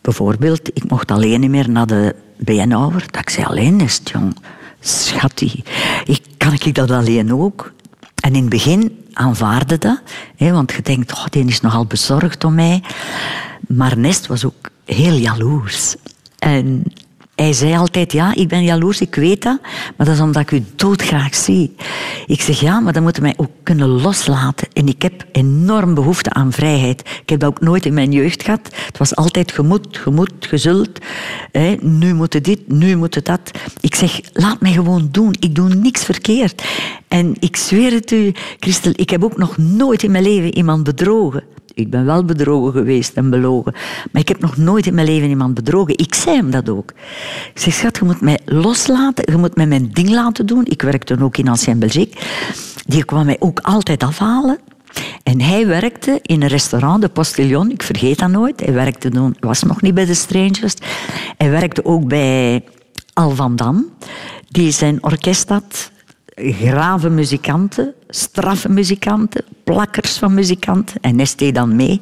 Bijvoorbeeld, 0.00 0.70
ik 0.74 0.88
mocht 0.88 1.10
alleen 1.10 1.40
niet 1.40 1.50
meer 1.50 1.70
naar 1.70 1.86
de 1.86 2.14
BN-ouwer. 2.36 3.04
Dat 3.10 3.20
ik 3.20 3.30
zei, 3.30 3.46
alleen 3.46 3.80
het, 3.80 4.10
jong. 4.12 4.36
Schattie, 4.80 5.64
ik, 6.04 6.20
kan 6.36 6.52
ik 6.52 6.74
dat 6.74 6.90
alleen 6.90 7.34
ook? 7.34 7.72
En 8.22 8.34
in 8.34 8.40
het 8.40 8.48
begin 8.48 9.04
aanvaarde 9.12 9.78
dat, 9.78 10.00
hè, 10.36 10.52
want 10.52 10.72
je 10.72 10.82
denkt, 10.82 11.12
oh, 11.12 11.24
die 11.30 11.44
is 11.44 11.60
nogal 11.60 11.86
bezorgd 11.86 12.44
om 12.44 12.54
mij. 12.54 12.82
Maar 13.68 13.98
Nest 13.98 14.26
was 14.26 14.44
ook 14.44 14.70
heel 14.84 15.14
jaloers. 15.14 15.94
En 16.38 16.82
hij 17.42 17.52
zei 17.52 17.76
altijd, 17.76 18.12
ja, 18.12 18.34
ik 18.34 18.48
ben 18.48 18.64
jaloers, 18.64 19.00
ik 19.00 19.14
weet 19.14 19.42
dat, 19.42 19.58
maar 19.96 20.06
dat 20.06 20.14
is 20.14 20.20
omdat 20.20 20.42
ik 20.42 20.50
u 20.50 20.64
doodgraag 20.76 21.34
zie. 21.34 21.74
Ik 22.26 22.40
zeg, 22.40 22.60
ja, 22.60 22.80
maar 22.80 22.92
dan 22.92 23.02
moet 23.02 23.16
je 23.16 23.22
mij 23.22 23.34
ook 23.36 23.50
kunnen 23.62 23.88
loslaten. 23.88 24.68
En 24.72 24.88
ik 24.88 25.02
heb 25.02 25.24
enorm 25.32 25.94
behoefte 25.94 26.30
aan 26.30 26.52
vrijheid. 26.52 27.00
Ik 27.00 27.28
heb 27.28 27.40
dat 27.40 27.50
ook 27.50 27.60
nooit 27.60 27.86
in 27.86 27.94
mijn 27.94 28.12
jeugd 28.12 28.42
gehad. 28.42 28.60
Het 28.86 28.98
was 28.98 29.16
altijd 29.16 29.52
gemoed, 29.52 29.96
gemoed, 29.96 30.32
gezult. 30.40 30.98
Hè, 31.52 31.76
nu 31.80 32.14
moet 32.14 32.32
het 32.32 32.44
dit, 32.44 32.68
nu 32.68 32.96
moet 32.96 33.14
het 33.14 33.24
dat. 33.24 33.50
Ik 33.80 33.94
zeg, 33.94 34.20
laat 34.32 34.60
mij 34.60 34.72
gewoon 34.72 35.08
doen. 35.10 35.34
Ik 35.40 35.54
doe 35.54 35.74
niks 35.74 36.04
verkeerd. 36.04 36.62
En 37.08 37.34
ik 37.40 37.56
zweer 37.56 37.92
het 37.92 38.10
u, 38.10 38.32
Christel, 38.58 38.92
ik 38.94 39.10
heb 39.10 39.24
ook 39.24 39.36
nog 39.36 39.56
nooit 39.58 40.02
in 40.02 40.10
mijn 40.10 40.24
leven 40.24 40.56
iemand 40.56 40.84
bedrogen. 40.84 41.51
Ik 41.74 41.90
ben 41.90 42.04
wel 42.04 42.24
bedrogen 42.24 42.72
geweest 42.72 43.16
en 43.16 43.30
belogen. 43.30 43.74
Maar 44.12 44.22
ik 44.22 44.28
heb 44.28 44.40
nog 44.40 44.56
nooit 44.56 44.86
in 44.86 44.94
mijn 44.94 45.06
leven 45.06 45.28
iemand 45.28 45.54
bedrogen. 45.54 45.98
Ik 45.98 46.14
zei 46.14 46.36
hem 46.36 46.50
dat 46.50 46.68
ook. 46.68 46.92
Ik 47.54 47.60
zeg, 47.60 47.74
schat, 47.74 47.96
je 47.96 48.04
moet 48.04 48.20
mij 48.20 48.38
loslaten. 48.44 49.32
Je 49.32 49.38
moet 49.38 49.56
mij 49.56 49.66
mijn 49.66 49.90
ding 49.92 50.10
laten 50.10 50.46
doen. 50.46 50.64
Ik 50.64 50.82
werkte 50.82 51.20
ook 51.20 51.36
in 51.36 51.48
Ancien 51.48 51.78
Belgique. 51.78 52.20
Die 52.86 53.04
kwam 53.04 53.24
mij 53.24 53.36
ook 53.38 53.60
altijd 53.60 54.02
afhalen. 54.02 54.58
En 55.22 55.40
hij 55.40 55.66
werkte 55.66 56.18
in 56.22 56.42
een 56.42 56.48
restaurant, 56.48 57.02
de 57.02 57.08
Postillon. 57.08 57.70
Ik 57.70 57.82
vergeet 57.82 58.18
dat 58.18 58.30
nooit. 58.30 58.60
Hij 58.60 58.72
werkte 58.72 59.10
toen, 59.10 59.36
was 59.40 59.62
nog 59.62 59.82
niet 59.82 59.94
bij 59.94 60.04
de 60.04 60.14
Strangers. 60.14 60.74
Hij 61.36 61.50
werkte 61.50 61.84
ook 61.84 62.08
bij 62.08 62.64
Al 63.12 63.30
van 63.30 63.56
Dam. 63.56 63.86
Die 64.48 64.70
zijn 64.70 65.04
orkest 65.04 65.48
had 65.48 65.90
grave 66.34 67.10
muzikanten, 67.10 67.94
straffe 68.08 68.68
muzikanten, 68.68 69.44
plakkers 69.64 70.18
van 70.18 70.34
muzikanten. 70.34 71.00
En 71.00 71.16
deed 71.36 71.54
dan 71.54 71.76
mee. 71.76 72.00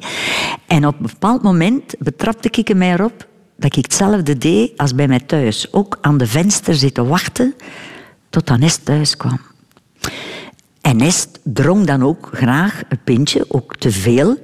En 0.67 0.87
op 0.87 0.95
een 0.95 1.05
bepaald 1.11 1.41
moment 1.41 1.95
betrapte 1.99 2.49
ik 2.51 2.75
mij 2.75 2.91
erop 2.93 3.27
dat 3.57 3.77
ik 3.77 3.83
hetzelfde 3.83 4.37
deed 4.37 4.77
als 4.77 4.95
bij 4.95 5.07
mij 5.07 5.19
thuis. 5.19 5.73
Ook 5.73 5.97
aan 6.01 6.17
de 6.17 6.27
venster 6.27 6.75
zitten 6.75 7.07
wachten 7.07 7.55
tot 8.29 8.57
Nest 8.59 8.85
thuis 8.85 9.17
kwam. 9.17 9.39
En 10.81 10.97
Nest 10.97 11.39
dronk 11.43 11.87
dan 11.87 12.03
ook 12.03 12.29
graag 12.33 12.81
een 12.89 13.03
pintje, 13.03 13.45
ook 13.47 13.75
te 13.75 13.91
veel, 13.91 14.37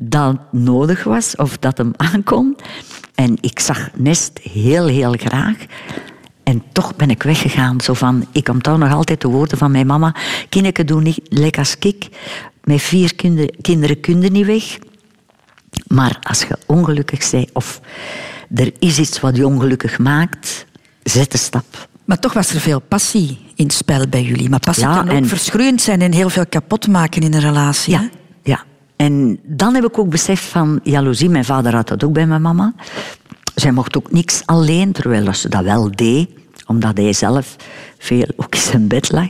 dat 0.00 0.52
nodig 0.52 1.04
was 1.04 1.36
of 1.36 1.58
dat 1.58 1.78
hem 1.78 1.92
aankon. 1.96 2.56
En 3.14 3.36
ik 3.40 3.60
zag 3.60 3.90
Nest 3.94 4.38
heel, 4.38 4.86
heel 4.86 5.12
graag. 5.12 5.56
En 6.44 6.62
toch 6.72 6.96
ben 6.96 7.10
ik 7.10 7.22
weggegaan. 7.22 7.80
Zo 7.80 7.94
van, 7.94 8.26
ik 8.32 8.48
onthoud 8.48 8.78
nog 8.78 8.92
altijd 8.92 9.20
de 9.20 9.28
woorden 9.28 9.58
van 9.58 9.70
mijn 9.70 9.86
mama. 9.86 10.14
Kinderen 10.48 10.86
doen 10.86 11.02
niet 11.02 11.20
lekker 11.28 11.60
als 11.60 11.76
ik. 11.78 12.08
Met 12.64 12.82
vier 12.82 13.14
kinderen 13.60 14.00
kun 14.00 14.18
niet 14.18 14.46
weg. 14.46 14.78
Maar 15.86 16.18
als 16.22 16.40
je 16.40 16.58
ongelukkig 16.66 17.30
bent 17.30 17.50
of 17.52 17.80
er 18.54 18.72
is 18.78 18.98
iets 18.98 19.20
wat 19.20 19.36
je 19.36 19.46
ongelukkig 19.46 19.98
maakt, 19.98 20.66
zet 21.02 21.32
de 21.32 21.38
stap. 21.38 21.88
Maar 22.04 22.18
toch 22.18 22.32
was 22.32 22.54
er 22.54 22.60
veel 22.60 22.80
passie 22.80 23.38
in 23.54 23.64
het 23.64 23.74
spel 23.74 24.08
bij 24.08 24.22
jullie. 24.22 24.48
Maar 24.48 24.60
passie 24.60 24.84
kan 24.84 25.10
ook 25.10 25.26
verschroeiend 25.26 25.80
zijn 25.80 26.00
en 26.00 26.12
heel 26.12 26.28
veel 26.28 26.46
kapot 26.46 26.88
maken 26.88 27.22
in 27.22 27.34
een 27.34 27.40
relatie. 27.40 27.92
Ja, 27.92 28.08
ja. 28.42 28.64
En 28.96 29.38
dan 29.42 29.74
heb 29.74 29.84
ik 29.84 29.98
ook 29.98 30.08
beseft 30.08 30.44
van 30.44 30.80
jaloezie. 30.82 31.28
Mijn 31.28 31.44
vader 31.44 31.74
had 31.74 31.88
dat 31.88 32.04
ook 32.04 32.12
bij 32.12 32.26
mijn 32.26 32.42
mama. 32.42 32.74
Zij 33.54 33.72
mocht 33.72 33.96
ook 33.96 34.12
niks 34.12 34.42
alleen, 34.44 34.92
terwijl 34.92 35.34
ze 35.34 35.48
dat 35.48 35.64
wel 35.64 35.90
deed, 35.90 36.28
omdat 36.66 36.96
hij 36.96 37.12
zelf 37.12 37.56
veel 37.98 38.26
ook 38.36 38.54
in 38.54 38.60
zijn 38.60 38.88
bed 38.88 39.12
lag. 39.12 39.28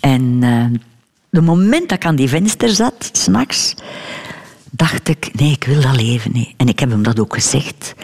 En 0.00 0.22
uh, 0.22 0.64
de 1.30 1.40
moment 1.40 1.88
dat 1.88 1.98
ik 1.98 2.04
aan 2.04 2.16
die 2.16 2.28
venster 2.28 2.68
zat, 2.68 3.10
s'nachts, 3.12 3.74
dacht 4.70 5.08
ik, 5.08 5.30
nee, 5.34 5.50
ik 5.50 5.64
wil 5.64 5.80
dat 5.80 5.96
leven 6.00 6.32
niet. 6.32 6.54
En 6.56 6.68
ik 6.68 6.78
heb 6.78 6.90
hem 6.90 7.02
dat 7.02 7.20
ook 7.20 7.34
gezegd. 7.34 7.94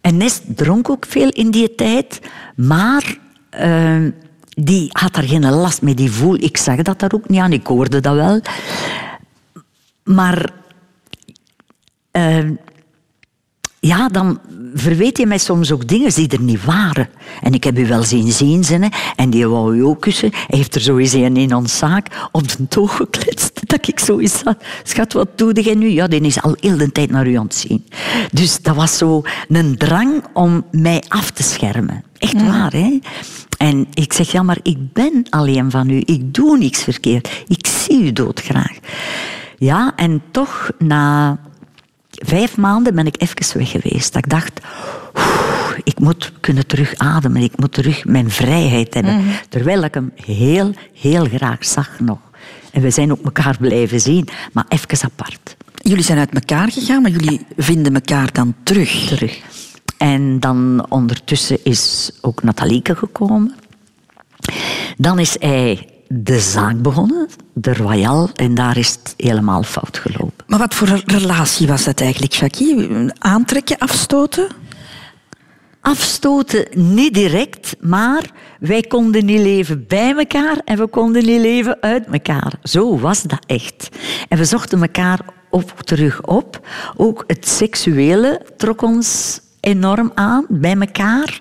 En 0.00 0.16
Nest 0.16 0.42
dronk 0.46 0.90
ook 0.90 1.06
veel 1.06 1.28
in 1.28 1.50
die 1.50 1.74
tijd, 1.74 2.20
maar 2.56 3.16
uh, 3.60 4.08
die 4.48 4.88
had 4.92 5.16
er 5.16 5.22
geen 5.22 5.50
last 5.50 5.82
mee. 5.82 5.94
Die 5.94 6.10
voel, 6.10 6.34
ik 6.34 6.56
zag 6.56 6.82
dat 6.82 6.98
daar 6.98 7.12
ook 7.12 7.28
niet 7.28 7.40
aan, 7.40 7.52
ik 7.52 7.66
hoorde 7.66 8.00
dat 8.00 8.14
wel. 8.14 8.40
Maar 10.04 10.50
uh, 12.12 12.50
ja, 13.80 14.08
dan 14.08 14.38
verweet 14.74 15.18
je 15.18 15.26
mij 15.26 15.38
soms 15.38 15.72
ook 15.72 15.88
dingen 15.88 16.14
die 16.14 16.28
er 16.28 16.40
niet 16.40 16.64
waren. 16.64 17.08
En 17.42 17.52
ik 17.52 17.64
heb 17.64 17.78
u 17.78 17.86
wel 17.86 18.02
zien 18.02 18.32
zien 18.32 18.64
zinnen 18.64 18.90
en 19.16 19.30
die 19.30 19.48
wou 19.48 19.76
u 19.76 19.84
ook 19.84 20.00
kussen. 20.00 20.30
Hij 20.32 20.58
heeft 20.58 20.74
er 20.74 20.80
sowieso 20.80 21.22
een 21.22 21.36
in 21.36 21.54
ons 21.54 21.78
zaak 21.78 22.28
op 22.32 22.48
de 22.48 22.68
toog 22.68 22.96
gekletst. 22.96 23.60
Dat 23.70 23.88
ik 23.88 24.00
zoiets 24.00 24.38
zat. 24.38 24.56
Schat, 24.82 25.12
wat 25.12 25.28
doe 25.38 25.52
jij 25.52 25.74
nu? 25.74 25.88
Ja, 25.88 26.06
die 26.06 26.20
is 26.20 26.42
al 26.42 26.56
heel 26.60 26.76
de 26.76 26.92
tijd 26.92 27.10
naar 27.10 27.26
u 27.26 27.34
aan 27.34 27.44
het 27.44 27.54
zien. 27.54 27.86
Dus 28.32 28.62
dat 28.62 28.76
was 28.76 28.98
zo 28.98 29.22
een 29.48 29.76
drang 29.76 30.24
om 30.32 30.64
mij 30.70 31.02
af 31.08 31.30
te 31.30 31.42
schermen. 31.42 32.04
Echt 32.18 32.46
waar, 32.46 32.72
hè? 32.72 32.98
En 33.58 33.86
ik 33.94 34.12
zeg, 34.12 34.32
ja, 34.32 34.42
maar 34.42 34.58
ik 34.62 34.92
ben 34.92 35.26
alleen 35.30 35.70
van 35.70 35.90
u. 35.90 36.02
Ik 36.04 36.34
doe 36.34 36.58
niks 36.58 36.82
verkeerd. 36.82 37.44
Ik 37.48 37.66
zie 37.66 38.02
u 38.02 38.12
doodgraag. 38.12 38.78
Ja, 39.58 39.92
en 39.96 40.22
toch 40.30 40.70
na 40.78 41.38
vijf 42.20 42.56
maanden 42.56 42.94
ben 42.94 43.06
ik 43.06 43.22
even 43.22 43.58
weg 43.58 43.70
geweest. 43.70 44.12
Dat 44.12 44.24
ik 44.24 44.30
dacht, 44.30 44.60
ik 45.84 45.98
moet 45.98 46.32
kunnen 46.40 46.66
terug 46.66 46.94
ademen. 46.96 47.42
Ik 47.42 47.58
moet 47.58 47.72
terug 47.72 48.04
mijn 48.04 48.30
vrijheid 48.30 48.94
hebben. 48.94 49.16
Mhm. 49.16 49.28
Terwijl 49.48 49.82
ik 49.82 49.94
hem 49.94 50.12
heel, 50.24 50.72
heel 50.94 51.24
graag 51.24 51.64
zag 51.64 52.00
nog. 52.00 52.18
En 52.72 52.82
we 52.82 52.90
zijn 52.90 53.12
ook 53.12 53.24
elkaar 53.24 53.56
blijven 53.60 54.00
zien, 54.00 54.28
maar 54.52 54.64
even 54.68 55.10
apart. 55.10 55.56
Jullie 55.74 56.04
zijn 56.04 56.18
uit 56.18 56.34
elkaar 56.34 56.70
gegaan, 56.70 57.02
maar 57.02 57.10
jullie 57.10 57.46
vinden 57.56 57.94
elkaar 57.94 58.32
dan 58.32 58.54
terug. 58.62 59.06
Terug. 59.08 59.40
En 59.98 60.40
dan 60.40 60.86
ondertussen 60.88 61.64
is 61.64 62.10
ook 62.20 62.42
Natalieke 62.42 62.96
gekomen. 62.96 63.54
Dan 64.96 65.18
is 65.18 65.36
hij 65.38 65.88
de 66.12 66.40
zaak 66.40 66.82
begonnen, 66.82 67.28
de 67.52 67.74
Royal, 67.74 68.30
en 68.34 68.54
daar 68.54 68.76
is 68.76 68.88
het 68.90 69.14
helemaal 69.16 69.62
fout 69.62 69.98
gelopen. 69.98 70.44
Maar 70.46 70.58
wat 70.58 70.74
voor 70.74 71.02
relatie 71.04 71.66
was 71.66 71.84
dat 71.84 72.00
eigenlijk, 72.00 72.32
Jackie? 72.32 72.88
Aantrekken, 73.18 73.78
afstoten? 73.78 74.46
Afstoten 75.80 76.66
niet 76.74 77.14
direct, 77.14 77.76
maar 77.80 78.30
wij 78.60 78.80
konden 78.80 79.24
niet 79.24 79.40
leven 79.40 79.84
bij 79.88 80.14
elkaar 80.16 80.60
en 80.64 80.78
we 80.78 80.86
konden 80.86 81.24
niet 81.24 81.40
leven 81.40 81.76
uit 81.80 82.06
elkaar. 82.06 82.52
Zo 82.62 82.98
was 82.98 83.22
dat 83.22 83.44
echt. 83.46 83.88
En 84.28 84.38
we 84.38 84.44
zochten 84.44 84.82
elkaar 84.82 85.20
op, 85.50 85.80
terug 85.80 86.22
op. 86.22 86.66
Ook 86.96 87.24
het 87.26 87.48
seksuele 87.48 88.42
trok 88.56 88.82
ons 88.82 89.40
enorm 89.60 90.12
aan 90.14 90.46
bij 90.48 90.76
elkaar. 90.76 91.40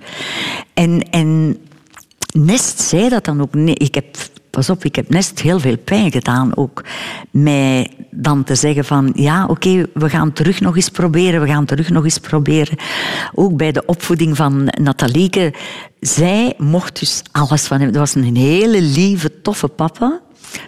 En, 0.74 1.10
en 1.10 1.58
Nest 2.34 2.80
zei 2.82 3.10
dat 3.10 3.26
dan 3.26 3.42
ook. 3.42 3.54
Nee, 3.54 3.76
ik 3.76 3.96
heb 3.96 4.18
pas 4.60 4.70
op, 4.70 4.86
ik 4.86 4.96
heb 4.96 5.10
Nest 5.10 5.40
heel 5.40 5.60
veel 5.60 5.78
pijn 5.78 6.12
gedaan. 6.12 6.56
Ook 6.56 6.84
mij 7.32 7.92
dan 8.12 8.44
te 8.44 8.56
zeggen 8.56 8.86
van, 8.86 9.12
ja, 9.16 9.46
oké, 9.46 9.86
we 9.94 10.10
gaan 10.10 10.34
terug 10.34 10.62
nog 10.62 10.76
eens 10.76 10.90
proberen, 10.90 11.42
we 11.42 11.48
gaan 11.48 11.66
terug 11.66 11.90
nog 11.90 12.04
eens 12.04 12.18
proberen. 12.18 12.78
Ook 13.34 13.58
bij 13.58 13.72
de 13.72 13.86
opvoeding 13.86 14.36
van 14.36 14.74
Natalieke, 14.82 15.54
zij 16.00 16.54
mocht 16.58 17.00
dus 17.00 17.22
alles 17.32 17.64
van 17.68 17.80
hem. 17.80 17.92
Dat 17.92 18.00
was 18.00 18.16
een 18.16 18.36
hele 18.36 18.82
lieve, 18.82 19.42
toffe 19.42 19.68
papa. 19.68 20.20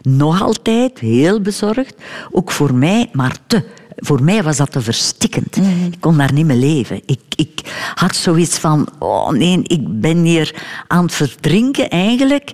Nog 0.01 0.41
altijd, 0.41 0.99
heel 0.99 1.41
bezorgd. 1.41 1.95
Ook 2.31 2.51
voor 2.51 2.73
mij, 2.73 3.09
maar 3.11 3.37
te 3.47 3.63
voor 3.95 4.23
mij 4.23 4.43
was 4.43 4.57
dat 4.57 4.71
te 4.71 4.81
verstikkend. 4.81 5.55
Ik 5.91 5.99
kon 5.99 6.17
daar 6.17 6.33
niet 6.33 6.45
meer 6.45 6.55
leven. 6.55 7.01
Ik, 7.05 7.21
ik 7.35 7.61
had 7.95 8.15
zoiets 8.15 8.57
van, 8.57 8.87
oh 8.99 9.29
nee, 9.29 9.61
ik 9.63 10.01
ben 10.01 10.17
hier 10.17 10.63
aan 10.87 11.03
het 11.03 11.13
verdrinken 11.13 11.89
eigenlijk 11.89 12.53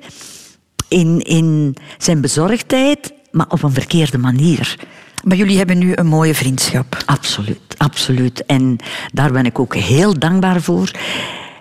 in, 0.88 1.20
in 1.20 1.76
zijn 1.98 2.22
bezorgdheid, 2.22 3.14
maar 3.32 3.46
op 3.50 3.64
een 3.64 3.74
verkeerde 3.74 4.18
manier. 4.18 4.76
Maar 5.24 5.38
jullie 5.38 5.58
hebben 5.58 5.78
nu 5.78 5.92
een 5.96 6.08
mooie 6.08 6.36
vriendschap. 6.36 6.98
Absoluut, 7.06 7.76
absoluut. 7.78 8.46
En 8.46 8.78
daar 9.14 9.32
ben 9.32 9.46
ik 9.46 9.60
ook 9.60 9.76
heel 9.76 10.20
dankbaar 10.20 10.62
voor. 10.62 10.92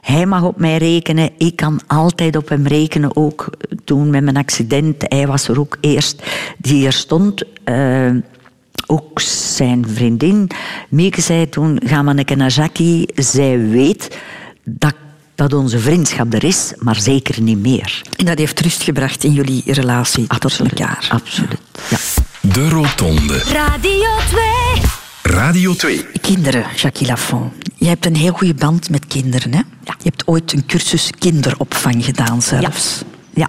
Hij 0.01 0.27
mag 0.27 0.43
op 0.43 0.59
mij 0.59 0.77
rekenen. 0.77 1.31
Ik 1.39 1.57
kan 1.57 1.81
altijd 1.87 2.37
op 2.37 2.49
hem 2.49 2.67
rekenen. 2.67 3.17
Ook 3.17 3.51
toen 3.85 4.11
met 4.11 4.23
mijn 4.23 4.37
accident. 4.37 4.95
Hij 4.99 5.27
was 5.27 5.49
er 5.49 5.61
ook 5.61 5.77
eerst 5.81 6.23
die 6.59 6.87
er 6.87 6.93
stond. 6.93 7.43
Uh, 7.65 8.11
ook 8.87 9.21
zijn 9.21 9.89
vriendin. 9.89 10.49
Mieke 10.89 11.21
zei 11.21 11.49
toen, 11.49 11.81
ga 11.85 12.03
maar 12.03 12.17
een 12.17 12.25
keer 12.25 12.37
naar 12.37 12.51
Jackie. 12.51 13.09
Zij 13.15 13.69
weet 13.69 14.19
dat, 14.65 14.95
dat 15.37 15.53
onze 15.53 15.79
vriendschap 15.79 16.35
er 16.35 16.45
is, 16.45 16.73
maar 16.79 16.97
zeker 16.97 17.43
niet 17.43 17.59
meer. 17.59 18.03
En 18.17 18.25
dat 18.25 18.39
heeft 18.39 18.61
rust 18.61 18.83
gebracht 18.83 19.25
in 19.25 19.33
jullie 19.33 19.63
relatie 19.67 20.25
absoluut, 20.29 20.77
tot 20.77 20.79
elkaar. 20.79 21.07
Absoluut, 21.09 21.61
ja. 21.91 21.99
De 22.41 22.69
Rotonde. 22.69 23.39
Radio 23.39 24.09
2. 24.29 24.45
Radio 25.23 25.75
2. 25.75 26.07
Kinderen, 26.21 26.65
Jackie 26.77 27.07
Lafont. 27.07 27.53
Je 27.75 27.87
hebt 27.87 28.07
een 28.07 28.17
heel 28.17 28.33
goede 28.33 28.55
band 28.55 28.91
met 28.91 29.07
kinderen, 29.07 29.53
hè? 29.53 29.61
Je 29.85 30.03
hebt 30.03 30.27
ooit 30.27 30.53
een 30.53 30.67
cursus 30.67 31.11
kinderopvang 31.19 32.05
gedaan 32.05 32.43
zelfs. 32.43 33.03
Ja. 33.35 33.49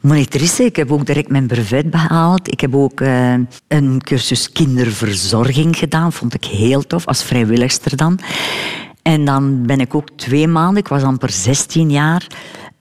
monitrice. 0.00 0.64
Ik 0.64 0.76
heb 0.76 0.92
ook 0.92 1.06
direct 1.06 1.28
mijn 1.28 1.46
brevet 1.46 1.90
behaald. 1.90 2.52
Ik 2.52 2.60
heb 2.60 2.74
ook 2.74 3.00
uh, 3.00 3.34
een 3.68 4.00
cursus 4.04 4.52
kinderverzorging 4.52 5.76
gedaan. 5.76 6.12
Vond 6.12 6.34
ik 6.34 6.44
heel 6.44 6.86
tof, 6.86 7.06
als 7.06 7.22
vrijwilligster 7.22 7.96
dan. 7.96 8.18
En 9.08 9.24
dan 9.24 9.66
ben 9.66 9.80
ik 9.80 9.94
ook 9.94 10.08
twee 10.16 10.46
maanden, 10.46 10.82
ik 10.82 10.88
was 10.88 11.02
amper 11.02 11.30
16 11.30 11.90
jaar, 11.90 12.26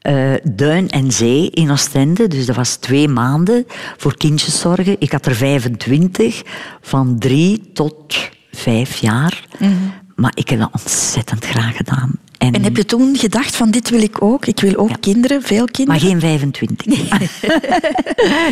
uh, 0.01 0.33
Duin 0.43 0.89
en 0.89 1.11
Zee 1.11 1.49
in 1.49 1.71
Oostende. 1.71 2.27
Dus 2.27 2.45
dat 2.45 2.55
was 2.55 2.75
twee 2.75 3.07
maanden 3.07 3.65
voor 3.97 4.17
kindjeszorgen. 4.17 4.95
Ik 4.99 5.11
had 5.11 5.25
er 5.25 5.35
25, 5.35 6.43
van 6.81 7.19
drie 7.19 7.71
tot 7.73 8.29
vijf 8.51 8.97
jaar. 8.97 9.47
Mm 9.59 9.67
-hmm. 9.67 9.93
Maar 10.15 10.31
ik 10.33 10.49
heb 10.49 10.59
dat 10.59 10.69
ontzettend 10.71 11.45
graag 11.45 11.75
gedaan. 11.75 12.11
En, 12.37 12.53
en, 12.53 12.63
heb 12.63 12.75
je 12.77 12.85
toen 12.85 13.15
gedacht 13.15 13.55
van 13.55 13.71
dit 13.71 13.89
wil 13.89 14.01
ik 14.01 14.21
ook? 14.21 14.45
Ik 14.45 14.59
wil 14.59 14.75
ook 14.75 14.89
ja. 14.89 14.95
kinderen, 14.99 15.41
veel 15.41 15.65
kinderen. 15.65 16.01
Maar 16.01 16.09
geen 16.09 16.19
25. 16.19 16.85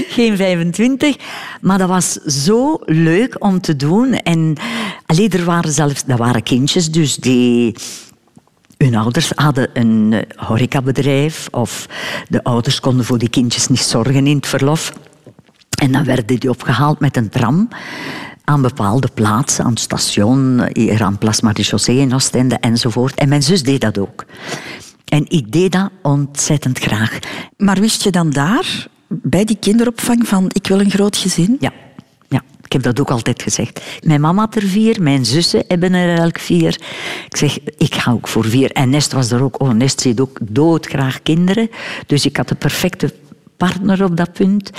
geen 0.16 0.38
25. 0.38 1.16
Maar 1.62 1.78
dat 1.78 1.90
was 1.90 2.12
zo 2.14 2.80
leuk 2.86 3.36
om 3.40 3.62
te 3.62 3.76
doen. 3.76 4.14
En 4.14 4.56
alleen 5.06 5.32
er 5.32 5.46
waren 5.46 5.72
zelfs, 5.72 6.04
dat 6.06 6.18
waren 6.18 6.44
kindjes 6.44 6.92
dus 6.92 7.16
die 7.16 7.76
hun 8.78 8.96
ouders 8.96 9.32
hadden 9.36 9.70
een 9.74 10.26
horecabedrijf 10.36 11.48
of 11.52 11.88
de 12.30 12.44
ouders 12.44 12.80
konden 12.80 13.06
voor 13.06 13.18
die 13.18 13.30
kindjes 13.30 13.68
niet 13.68 13.80
zorgen 13.80 14.28
in 14.28 14.36
het 14.36 14.48
verlof. 14.48 14.94
En 15.76 15.92
dan 15.92 16.04
werden 16.04 16.26
die 16.26 16.50
opgehaald 16.50 17.00
met 17.00 17.18
een 17.18 17.30
tram 17.30 17.68
aan 18.46 18.62
bepaalde 18.62 19.10
plaatsen, 19.14 19.64
aan 19.66 19.70
het 19.70 19.80
station, 19.80 20.68
hier 20.74 21.04
aan 21.04 21.18
Plasma 21.18 21.54
de 21.54 21.64
Chaussée 21.64 21.98
in 21.98 22.14
Oostende 22.14 22.56
enzovoort. 22.56 23.16
En 23.16 23.30
mijn 23.30 23.44
zus 23.44 23.64
deed 23.64 23.82
dat 23.82 23.98
ook. 23.98 24.26
En 25.06 25.26
ik 25.30 25.52
deed 25.52 25.72
dat 25.72 25.90
ontzettend 26.02 26.80
graag. 26.80 27.20
Maar 27.58 27.80
wist 27.80 28.04
je 28.04 28.12
dan 28.12 28.30
daar, 28.30 28.88
bij 29.08 29.46
die 29.46 29.58
kinderopvang, 29.60 30.28
van 30.28 30.46
ik 30.48 30.68
wil 30.68 30.80
een 30.80 30.92
groot 30.92 31.18
gezin? 31.18 31.58
Ja. 31.60 31.72
Ja, 32.28 32.42
ik 32.62 32.74
heb 32.74 32.84
dat 32.84 33.00
ook 33.00 33.12
altijd 33.12 33.42
gezegd. 33.42 33.82
Mijn 34.04 34.22
mama 34.22 34.42
had 34.42 34.56
er 34.56 34.68
vier, 34.68 35.02
mijn 35.02 35.26
zussen 35.26 35.64
hebben 35.68 35.94
er 35.94 36.18
elk 36.18 36.40
vier. 36.40 36.82
Ik 37.30 37.38
zeg, 37.38 37.60
ik 37.78 37.96
ga 37.96 38.12
ook 38.12 38.28
voor 38.28 38.46
vier. 38.46 38.72
En 38.72 38.90
Nest 38.90 39.12
was 39.12 39.32
er 39.32 39.44
ook. 39.44 39.62
Oh, 39.62 39.70
Nest 39.70 40.02
ziet 40.02 40.20
ook 40.20 40.38
doodgraag 40.42 41.22
kinderen. 41.22 41.70
Dus 42.08 42.26
ik 42.26 42.38
had 42.38 42.48
de 42.48 42.56
perfecte 42.56 43.14
partner 43.58 44.04
op 44.04 44.18
dat 44.18 44.34
punt. 44.34 44.72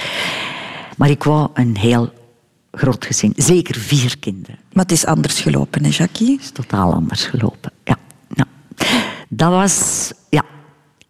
Maar 0.97 1.11
ik 1.11 1.25
wou 1.25 1.49
een 1.55 1.77
heel 1.77 2.13
groot 2.77 3.05
gezin. 3.05 3.33
Zeker 3.37 3.75
vier 3.75 4.19
kinderen. 4.19 4.59
Maar 4.73 4.83
het 4.83 4.93
is 4.93 5.07
anders 5.07 5.41
gelopen, 5.41 5.85
hè, 5.85 5.91
Jackie? 5.91 6.33
Het 6.33 6.41
is 6.41 6.51
totaal 6.51 6.93
anders 6.93 7.25
gelopen, 7.25 7.73
ja. 7.85 7.97
ja. 8.35 8.47
Dat 9.29 9.51
was 9.51 10.13
ja, 10.29 10.45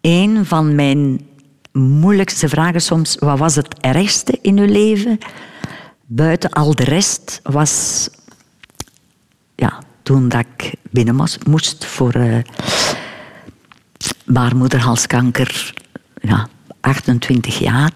een 0.01 0.45
van 0.45 0.75
mijn 0.75 1.27
moeilijkste 1.71 2.49
vragen 2.49 2.81
soms. 2.81 3.15
Wat 3.15 3.39
was 3.39 3.55
het 3.55 3.79
ergste 3.79 4.37
in 4.41 4.57
uw 4.57 4.71
leven? 4.71 5.17
Buiten 6.05 6.49
al 6.49 6.75
de 6.75 6.83
rest 6.83 7.39
was... 7.43 8.09
Ja, 9.55 9.79
toen 10.03 10.29
dat 10.29 10.45
ik 10.55 10.73
binnen 10.89 11.27
moest 11.47 11.85
voor 11.85 12.15
uh, 12.15 12.37
baarmoederhalskanker. 14.25 15.73
Ja, 16.21 16.47
28 16.79 17.59
jaar. 17.59 17.91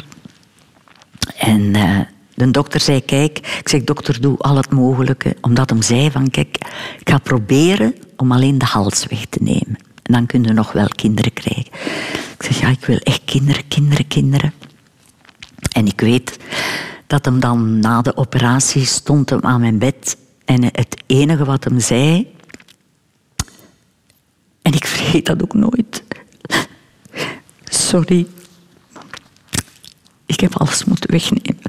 En... 1.37 1.61
Uh, 1.61 1.99
de 2.45 2.51
dokter 2.51 2.79
zei, 2.79 3.05
kijk, 3.05 3.37
ik 3.37 3.69
zeg, 3.69 3.83
dokter, 3.83 4.21
doe 4.21 4.37
al 4.37 4.55
het 4.55 4.71
mogelijke. 4.71 5.35
Omdat 5.41 5.69
hem 5.69 5.81
zei 5.81 6.11
van, 6.11 6.29
kijk, 6.29 6.57
ik 6.99 7.09
ga 7.09 7.17
proberen 7.17 7.95
om 8.15 8.31
alleen 8.31 8.57
de 8.57 8.65
hals 8.65 9.05
weg 9.05 9.25
te 9.25 9.39
nemen. 9.41 9.75
En 10.03 10.13
dan 10.13 10.25
kunnen 10.25 10.49
we 10.49 10.55
nog 10.55 10.71
wel 10.71 10.87
kinderen 10.87 11.33
krijgen. 11.33 11.71
Ik 12.37 12.43
zeg, 12.43 12.59
ja, 12.59 12.67
ik 12.67 12.85
wil 12.85 12.97
echt 12.97 13.21
kinderen, 13.25 13.67
kinderen, 13.67 14.07
kinderen. 14.07 14.53
En 15.71 15.85
ik 15.85 16.01
weet 16.01 16.37
dat 17.07 17.25
hem 17.25 17.39
dan 17.39 17.79
na 17.79 18.01
de 18.01 18.17
operatie 18.17 18.85
stond 18.85 19.29
hem 19.29 19.41
aan 19.41 19.59
mijn 19.61 19.77
bed. 19.77 20.17
En 20.45 20.63
het 20.63 21.03
enige 21.05 21.45
wat 21.45 21.63
hem 21.63 21.79
zei... 21.79 22.27
En 24.61 24.73
ik 24.73 24.85
vergeet 24.85 25.25
dat 25.25 25.41
ook 25.41 25.53
nooit. 25.53 26.03
Sorry. 27.63 28.27
Ik 30.25 30.39
heb 30.39 30.55
alles 30.55 30.85
moeten 30.85 31.11
wegnemen. 31.11 31.60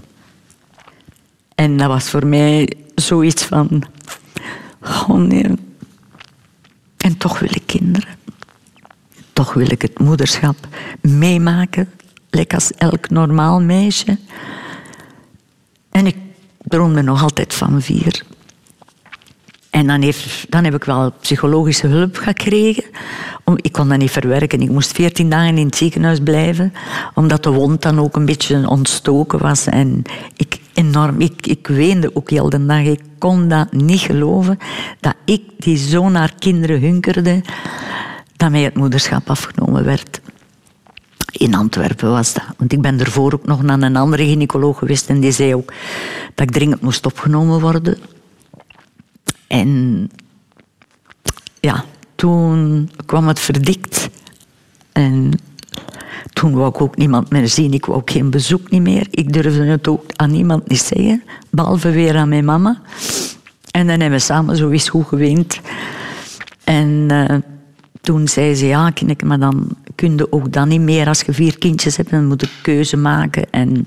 En 1.54 1.76
dat 1.76 1.88
was 1.88 2.10
voor 2.10 2.26
mij 2.26 2.72
zoiets 2.94 3.44
van... 3.44 3.82
Oh 4.82 5.18
nee. 5.18 5.50
En 6.96 7.16
toch 7.16 7.38
wil 7.38 7.50
ik 7.52 7.62
kinderen. 7.66 8.16
Toch 9.32 9.54
wil 9.54 9.70
ik 9.70 9.82
het 9.82 9.98
moederschap 9.98 10.56
meemaken. 11.00 11.90
Lekker 12.30 12.58
als 12.58 12.72
elk 12.72 13.10
normaal 13.10 13.60
meisje. 13.60 14.18
En 15.90 16.06
ik 16.06 16.16
droomde 16.58 17.02
nog 17.02 17.22
altijd 17.22 17.54
van 17.54 17.82
vier. 17.82 18.24
En 19.72 19.86
dan, 20.48 20.64
heb 20.64 20.74
ik 20.74 20.84
wel 20.84 21.12
psychologische 21.20 21.86
hulp 21.86 22.16
gekregen. 22.16 22.84
Ik 23.56 23.72
kon 23.72 23.88
dat 23.88 23.98
niet 23.98 24.10
verwerken. 24.10 24.60
Ik 24.60 24.70
moest 24.70 24.92
veertien 24.92 25.30
dagen 25.30 25.58
in 25.58 25.66
het 25.66 25.76
ziekenhuis 25.76 26.20
blijven. 26.20 26.72
Omdat 27.14 27.42
de 27.42 27.50
wond 27.50 27.82
dan 27.82 27.98
ook 27.98 28.16
een 28.16 28.24
beetje 28.24 28.68
ontstoken 28.68 29.38
was. 29.38 29.66
En 29.66 30.02
ik, 30.36 30.60
enorm, 30.74 31.20
ik, 31.20 31.46
ik 31.46 31.66
weende 31.66 32.10
ook 32.14 32.30
heel 32.30 32.50
de 32.50 32.66
dag. 32.66 32.84
Ik 32.84 33.00
kon 33.18 33.48
dat 33.48 33.72
niet 33.72 34.00
geloven. 34.00 34.58
Dat 35.00 35.14
ik, 35.24 35.42
die 35.58 35.76
zo 35.76 36.08
naar 36.08 36.32
kinderen 36.38 36.80
hunkerde, 36.80 37.42
dat 38.36 38.50
mij 38.50 38.62
het 38.62 38.76
moederschap 38.76 39.30
afgenomen 39.30 39.84
werd. 39.84 40.20
In 41.32 41.54
Antwerpen 41.54 42.10
was 42.10 42.32
dat. 42.32 42.44
Want 42.56 42.72
ik 42.72 42.80
ben 42.80 43.00
ervoor 43.00 43.32
ook 43.32 43.46
nog 43.46 43.62
naar 43.62 43.82
een 43.82 43.96
andere 43.96 44.24
gynaecoloog 44.24 44.78
geweest. 44.78 45.08
En 45.08 45.20
die 45.20 45.32
zei 45.32 45.54
ook 45.54 45.72
dat 46.34 46.48
ik 46.48 46.54
dringend 46.54 46.80
moest 46.80 47.06
opgenomen 47.06 47.60
worden. 47.60 47.98
En 49.52 50.10
ja, 51.60 51.84
toen 52.14 52.90
kwam 53.06 53.28
het 53.28 53.40
verdikt. 53.40 54.08
En 54.92 55.30
toen 56.32 56.52
wou 56.52 56.68
ik 56.68 56.80
ook 56.80 56.96
niemand 56.96 57.30
meer 57.30 57.48
zien. 57.48 57.72
Ik 57.72 57.86
wou 57.86 57.98
ook 57.98 58.10
geen 58.10 58.30
bezoek 58.30 58.70
niet 58.70 58.82
meer. 58.82 59.06
Ik 59.10 59.32
durfde 59.32 59.64
het 59.64 59.88
ook 59.88 60.04
aan 60.16 60.30
niemand 60.30 60.68
niet 60.68 60.80
zeggen. 60.80 61.22
Behalve 61.50 61.90
weer 61.90 62.16
aan 62.16 62.28
mijn 62.28 62.44
mama. 62.44 62.80
En 63.70 63.86
dan 63.86 64.00
hebben 64.00 64.18
we 64.18 64.24
samen 64.24 64.56
zo 64.56 64.70
eens 64.70 64.88
goed 64.88 65.06
geweend. 65.06 65.60
En 66.64 67.08
uh, 67.10 67.38
toen 68.00 68.28
zei 68.28 68.54
ze, 68.54 68.66
ja, 68.66 68.92
ik, 68.94 69.24
maar 69.24 69.38
dan 69.38 69.68
kun 69.94 70.16
je 70.16 70.32
ook 70.32 70.52
dan 70.52 70.68
niet 70.68 70.80
meer. 70.80 71.08
Als 71.08 71.20
je 71.20 71.32
vier 71.32 71.58
kindjes 71.58 71.96
hebt, 71.96 72.10
dan 72.10 72.26
moet 72.26 72.40
je 72.40 72.48
keuze 72.62 72.96
maken. 72.96 73.50
En 73.50 73.86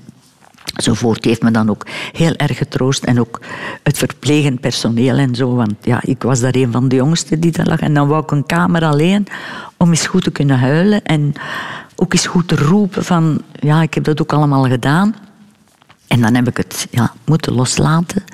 Zovoort 0.76 1.24
heeft 1.24 1.42
me 1.42 1.50
dan 1.50 1.70
ook 1.70 1.86
heel 2.12 2.34
erg 2.34 2.56
getroost. 2.56 3.04
En 3.04 3.20
ook 3.20 3.40
het 3.82 3.98
verplegend 3.98 4.60
personeel 4.60 5.16
en 5.16 5.34
zo. 5.34 5.54
Want 5.54 5.74
ja, 5.80 6.00
ik 6.02 6.22
was 6.22 6.40
daar 6.40 6.54
een 6.54 6.72
van 6.72 6.88
de 6.88 6.96
jongsten 6.96 7.40
die 7.40 7.52
daar 7.52 7.66
lag. 7.66 7.80
En 7.80 7.94
dan 7.94 8.08
wou 8.08 8.22
ik 8.22 8.30
een 8.30 8.46
kamer 8.46 8.84
alleen 8.84 9.26
om 9.76 9.90
eens 9.90 10.06
goed 10.06 10.24
te 10.24 10.30
kunnen 10.30 10.58
huilen. 10.58 11.04
En 11.04 11.32
ook 11.96 12.12
eens 12.12 12.26
goed 12.26 12.48
te 12.48 12.56
roepen 12.56 13.04
van, 13.04 13.42
ja, 13.52 13.82
ik 13.82 13.94
heb 13.94 14.04
dat 14.04 14.20
ook 14.20 14.32
allemaal 14.32 14.64
gedaan. 14.64 15.14
En 16.06 16.20
dan 16.20 16.34
heb 16.34 16.48
ik 16.48 16.56
het 16.56 16.86
ja, 16.90 17.12
moeten 17.24 17.52
loslaten. 17.52 18.24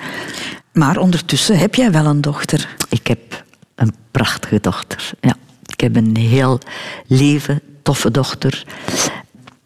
Maar 0.73 0.97
ondertussen 0.97 1.59
heb 1.59 1.75
jij 1.75 1.93
wel 1.93 2.07
een 2.07 2.21
dochter. 2.21 2.75
Ik 2.89 3.07
heb 3.07 3.45
een 3.75 3.95
prachtige 4.11 4.61
dochter. 4.61 5.11
Ja. 5.21 5.35
Ik 5.67 5.81
heb 5.81 5.97
een 5.97 6.17
heel 6.17 6.59
lieve, 7.07 7.63
toffe 7.83 8.11
dochter. 8.11 8.65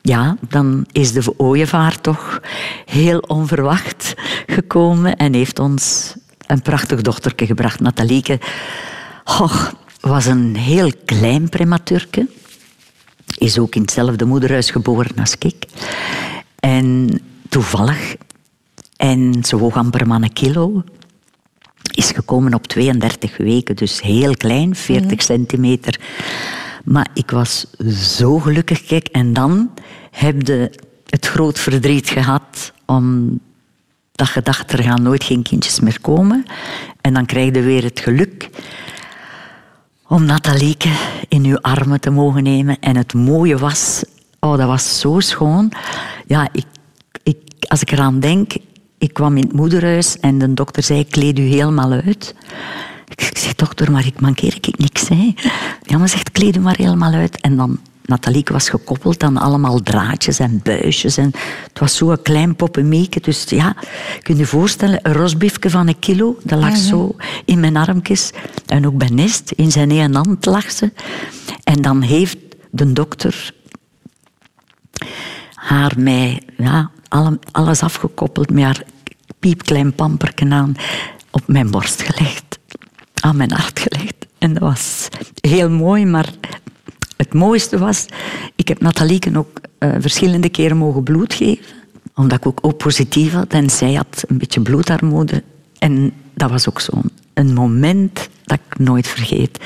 Ja, 0.06 0.36
dan 0.48 0.86
is 0.92 1.12
de 1.12 1.34
ooievaar 1.36 2.00
toch 2.00 2.40
heel 2.84 3.18
onverwacht 3.18 4.14
gekomen 4.46 5.16
en 5.16 5.34
heeft 5.34 5.58
ons 5.58 6.14
een 6.46 6.62
prachtig 6.62 7.00
dochterke 7.00 7.46
gebracht. 7.46 7.80
Nathalieke 7.80 8.38
oh, 9.24 9.66
was 10.00 10.26
een 10.26 10.56
heel 10.56 10.92
klein 11.04 11.48
prematurke. 11.48 12.28
Is 13.38 13.58
ook 13.58 13.74
in 13.74 13.80
hetzelfde 13.80 14.24
moederhuis 14.24 14.70
geboren 14.70 15.16
als 15.18 15.34
ik. 15.38 15.64
En 16.60 17.20
toevallig, 17.48 18.16
en 18.96 19.44
ze 19.44 19.56
woog 19.56 19.76
amper 19.76 20.06
maar 20.06 20.22
een 20.22 20.32
kilo, 20.32 20.84
is 21.90 22.10
gekomen 22.10 22.54
op 22.54 22.66
32 22.66 23.36
weken, 23.36 23.76
dus 23.76 24.02
heel 24.02 24.34
klein, 24.34 24.76
40 24.76 25.22
centimeter. 25.22 26.00
Maar 26.86 27.08
ik 27.14 27.30
was 27.30 27.66
zo 28.18 28.38
gelukkig. 28.38 28.84
Kijk, 28.84 29.08
en 29.08 29.32
dan 29.32 29.70
heb 30.10 30.46
je 30.46 30.70
het 31.06 31.26
groot 31.26 31.58
verdriet 31.58 32.08
gehad 32.08 32.72
omdat 32.86 34.32
je 34.34 34.42
dacht, 34.42 34.72
er 34.72 34.82
gaan 34.82 35.02
nooit 35.02 35.24
geen 35.24 35.42
kindjes 35.42 35.80
meer 35.80 36.00
komen. 36.00 36.44
En 37.00 37.14
dan 37.14 37.26
krijg 37.26 37.54
je 37.54 37.62
weer 37.62 37.82
het 37.82 38.00
geluk 38.00 38.50
om 40.06 40.24
Nathalieke 40.24 40.90
in 41.28 41.44
uw 41.44 41.58
armen 41.60 42.00
te 42.00 42.10
mogen 42.10 42.42
nemen. 42.42 42.78
En 42.80 42.96
het 42.96 43.14
mooie 43.14 43.58
was, 43.58 44.04
oh, 44.40 44.56
dat 44.56 44.66
was 44.66 45.00
zo 45.00 45.20
schoon. 45.20 45.72
Ja, 46.26 46.48
ik, 46.52 46.66
ik, 47.22 47.38
als 47.68 47.80
ik 47.80 47.90
eraan 47.90 48.20
denk, 48.20 48.52
ik 48.98 49.12
kwam 49.12 49.36
in 49.36 49.42
het 49.42 49.52
moederhuis 49.52 50.18
en 50.20 50.38
de 50.38 50.54
dokter 50.54 50.82
zei, 50.82 51.06
kleed 51.06 51.38
u 51.38 51.42
helemaal 51.42 51.92
uit. 51.92 52.34
Ik 53.08 53.38
zeg, 53.38 53.54
dokter, 53.54 53.90
maar 53.90 54.06
ik 54.06 54.20
mankeer 54.20 54.54
ik 54.54 54.78
niks. 54.78 55.08
Hè? 55.08 55.34
Ja, 55.82 55.98
maar 55.98 56.08
zegt, 56.08 56.30
kleed 56.30 56.56
u 56.56 56.60
maar 56.60 56.76
helemaal 56.76 57.12
uit. 57.12 57.40
En 57.40 57.56
dan, 57.56 57.78
Nathalieke 58.04 58.52
was 58.52 58.68
gekoppeld 58.68 59.22
aan 59.22 59.36
allemaal 59.36 59.82
draadjes 59.82 60.38
en 60.38 60.60
buisjes. 60.62 61.16
En 61.16 61.30
het 61.68 61.78
was 61.78 61.96
zo'n 61.96 62.22
klein 62.22 62.56
poppenmieke. 62.56 63.20
Dus 63.20 63.44
ja, 63.48 63.74
kun 64.22 64.34
je 64.34 64.40
je 64.40 64.46
voorstellen, 64.46 64.98
een 65.02 65.12
rosbiefje 65.12 65.70
van 65.70 65.88
een 65.88 65.98
kilo, 65.98 66.36
dat 66.42 66.58
lag 66.58 66.76
zo 66.76 67.16
in 67.44 67.60
mijn 67.60 67.76
armpjes. 67.76 68.30
En 68.66 68.86
ook 68.86 68.98
bij 68.98 69.08
Nest, 69.08 69.50
in 69.50 69.70
zijn 69.70 69.90
ene 69.90 70.16
hand 70.16 70.44
lag 70.44 70.70
ze. 70.70 70.92
En 71.64 71.82
dan 71.82 72.02
heeft 72.02 72.38
de 72.70 72.92
dokter 72.92 73.54
haar 75.54 75.92
mij 75.96 76.42
ja, 76.56 76.90
alles 77.52 77.82
afgekoppeld 77.82 78.50
met 78.50 78.64
haar 78.64 78.82
piepklein 79.38 79.94
pamperken 79.94 80.52
aan 80.52 80.74
op 81.30 81.42
mijn 81.46 81.70
borst 81.70 82.02
gelegd. 82.02 82.55
Aan 83.26 83.36
mijn 83.36 83.52
hart 83.52 83.80
gelegd. 83.80 84.26
En 84.38 84.52
dat 84.52 84.62
was 84.62 85.08
heel 85.40 85.70
mooi, 85.70 86.04
maar 86.04 86.32
het 87.16 87.34
mooiste 87.34 87.78
was... 87.78 88.06
Ik 88.56 88.68
heb 88.68 88.80
Nathalieke 88.80 89.38
ook 89.38 89.60
uh, 89.78 89.90
verschillende 89.98 90.48
keren 90.48 90.76
mogen 90.76 91.02
bloed 91.02 91.34
geven. 91.34 91.64
Omdat 92.14 92.38
ik 92.38 92.46
ook 92.46 92.58
O-positief 92.62 93.32
had. 93.32 93.52
En 93.52 93.70
zij 93.70 93.94
had 93.94 94.24
een 94.26 94.38
beetje 94.38 94.60
bloedarmoede. 94.60 95.42
En 95.78 96.12
dat 96.34 96.50
was 96.50 96.68
ook 96.68 96.80
zo'n 96.80 97.10
een 97.34 97.54
moment 97.54 98.28
dat 98.44 98.58
ik 98.68 98.78
nooit 98.78 99.08
vergeet. 99.08 99.58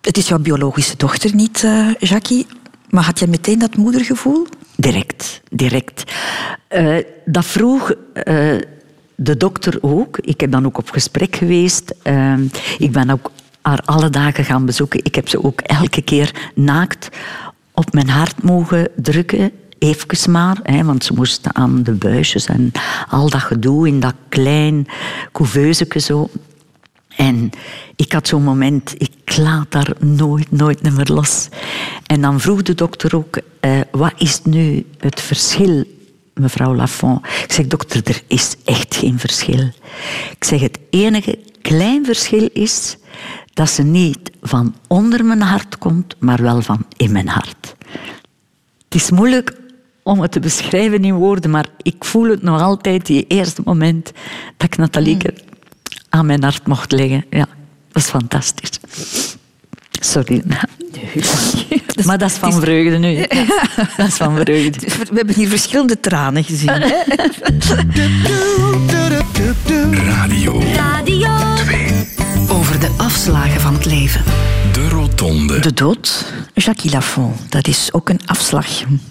Het 0.00 0.16
is 0.16 0.28
jouw 0.28 0.38
biologische 0.38 0.96
dochter 0.96 1.34
niet, 1.34 1.62
uh, 1.62 1.94
Jackie. 1.98 2.46
Maar 2.90 3.04
had 3.04 3.18
je 3.18 3.26
meteen 3.26 3.58
dat 3.58 3.76
moedergevoel? 3.76 4.46
Direct, 4.76 5.40
direct. 5.50 6.12
Uh, 6.70 6.96
dat 7.24 7.44
vroeg 7.44 7.92
de 9.22 9.36
dokter 9.36 9.78
ook. 9.80 10.18
Ik 10.18 10.40
heb 10.40 10.50
dan 10.50 10.66
ook 10.66 10.78
op 10.78 10.90
gesprek 10.90 11.36
geweest. 11.36 11.94
Uh, 12.04 12.34
ik 12.78 12.92
ben 12.92 13.10
ook 13.10 13.30
haar 13.62 13.82
alle 13.84 14.10
dagen 14.10 14.44
gaan 14.44 14.66
bezoeken. 14.66 15.04
Ik 15.04 15.14
heb 15.14 15.28
ze 15.28 15.44
ook 15.44 15.60
elke 15.60 16.02
keer 16.02 16.50
naakt 16.54 17.08
op 17.74 17.92
mijn 17.92 18.08
hart 18.08 18.42
mogen 18.42 18.88
drukken. 18.96 19.50
Even 19.78 20.30
maar, 20.30 20.58
hè, 20.62 20.84
want 20.84 21.04
ze 21.04 21.12
moesten 21.12 21.54
aan 21.54 21.82
de 21.82 21.92
buisjes 21.92 22.46
en 22.46 22.72
al 23.08 23.30
dat 23.30 23.40
gedoe 23.40 23.88
in 23.88 24.00
dat 24.00 24.14
klein 24.28 24.86
couveuseke 25.32 26.00
zo. 26.00 26.28
En 27.16 27.50
ik 27.96 28.12
had 28.12 28.28
zo'n 28.28 28.42
moment, 28.42 28.94
ik 28.98 29.36
laat 29.36 29.70
daar 29.70 29.92
nooit, 29.98 30.50
nooit 30.50 30.82
meer 30.82 31.10
los. 31.12 31.48
En 32.06 32.20
dan 32.20 32.40
vroeg 32.40 32.62
de 32.62 32.74
dokter 32.74 33.16
ook, 33.16 33.40
uh, 33.60 33.80
wat 33.90 34.12
is 34.16 34.40
nu 34.42 34.86
het 34.98 35.20
verschil, 35.20 35.84
mevrouw 36.34 36.74
Lafont? 36.74 37.26
Ik 37.26 37.52
zeg, 37.52 37.66
dokter, 37.66 38.00
er 38.04 38.22
is 38.26 38.56
echt 38.64 38.96
geen 38.96 39.18
verschil. 39.18 39.70
Ik 40.30 40.44
zeg, 40.44 40.60
het 40.60 40.78
enige 40.90 41.38
klein 41.62 42.04
verschil 42.04 42.48
is 42.52 42.96
dat 43.54 43.70
ze 43.70 43.82
niet 43.82 44.30
van 44.42 44.74
onder 44.86 45.24
mijn 45.24 45.40
hart 45.40 45.78
komt, 45.78 46.14
maar 46.18 46.42
wel 46.42 46.62
van 46.62 46.86
in 46.96 47.12
mijn 47.12 47.28
hart. 47.28 47.74
Het 48.84 48.94
is 48.94 49.10
moeilijk 49.10 49.60
om 50.02 50.20
het 50.20 50.32
te 50.32 50.40
beschrijven 50.40 51.04
in 51.04 51.14
woorden, 51.14 51.50
maar 51.50 51.68
ik 51.82 52.04
voel 52.04 52.28
het 52.28 52.42
nog 52.42 52.60
altijd, 52.60 53.06
die 53.06 53.26
eerste 53.26 53.62
moment 53.64 54.12
dat 54.56 54.66
ik 54.66 54.76
Nathalieke 54.76 55.34
aan 56.08 56.26
mijn 56.26 56.42
hart 56.42 56.66
mocht 56.66 56.92
leggen. 56.92 57.24
Ja, 57.30 57.48
dat 57.92 58.02
is 58.02 58.08
fantastisch. 58.08 58.80
Sorry. 60.04 60.42
maar 62.06 62.18
dat 62.18 62.30
is 62.30 62.36
van 62.36 62.52
vreugde 62.52 62.98
nu. 62.98 63.26
Dat 63.96 64.06
is 64.06 64.14
van 64.14 64.36
vreugde. 64.36 64.86
We 64.88 65.14
hebben 65.14 65.34
hier 65.34 65.48
verschillende 65.48 66.00
tranen 66.00 66.44
gezien. 66.44 66.82
Radio. 69.92 70.62
Radio 70.74 71.54
2. 71.56 72.08
Over 72.48 72.80
de 72.80 72.90
afslagen 72.96 73.60
van 73.60 73.74
het 73.74 73.84
leven. 73.84 74.24
De 74.72 74.88
rotonde. 74.88 75.58
De 75.58 75.72
dood, 75.72 76.32
Jacques 76.54 76.92
Lafont, 76.92 77.52
dat 77.52 77.66
is 77.66 77.92
ook 77.92 78.08
een 78.08 78.20
afslag 78.26 78.66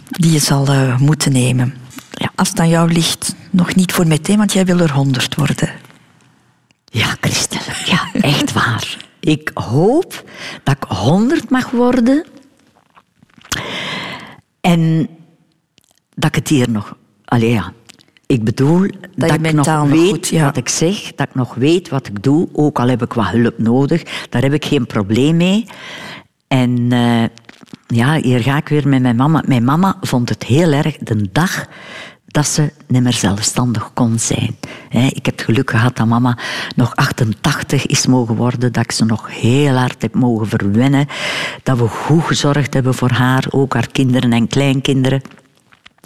die 0.10 0.32
je 0.32 0.39
zal 0.39 0.74
uh, 0.74 0.98
moeten 0.98 1.32
nemen. 1.32 1.74
Ja, 2.12 2.32
als 2.36 2.50
het 2.50 2.60
aan 2.60 2.70
jou 2.70 2.92
ligt, 2.92 3.36
nog 3.50 3.76
niet 3.76 3.92
voor 3.92 4.08
meteen, 4.08 4.38
want 4.38 4.54
jij 4.54 4.66
wil 4.66 4.80
er 4.80 4.92
honderd 4.92 5.36
worden. 5.36 5.70
Ja, 6.86 7.16
Christel, 7.22 7.60
ja, 7.86 8.10
echt 8.14 8.54
waar. 8.54 8.98
Ik 9.20 9.52
hoop 9.54 10.24
dat 10.64 10.76
ik 10.76 10.84
honderd 10.84 11.49
mag 11.49 11.70
worden. 11.70 12.26
En 14.62 15.10
dat 16.16 16.30
ik 16.30 16.36
het 16.36 16.47
hier 16.47 16.70
nog... 16.70 16.97
Allee, 17.26 17.49
ja. 17.49 17.74
Ik 18.26 18.43
bedoel 18.43 18.80
dat, 19.16 19.30
dat 19.30 19.45
ik 19.45 19.54
nog 19.54 19.89
weet 19.89 20.10
goed, 20.10 20.28
ja. 20.28 20.43
wat 20.43 20.58
ik 20.58 20.70
zeg, 20.70 21.16
dat 21.16 21.28
ik 21.28 21.36
nog 21.36 21.54
weet 21.54 21.89
wat 21.89 22.08
ik 22.08 22.24
doe, 22.24 22.49
ook 22.54 22.80
al 22.80 22.88
heb 22.88 23.02
ik 23.02 23.14
wat 23.14 23.30
hulp 23.30 23.58
nodig. 23.58 24.28
Daar 24.30 24.41
heb 24.41 24.54
ik 24.54 24.66
geen 24.66 24.86
probleem 24.86 25.38
mee. 25.38 25.66
En 26.47 26.93
uh, 26.93 27.24
ja, 27.88 28.16
hier 28.22 28.39
ga 28.39 28.58
ik 28.58 28.68
weer 28.68 28.88
met 28.88 29.02
mijn 29.02 29.16
mama. 29.16 29.43
Mijn 29.47 29.64
mama 29.64 29.97
vond 30.02 30.30
het 30.30 30.43
heel 30.43 30.72
erg 30.72 30.97
de 30.97 31.32
dag 31.32 31.68
dat 32.32 32.48
ze 32.48 32.72
niet 32.88 33.04
meer 33.04 33.14
zelfstandig 33.14 33.94
kon 33.94 34.20
zijn. 34.20 34.58
Ik 34.90 35.26
heb 35.26 35.38
het 35.38 35.46
geluk 35.46 35.70
gehad 35.70 35.98
dat 35.98 36.08
mama 36.08 36.38
nog 36.76 36.96
88 36.96 37.86
is 37.86 38.06
mogen 38.06 38.36
worden, 38.36 38.72
dat 38.72 38.84
ik 38.84 38.92
ze 38.92 39.06
nog 39.06 39.30
heel 39.40 39.76
hard 39.76 40.02
heb 40.02 40.14
mogen 40.14 40.48
verwennen, 40.48 41.08
dat 41.64 41.78
we 41.78 41.88
goed 41.88 42.24
gezorgd 42.24 42.74
hebben 42.74 42.94
voor 42.94 43.12
haar, 43.12 43.46
ook 43.50 43.74
haar 43.74 43.92
kinderen 43.92 44.34
en 44.34 44.48
kleinkinderen 44.48 45.22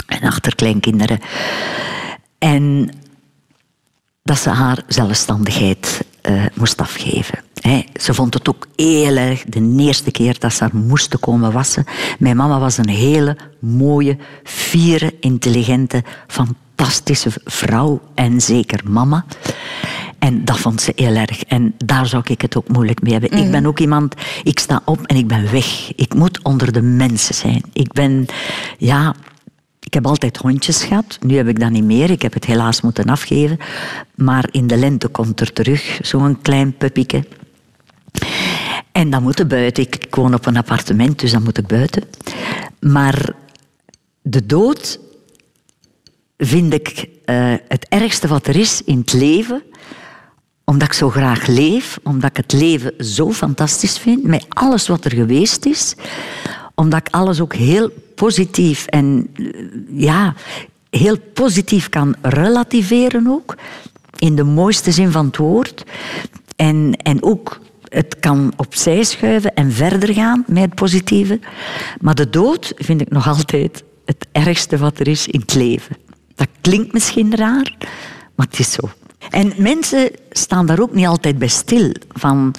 en 0.07 0.21
achterkleinkinderen. 0.21 1.19
En 2.37 2.89
dat 4.23 4.37
ze 4.37 4.49
haar 4.49 4.83
zelfstandigheid 4.87 6.05
uh, 6.29 6.45
moest 6.53 6.81
afgeven. 6.81 7.44
Ze 7.93 8.13
vond 8.13 8.33
het 8.33 8.49
ook 8.49 8.67
heel 8.75 9.15
erg 9.15 9.43
de 9.43 9.75
eerste 9.77 10.11
keer 10.11 10.39
dat 10.39 10.53
ze 10.53 10.63
haar 10.63 10.75
moesten 10.75 11.19
komen 11.19 11.51
wassen. 11.51 11.85
Mijn 12.19 12.37
mama 12.37 12.59
was 12.59 12.77
een 12.77 12.89
hele 12.89 13.37
mooie, 13.59 14.17
fiere, 14.43 15.13
intelligente, 15.19 16.03
fantastische 16.27 17.29
vrouw 17.43 18.01
en 18.15 18.41
zeker 18.41 18.81
mama. 18.89 19.25
En 20.19 20.45
dat 20.45 20.57
vond 20.57 20.81
ze 20.81 20.91
heel 20.95 21.15
erg. 21.15 21.43
En 21.43 21.73
daar 21.85 22.05
zou 22.05 22.23
ik 22.27 22.41
het 22.41 22.57
ook 22.57 22.67
moeilijk 22.67 23.01
mee 23.01 23.11
hebben. 23.11 23.31
Ik 23.31 23.43
mhm. 23.43 23.51
ben 23.51 23.65
ook 23.65 23.79
iemand, 23.79 24.15
ik 24.43 24.59
sta 24.59 24.81
op 24.85 25.01
en 25.05 25.15
ik 25.15 25.27
ben 25.27 25.51
weg. 25.51 25.91
Ik 25.95 26.13
moet 26.13 26.43
onder 26.43 26.71
de 26.71 26.81
mensen 26.81 27.35
zijn. 27.35 27.61
Ik 27.73 27.91
ben, 27.91 28.25
ja, 28.77 29.15
ik 29.79 29.93
heb 29.93 30.07
altijd 30.07 30.37
hondjes 30.37 30.83
gehad. 30.83 31.17
Nu 31.21 31.35
heb 31.35 31.47
ik 31.47 31.59
dat 31.59 31.69
niet 31.69 31.83
meer. 31.83 32.09
Ik 32.09 32.21
heb 32.21 32.33
het 32.33 32.45
helaas 32.45 32.81
moeten 32.81 33.05
afgeven. 33.05 33.57
Maar 34.15 34.47
in 34.51 34.67
de 34.67 34.77
lente 34.77 35.07
komt 35.07 35.39
er 35.39 35.53
terug 35.53 35.99
zo'n 36.01 36.41
klein 36.41 36.77
puppyke. 36.77 37.23
En 38.91 39.09
dan 39.09 39.23
moet 39.23 39.39
ik 39.39 39.47
buiten. 39.47 39.83
Ik 39.83 40.15
woon 40.15 40.33
op 40.33 40.45
een 40.45 40.57
appartement, 40.57 41.19
dus 41.19 41.31
dan 41.31 41.43
moet 41.43 41.57
ik 41.57 41.67
buiten. 41.67 42.03
Maar 42.79 43.33
de 44.21 44.45
dood 44.45 44.99
vind 46.37 46.73
ik 46.73 47.09
uh, 47.25 47.53
het 47.67 47.85
ergste 47.89 48.27
wat 48.27 48.47
er 48.47 48.55
is 48.55 48.81
in 48.83 48.97
het 48.97 49.13
leven. 49.13 49.63
Omdat 50.63 50.87
ik 50.87 50.93
zo 50.93 51.09
graag 51.09 51.47
leef. 51.47 51.99
Omdat 52.03 52.29
ik 52.29 52.37
het 52.37 52.53
leven 52.53 53.05
zo 53.05 53.31
fantastisch 53.31 53.97
vind. 53.97 54.23
Met 54.23 54.45
alles 54.49 54.87
wat 54.87 55.05
er 55.05 55.13
geweest 55.13 55.65
is. 55.65 55.95
Omdat 56.75 56.99
ik 56.99 57.13
alles 57.13 57.41
ook 57.41 57.53
heel 57.53 57.91
positief 58.15 58.85
en 58.85 59.29
eh, 59.33 59.45
ja, 59.89 60.33
heel 60.89 61.19
positief 61.33 61.89
kan 61.89 62.15
relativeren 62.21 63.27
ook. 63.27 63.55
In 64.17 64.35
de 64.35 64.43
mooiste 64.43 64.91
zin 64.91 65.11
van 65.11 65.25
het 65.25 65.37
woord. 65.37 65.83
En, 66.55 66.93
en 67.03 67.23
ook 67.23 67.59
het 67.95 68.19
kan 68.19 68.53
opzij 68.55 69.03
schuiven 69.03 69.53
en 69.53 69.71
verder 69.71 70.13
gaan 70.13 70.43
met 70.47 70.63
het 70.63 70.75
positieve. 70.75 71.39
Maar 71.99 72.15
de 72.15 72.29
dood 72.29 72.73
vind 72.75 73.01
ik 73.01 73.09
nog 73.09 73.27
altijd 73.27 73.83
het 74.05 74.27
ergste 74.31 74.77
wat 74.77 74.99
er 74.99 75.07
is 75.07 75.27
in 75.27 75.39
het 75.39 75.53
leven. 75.53 75.97
Dat 76.35 76.47
klinkt 76.61 76.93
misschien 76.93 77.35
raar, 77.35 77.75
maar 78.35 78.47
het 78.49 78.59
is 78.59 78.71
zo. 78.71 78.89
En 79.29 79.53
mensen 79.57 80.11
staan 80.29 80.65
daar 80.65 80.79
ook 80.79 80.93
niet 80.93 81.05
altijd 81.05 81.37
bij 81.37 81.47
stil. 81.47 81.91
Van, 82.13 82.55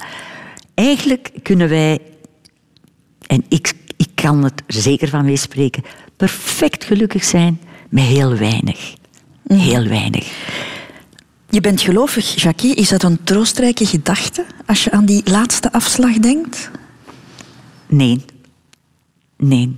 eigenlijk 0.74 1.30
kunnen 1.42 1.68
wij, 1.68 1.98
en 3.26 3.44
ik, 3.48 3.72
ik 3.96 4.08
kan 4.14 4.44
het 4.44 4.62
zeker 4.66 5.08
van 5.08 5.24
meespreken, 5.24 5.82
perfect 6.16 6.84
gelukkig 6.84 7.24
zijn 7.24 7.60
met 7.88 8.04
heel 8.04 8.36
weinig. 8.36 8.94
Heel 9.46 9.88
weinig. 9.88 10.32
Je 11.56 11.62
bent 11.62 11.80
gelovig, 11.80 12.42
Jackie. 12.42 12.74
Is 12.74 12.88
dat 12.88 13.02
een 13.02 13.24
troostrijke 13.24 13.86
gedachte 13.86 14.44
als 14.66 14.84
je 14.84 14.90
aan 14.90 15.04
die 15.04 15.22
laatste 15.24 15.72
afslag 15.72 16.18
denkt? 16.18 16.70
Nee. 17.86 18.24
Nee. 19.36 19.76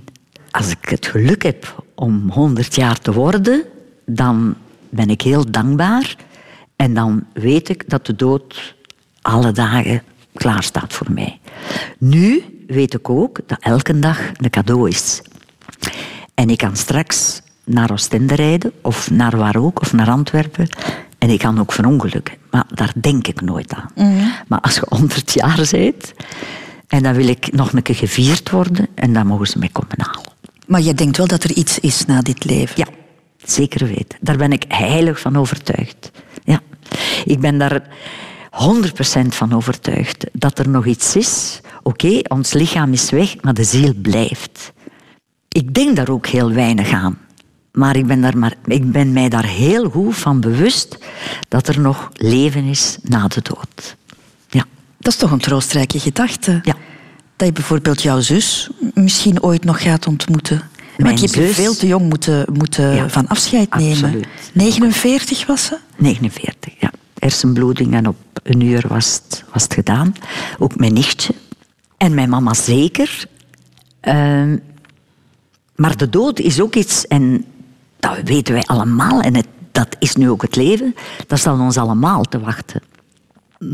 Als 0.51 0.69
ik 0.69 0.89
het 0.89 1.05
geluk 1.05 1.43
heb 1.43 1.83
om 1.95 2.29
100 2.31 2.75
jaar 2.75 2.99
te 2.99 3.13
worden, 3.13 3.63
dan 4.05 4.55
ben 4.89 5.09
ik 5.09 5.21
heel 5.21 5.51
dankbaar. 5.51 6.15
En 6.75 6.93
dan 6.93 7.25
weet 7.33 7.69
ik 7.69 7.89
dat 7.89 8.05
de 8.05 8.15
dood 8.15 8.75
alle 9.21 9.51
dagen 9.51 10.03
klaar 10.33 10.63
staat 10.63 10.93
voor 10.93 11.11
mij. 11.11 11.39
Nu 11.97 12.43
weet 12.67 12.93
ik 12.93 13.09
ook 13.09 13.39
dat 13.45 13.59
elke 13.59 13.99
dag 13.99 14.19
een 14.37 14.49
cadeau 14.49 14.89
is. 14.89 15.21
En 16.33 16.49
ik 16.49 16.57
kan 16.57 16.75
straks 16.75 17.41
naar 17.63 17.91
Oostende 17.91 18.35
rijden, 18.35 18.71
of 18.81 19.11
naar 19.11 19.37
waar 19.37 19.55
ook, 19.55 19.81
of 19.81 19.93
naar 19.93 20.09
Antwerpen. 20.09 20.69
En 21.19 21.29
ik 21.29 21.39
kan 21.39 21.59
ook 21.59 21.71
verongelukken. 21.71 22.35
Maar 22.51 22.65
daar 22.73 22.93
denk 23.01 23.27
ik 23.27 23.41
nooit 23.41 23.73
aan. 23.73 23.91
Maar 24.47 24.59
als 24.59 24.75
je 24.75 24.85
100 24.89 25.33
jaar 25.33 25.67
bent, 25.71 26.13
en 26.87 27.03
dan 27.03 27.13
wil 27.13 27.27
ik 27.27 27.53
nog 27.53 27.73
een 27.73 27.81
keer 27.81 27.95
gevierd 27.95 28.49
worden, 28.49 28.87
en 28.95 29.13
dan 29.13 29.27
mogen 29.27 29.47
ze 29.47 29.59
mij 29.59 29.69
komen 29.71 29.95
halen. 29.97 30.31
Maar 30.67 30.81
je 30.81 30.93
denkt 30.93 31.17
wel 31.17 31.27
dat 31.27 31.43
er 31.43 31.51
iets 31.51 31.79
is 31.79 32.05
na 32.05 32.21
dit 32.21 32.45
leven? 32.45 32.75
Ja, 32.75 32.85
zeker 33.43 33.87
weten. 33.87 34.17
Daar 34.21 34.37
ben 34.37 34.51
ik 34.51 34.65
heilig 34.67 35.19
van 35.19 35.37
overtuigd. 35.37 36.11
Ja. 36.43 36.61
Ik 37.25 37.39
ben 37.39 37.57
daar 37.57 37.81
100% 38.51 39.27
van 39.27 39.53
overtuigd 39.53 40.25
dat 40.31 40.59
er 40.59 40.69
nog 40.69 40.85
iets 40.85 41.15
is. 41.15 41.61
Oké, 41.83 42.19
ons 42.27 42.53
lichaam 42.53 42.93
is 42.93 43.09
weg, 43.09 43.35
maar 43.41 43.53
de 43.53 43.63
ziel 43.63 43.93
blijft. 44.01 44.73
Ik 45.49 45.73
denk 45.73 45.95
daar 45.95 46.09
ook 46.09 46.27
heel 46.27 46.51
weinig 46.51 46.91
aan. 46.91 47.17
Maar 47.71 47.95
ik 47.95 48.07
ben, 48.07 48.21
daar 48.21 48.37
maar 48.37 48.53
ik 48.65 48.91
ben 48.91 49.13
mij 49.13 49.29
daar 49.29 49.45
heel 49.45 49.89
goed 49.89 50.17
van 50.17 50.39
bewust 50.39 50.97
dat 51.47 51.67
er 51.67 51.79
nog 51.79 52.09
leven 52.13 52.63
is 52.63 52.97
na 53.03 53.27
de 53.27 53.41
dood. 53.41 53.95
Ja. 54.49 54.65
Dat 54.99 55.13
is 55.13 55.19
toch 55.19 55.31
een 55.31 55.39
troostrijke 55.39 55.99
gedachte? 55.99 56.59
Ja. 56.63 56.75
Dat 57.35 57.47
je 57.47 57.53
bijvoorbeeld 57.53 58.01
jouw 58.01 58.19
zus 58.19 58.69
misschien 58.93 59.43
ooit 59.43 59.63
nog 59.63 59.81
gaat 59.81 60.07
ontmoeten. 60.07 60.61
Mijn 60.97 61.15
Want 61.15 61.33
je 61.33 61.41
hebt 61.41 61.55
veel 61.55 61.75
te 61.75 61.87
jong 61.87 62.09
moeten, 62.09 62.45
moeten 62.53 62.95
Ja, 62.95 63.09
van 63.09 63.27
afscheid 63.27 63.75
nemen. 63.75 64.03
absoluut. 64.03 64.27
49 64.53 65.45
was 65.45 65.65
ze? 65.65 65.77
49, 65.97 66.73
ja. 66.79 66.91
Hersenbloeding 67.19 67.93
en 67.93 68.07
op 68.07 68.17
een 68.43 68.61
uur 68.61 68.85
was 68.87 69.13
het, 69.23 69.43
was 69.53 69.63
het 69.63 69.73
gedaan. 69.73 70.13
Ook 70.59 70.75
mijn 70.77 70.93
nichtje. 70.93 71.33
En 71.97 72.13
mijn 72.13 72.29
mama 72.29 72.53
zeker. 72.53 73.25
Ehm, 73.99 74.57
maar 75.75 75.97
de 75.97 76.09
dood 76.09 76.39
is 76.39 76.61
ook 76.61 76.75
iets, 76.75 77.07
en 77.07 77.45
dat 78.15 78.27
weten 78.27 78.53
wij 78.53 78.63
allemaal, 78.63 79.21
en 79.21 79.35
het, 79.35 79.47
dat 79.71 79.95
is 79.99 80.15
nu 80.15 80.29
ook 80.29 80.41
het 80.41 80.55
leven, 80.55 80.95
dat 81.27 81.39
zal 81.39 81.59
ons 81.59 81.77
allemaal 81.77 82.23
te 82.23 82.39
wachten. 82.39 82.81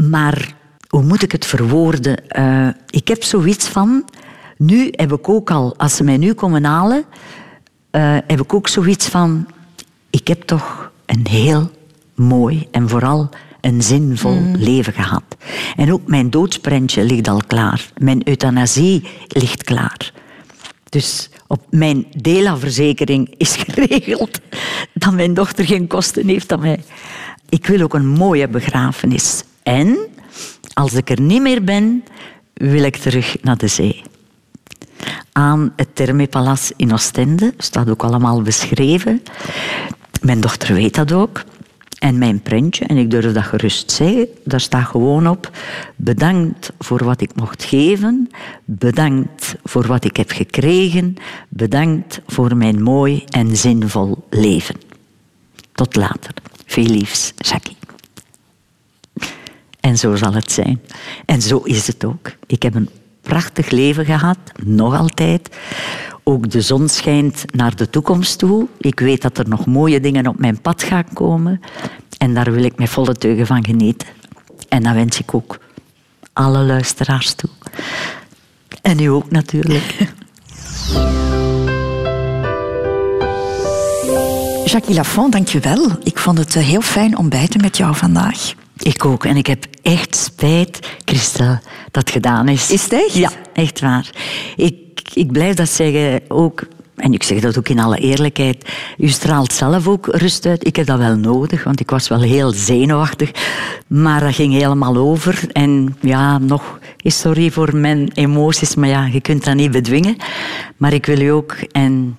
Maar 0.09 0.55
hoe 0.87 1.03
moet 1.03 1.23
ik 1.23 1.31
het 1.31 1.45
verwoorden? 1.45 2.27
Eh, 2.27 2.67
ik 2.89 3.07
heb 3.07 3.23
zoiets 3.23 3.67
van, 3.67 4.05
nu 4.57 4.87
heb 4.91 5.13
ik 5.13 5.29
ook 5.29 5.51
al, 5.51 5.77
als 5.77 5.95
ze 5.95 6.03
mij 6.03 6.17
nu 6.17 6.33
komen 6.33 6.63
halen, 6.63 7.03
eh, 7.91 8.17
heb 8.27 8.41
ik 8.41 8.53
ook 8.53 8.67
zoiets 8.67 9.07
van, 9.07 9.47
ik 10.09 10.27
heb 10.27 10.41
toch 10.41 10.91
een 11.05 11.27
heel 11.29 11.71
mooi 12.15 12.67
en 12.71 12.89
vooral 12.89 13.29
een 13.61 13.81
zinvol 13.81 14.41
leven 14.57 14.93
gehad. 14.93 15.23
En 15.75 15.93
ook 15.93 16.07
mijn 16.07 16.29
doodsprentje 16.29 17.03
ligt 17.03 17.27
al 17.27 17.41
klaar. 17.47 17.89
Mijn 17.97 18.27
euthanasie 18.27 19.07
ligt 19.27 19.63
klaar. 19.63 20.11
Dus 20.89 21.29
op 21.47 21.61
mijn 21.69 22.05
DELA-verzekering 22.21 23.33
is 23.37 23.55
geregeld 23.67 24.39
dat 24.93 25.13
mijn 25.13 25.33
dochter 25.33 25.65
geen 25.65 25.87
kosten 25.87 26.27
heeft 26.27 26.51
aan 26.51 26.59
mij. 26.59 26.83
Ik 27.49 27.67
wil 27.67 27.81
ook 27.81 27.93
een 27.93 28.07
mooie 28.07 28.47
begrafenis. 28.47 29.43
En 29.63 29.97
als 30.73 30.93
ik 30.93 31.09
er 31.09 31.21
niet 31.21 31.41
meer 31.41 31.63
ben, 31.63 32.03
wil 32.53 32.83
ik 32.83 32.95
terug 32.95 33.37
naar 33.41 33.57
de 33.57 33.67
zee. 33.67 34.01
Aan 35.31 35.73
het 35.75 35.95
Thermepalace 35.95 36.73
in 36.77 36.93
Oostende, 36.93 37.53
staat 37.57 37.89
ook 37.89 38.03
allemaal 38.03 38.41
beschreven. 38.41 39.23
Mijn 40.21 40.41
dochter 40.41 40.73
weet 40.73 40.95
dat 40.95 41.11
ook. 41.11 41.43
En 41.95 42.17
mijn 42.17 42.41
prentje, 42.41 42.85
en 42.85 42.97
ik 42.97 43.11
durf 43.11 43.33
dat 43.33 43.43
gerust 43.43 43.91
zeggen, 43.91 44.27
daar 44.43 44.59
staat 44.59 44.85
gewoon 44.85 45.27
op: 45.27 45.51
bedankt 45.95 46.71
voor 46.79 47.03
wat 47.03 47.21
ik 47.21 47.35
mocht 47.35 47.63
geven, 47.63 48.29
bedankt 48.65 49.55
voor 49.63 49.87
wat 49.87 50.05
ik 50.05 50.17
heb 50.17 50.31
gekregen, 50.31 51.15
bedankt 51.49 52.21
voor 52.27 52.57
mijn 52.57 52.83
mooi 52.83 53.23
en 53.29 53.57
zinvol 53.57 54.25
leven. 54.29 54.75
Tot 55.73 55.95
later. 55.95 56.33
Veel 56.65 56.85
liefs, 56.85 57.33
Jackie. 57.37 57.77
En 59.79 59.97
zo 59.97 60.15
zal 60.15 60.33
het 60.33 60.51
zijn. 60.51 60.81
En 61.25 61.41
zo 61.41 61.57
is 61.57 61.87
het 61.87 62.05
ook. 62.05 62.31
Ik 62.45 62.63
heb 62.63 62.75
een 62.75 62.89
prachtig 63.21 63.69
leven 63.69 64.05
gehad, 64.05 64.37
nog 64.63 64.97
altijd. 64.97 65.49
Ook 66.27 66.49
de 66.49 66.61
zon 66.61 66.89
schijnt 66.89 67.45
naar 67.51 67.75
de 67.75 67.89
toekomst 67.89 68.39
toe. 68.39 68.67
Ik 68.77 68.99
weet 68.99 69.21
dat 69.21 69.37
er 69.37 69.49
nog 69.49 69.65
mooie 69.65 69.99
dingen 69.99 70.27
op 70.27 70.39
mijn 70.39 70.61
pad 70.61 70.83
gaan 70.83 71.05
komen. 71.13 71.61
En 72.17 72.33
daar 72.33 72.51
wil 72.51 72.63
ik 72.63 72.77
met 72.77 72.89
volle 72.89 73.13
teugen 73.13 73.45
van 73.47 73.65
genieten. 73.65 74.07
En 74.69 74.83
dat 74.83 74.93
wens 74.93 75.19
ik 75.19 75.33
ook 75.33 75.59
alle 76.33 76.63
luisteraars 76.63 77.33
toe. 77.33 77.49
En 78.81 78.99
u 78.99 79.05
ook 79.05 79.31
natuurlijk. 79.31 79.95
Jackie 84.65 84.95
Lafont, 84.95 85.31
dank 85.31 85.47
je 85.47 85.59
wel. 85.59 85.89
Ik 86.03 86.17
vond 86.17 86.37
het 86.37 86.55
eh, 86.55 86.63
heel 86.63 86.81
fijn 86.81 87.17
ontbijten 87.17 87.61
met 87.61 87.77
jou 87.77 87.95
vandaag. 87.95 88.53
Ik 88.77 89.05
ook. 89.05 89.25
En 89.25 89.37
ik 89.37 89.47
heb 89.47 89.65
echt 89.81 90.15
spijt, 90.15 90.79
Christel, 91.05 91.59
dat 91.91 92.03
het 92.03 92.11
gedaan 92.11 92.47
is. 92.47 92.71
Is 92.71 92.83
het 92.83 92.93
echt? 92.93 93.13
Ja, 93.13 93.31
echt 93.53 93.79
waar. 93.79 94.09
Ik, 94.55 94.84
ik 95.13 95.31
blijf 95.31 95.55
dat 95.55 95.69
zeggen 95.69 96.21
ook... 96.27 96.63
En 96.95 97.13
ik 97.13 97.23
zeg 97.23 97.39
dat 97.39 97.57
ook 97.57 97.69
in 97.69 97.79
alle 97.79 97.97
eerlijkheid. 97.97 98.69
U 98.97 99.07
straalt 99.07 99.53
zelf 99.53 99.87
ook 99.87 100.07
rust 100.11 100.45
uit. 100.45 100.67
Ik 100.67 100.75
heb 100.75 100.85
dat 100.85 100.97
wel 100.97 101.15
nodig, 101.15 101.63
want 101.63 101.79
ik 101.79 101.89
was 101.89 102.07
wel 102.07 102.21
heel 102.21 102.51
zenuwachtig. 102.51 103.31
Maar 103.87 104.19
dat 104.19 104.35
ging 104.35 104.53
helemaal 104.53 104.95
over. 104.97 105.43
En 105.51 105.97
ja, 106.01 106.37
nog 106.37 106.79
is 106.97 107.19
sorry 107.19 107.51
voor 107.51 107.75
mijn 107.75 108.09
emoties, 108.13 108.75
maar 108.75 108.89
ja, 108.89 109.05
je 109.05 109.21
kunt 109.21 109.43
dat 109.43 109.55
niet 109.55 109.71
bedwingen. 109.71 110.15
Maar 110.77 110.93
ik 110.93 111.05
wil 111.05 111.21
u 111.21 111.27
ook 111.27 111.55
en 111.71 112.17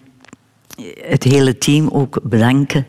het 1.09 1.23
hele 1.23 1.59
team 1.59 1.89
ook 1.93 2.19
bedanken 2.23 2.87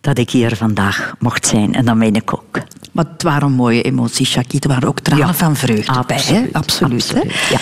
dat 0.00 0.18
ik 0.18 0.30
hier 0.30 0.56
vandaag 0.56 1.14
mocht 1.18 1.46
zijn. 1.46 1.74
En 1.74 1.84
dat 1.84 1.96
meen 1.96 2.14
ik 2.14 2.34
ook. 2.34 2.58
Maar 2.92 3.04
het 3.12 3.22
waren 3.22 3.52
mooie 3.52 3.82
emoties, 3.82 4.34
Jackie. 4.34 4.60
Er 4.60 4.68
waren 4.68 4.88
ook 4.88 5.00
tranen 5.00 5.26
Ja, 5.26 5.34
van 5.34 5.56
vreugde 5.56 6.04
bij. 6.06 6.16
Hè? 6.16 6.46
absoluut, 6.52 6.52
Absoluut. 6.52 7.12
hè? 7.12 7.18
absoluut, 7.18 7.48
ja. 7.50 7.58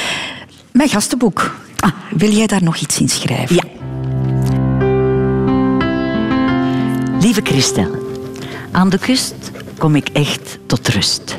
Mijn 0.73 0.89
gastenboek. 0.89 1.55
Ah, 1.77 1.93
wil 2.11 2.31
jij 2.31 2.47
daar 2.47 2.63
nog 2.63 2.77
iets 2.77 3.01
in 3.01 3.09
schrijven? 3.09 3.55
Ja. 3.55 3.65
Lieve 7.21 7.41
Christel, 7.45 7.97
aan 8.71 8.89
de 8.89 8.99
kust 8.99 9.35
kom 9.79 9.97
ik 9.97 10.09
echt 10.09 10.59
tot 10.67 10.89
rust. 10.89 11.39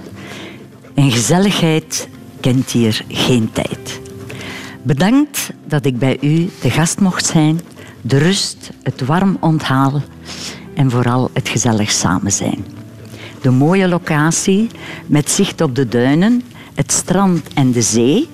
En 0.94 1.12
gezelligheid 1.12 2.08
kent 2.40 2.72
hier 2.72 3.06
geen 3.08 3.52
tijd. 3.52 4.02
Bedankt 4.82 5.50
dat 5.66 5.86
ik 5.86 5.98
bij 5.98 6.18
u 6.22 6.50
de 6.62 6.70
gast 6.70 7.00
mocht 7.00 7.26
zijn, 7.26 7.60
de 8.02 8.18
rust, 8.18 8.70
het 8.84 9.06
warm 9.06 9.38
onthaal 9.40 10.02
en 10.76 10.92
vooral 10.92 11.30
het 11.34 11.50
gezellig 11.50 11.92
samen 11.92 12.32
zijn. 12.32 12.66
De 13.42 13.52
mooie 13.52 13.88
locatie 13.88 14.70
met 15.06 15.30
zicht 15.32 15.62
op 15.62 15.76
de 15.76 15.88
duinen, 15.88 16.42
het 16.74 16.92
strand 16.92 17.48
en 17.54 17.72
de 17.72 17.82
zee, 17.82 18.30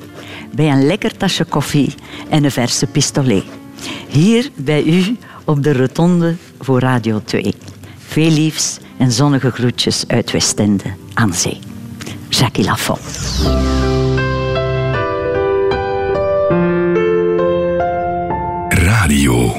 bij 0.51 0.71
een 0.71 0.85
lekker 0.85 1.17
tasje 1.17 1.45
koffie 1.45 1.95
en 2.29 2.43
een 2.43 2.51
verse 2.51 2.85
pistolet. 2.87 3.43
Hier 4.07 4.49
bij 4.55 4.83
u 4.83 5.17
op 5.45 5.63
de 5.63 5.73
rotonde 5.73 6.35
voor 6.59 6.79
Radio 6.79 7.21
2. 7.25 7.55
Veel 7.97 8.31
liefs 8.31 8.77
en 8.97 9.11
zonnige 9.11 9.51
groetjes 9.51 10.03
uit 10.07 10.31
Westende 10.31 10.93
aan 11.13 11.33
zee. 11.33 11.59
Jackie 12.29 12.63
Lafont. 12.63 13.19
Radio 18.69 19.53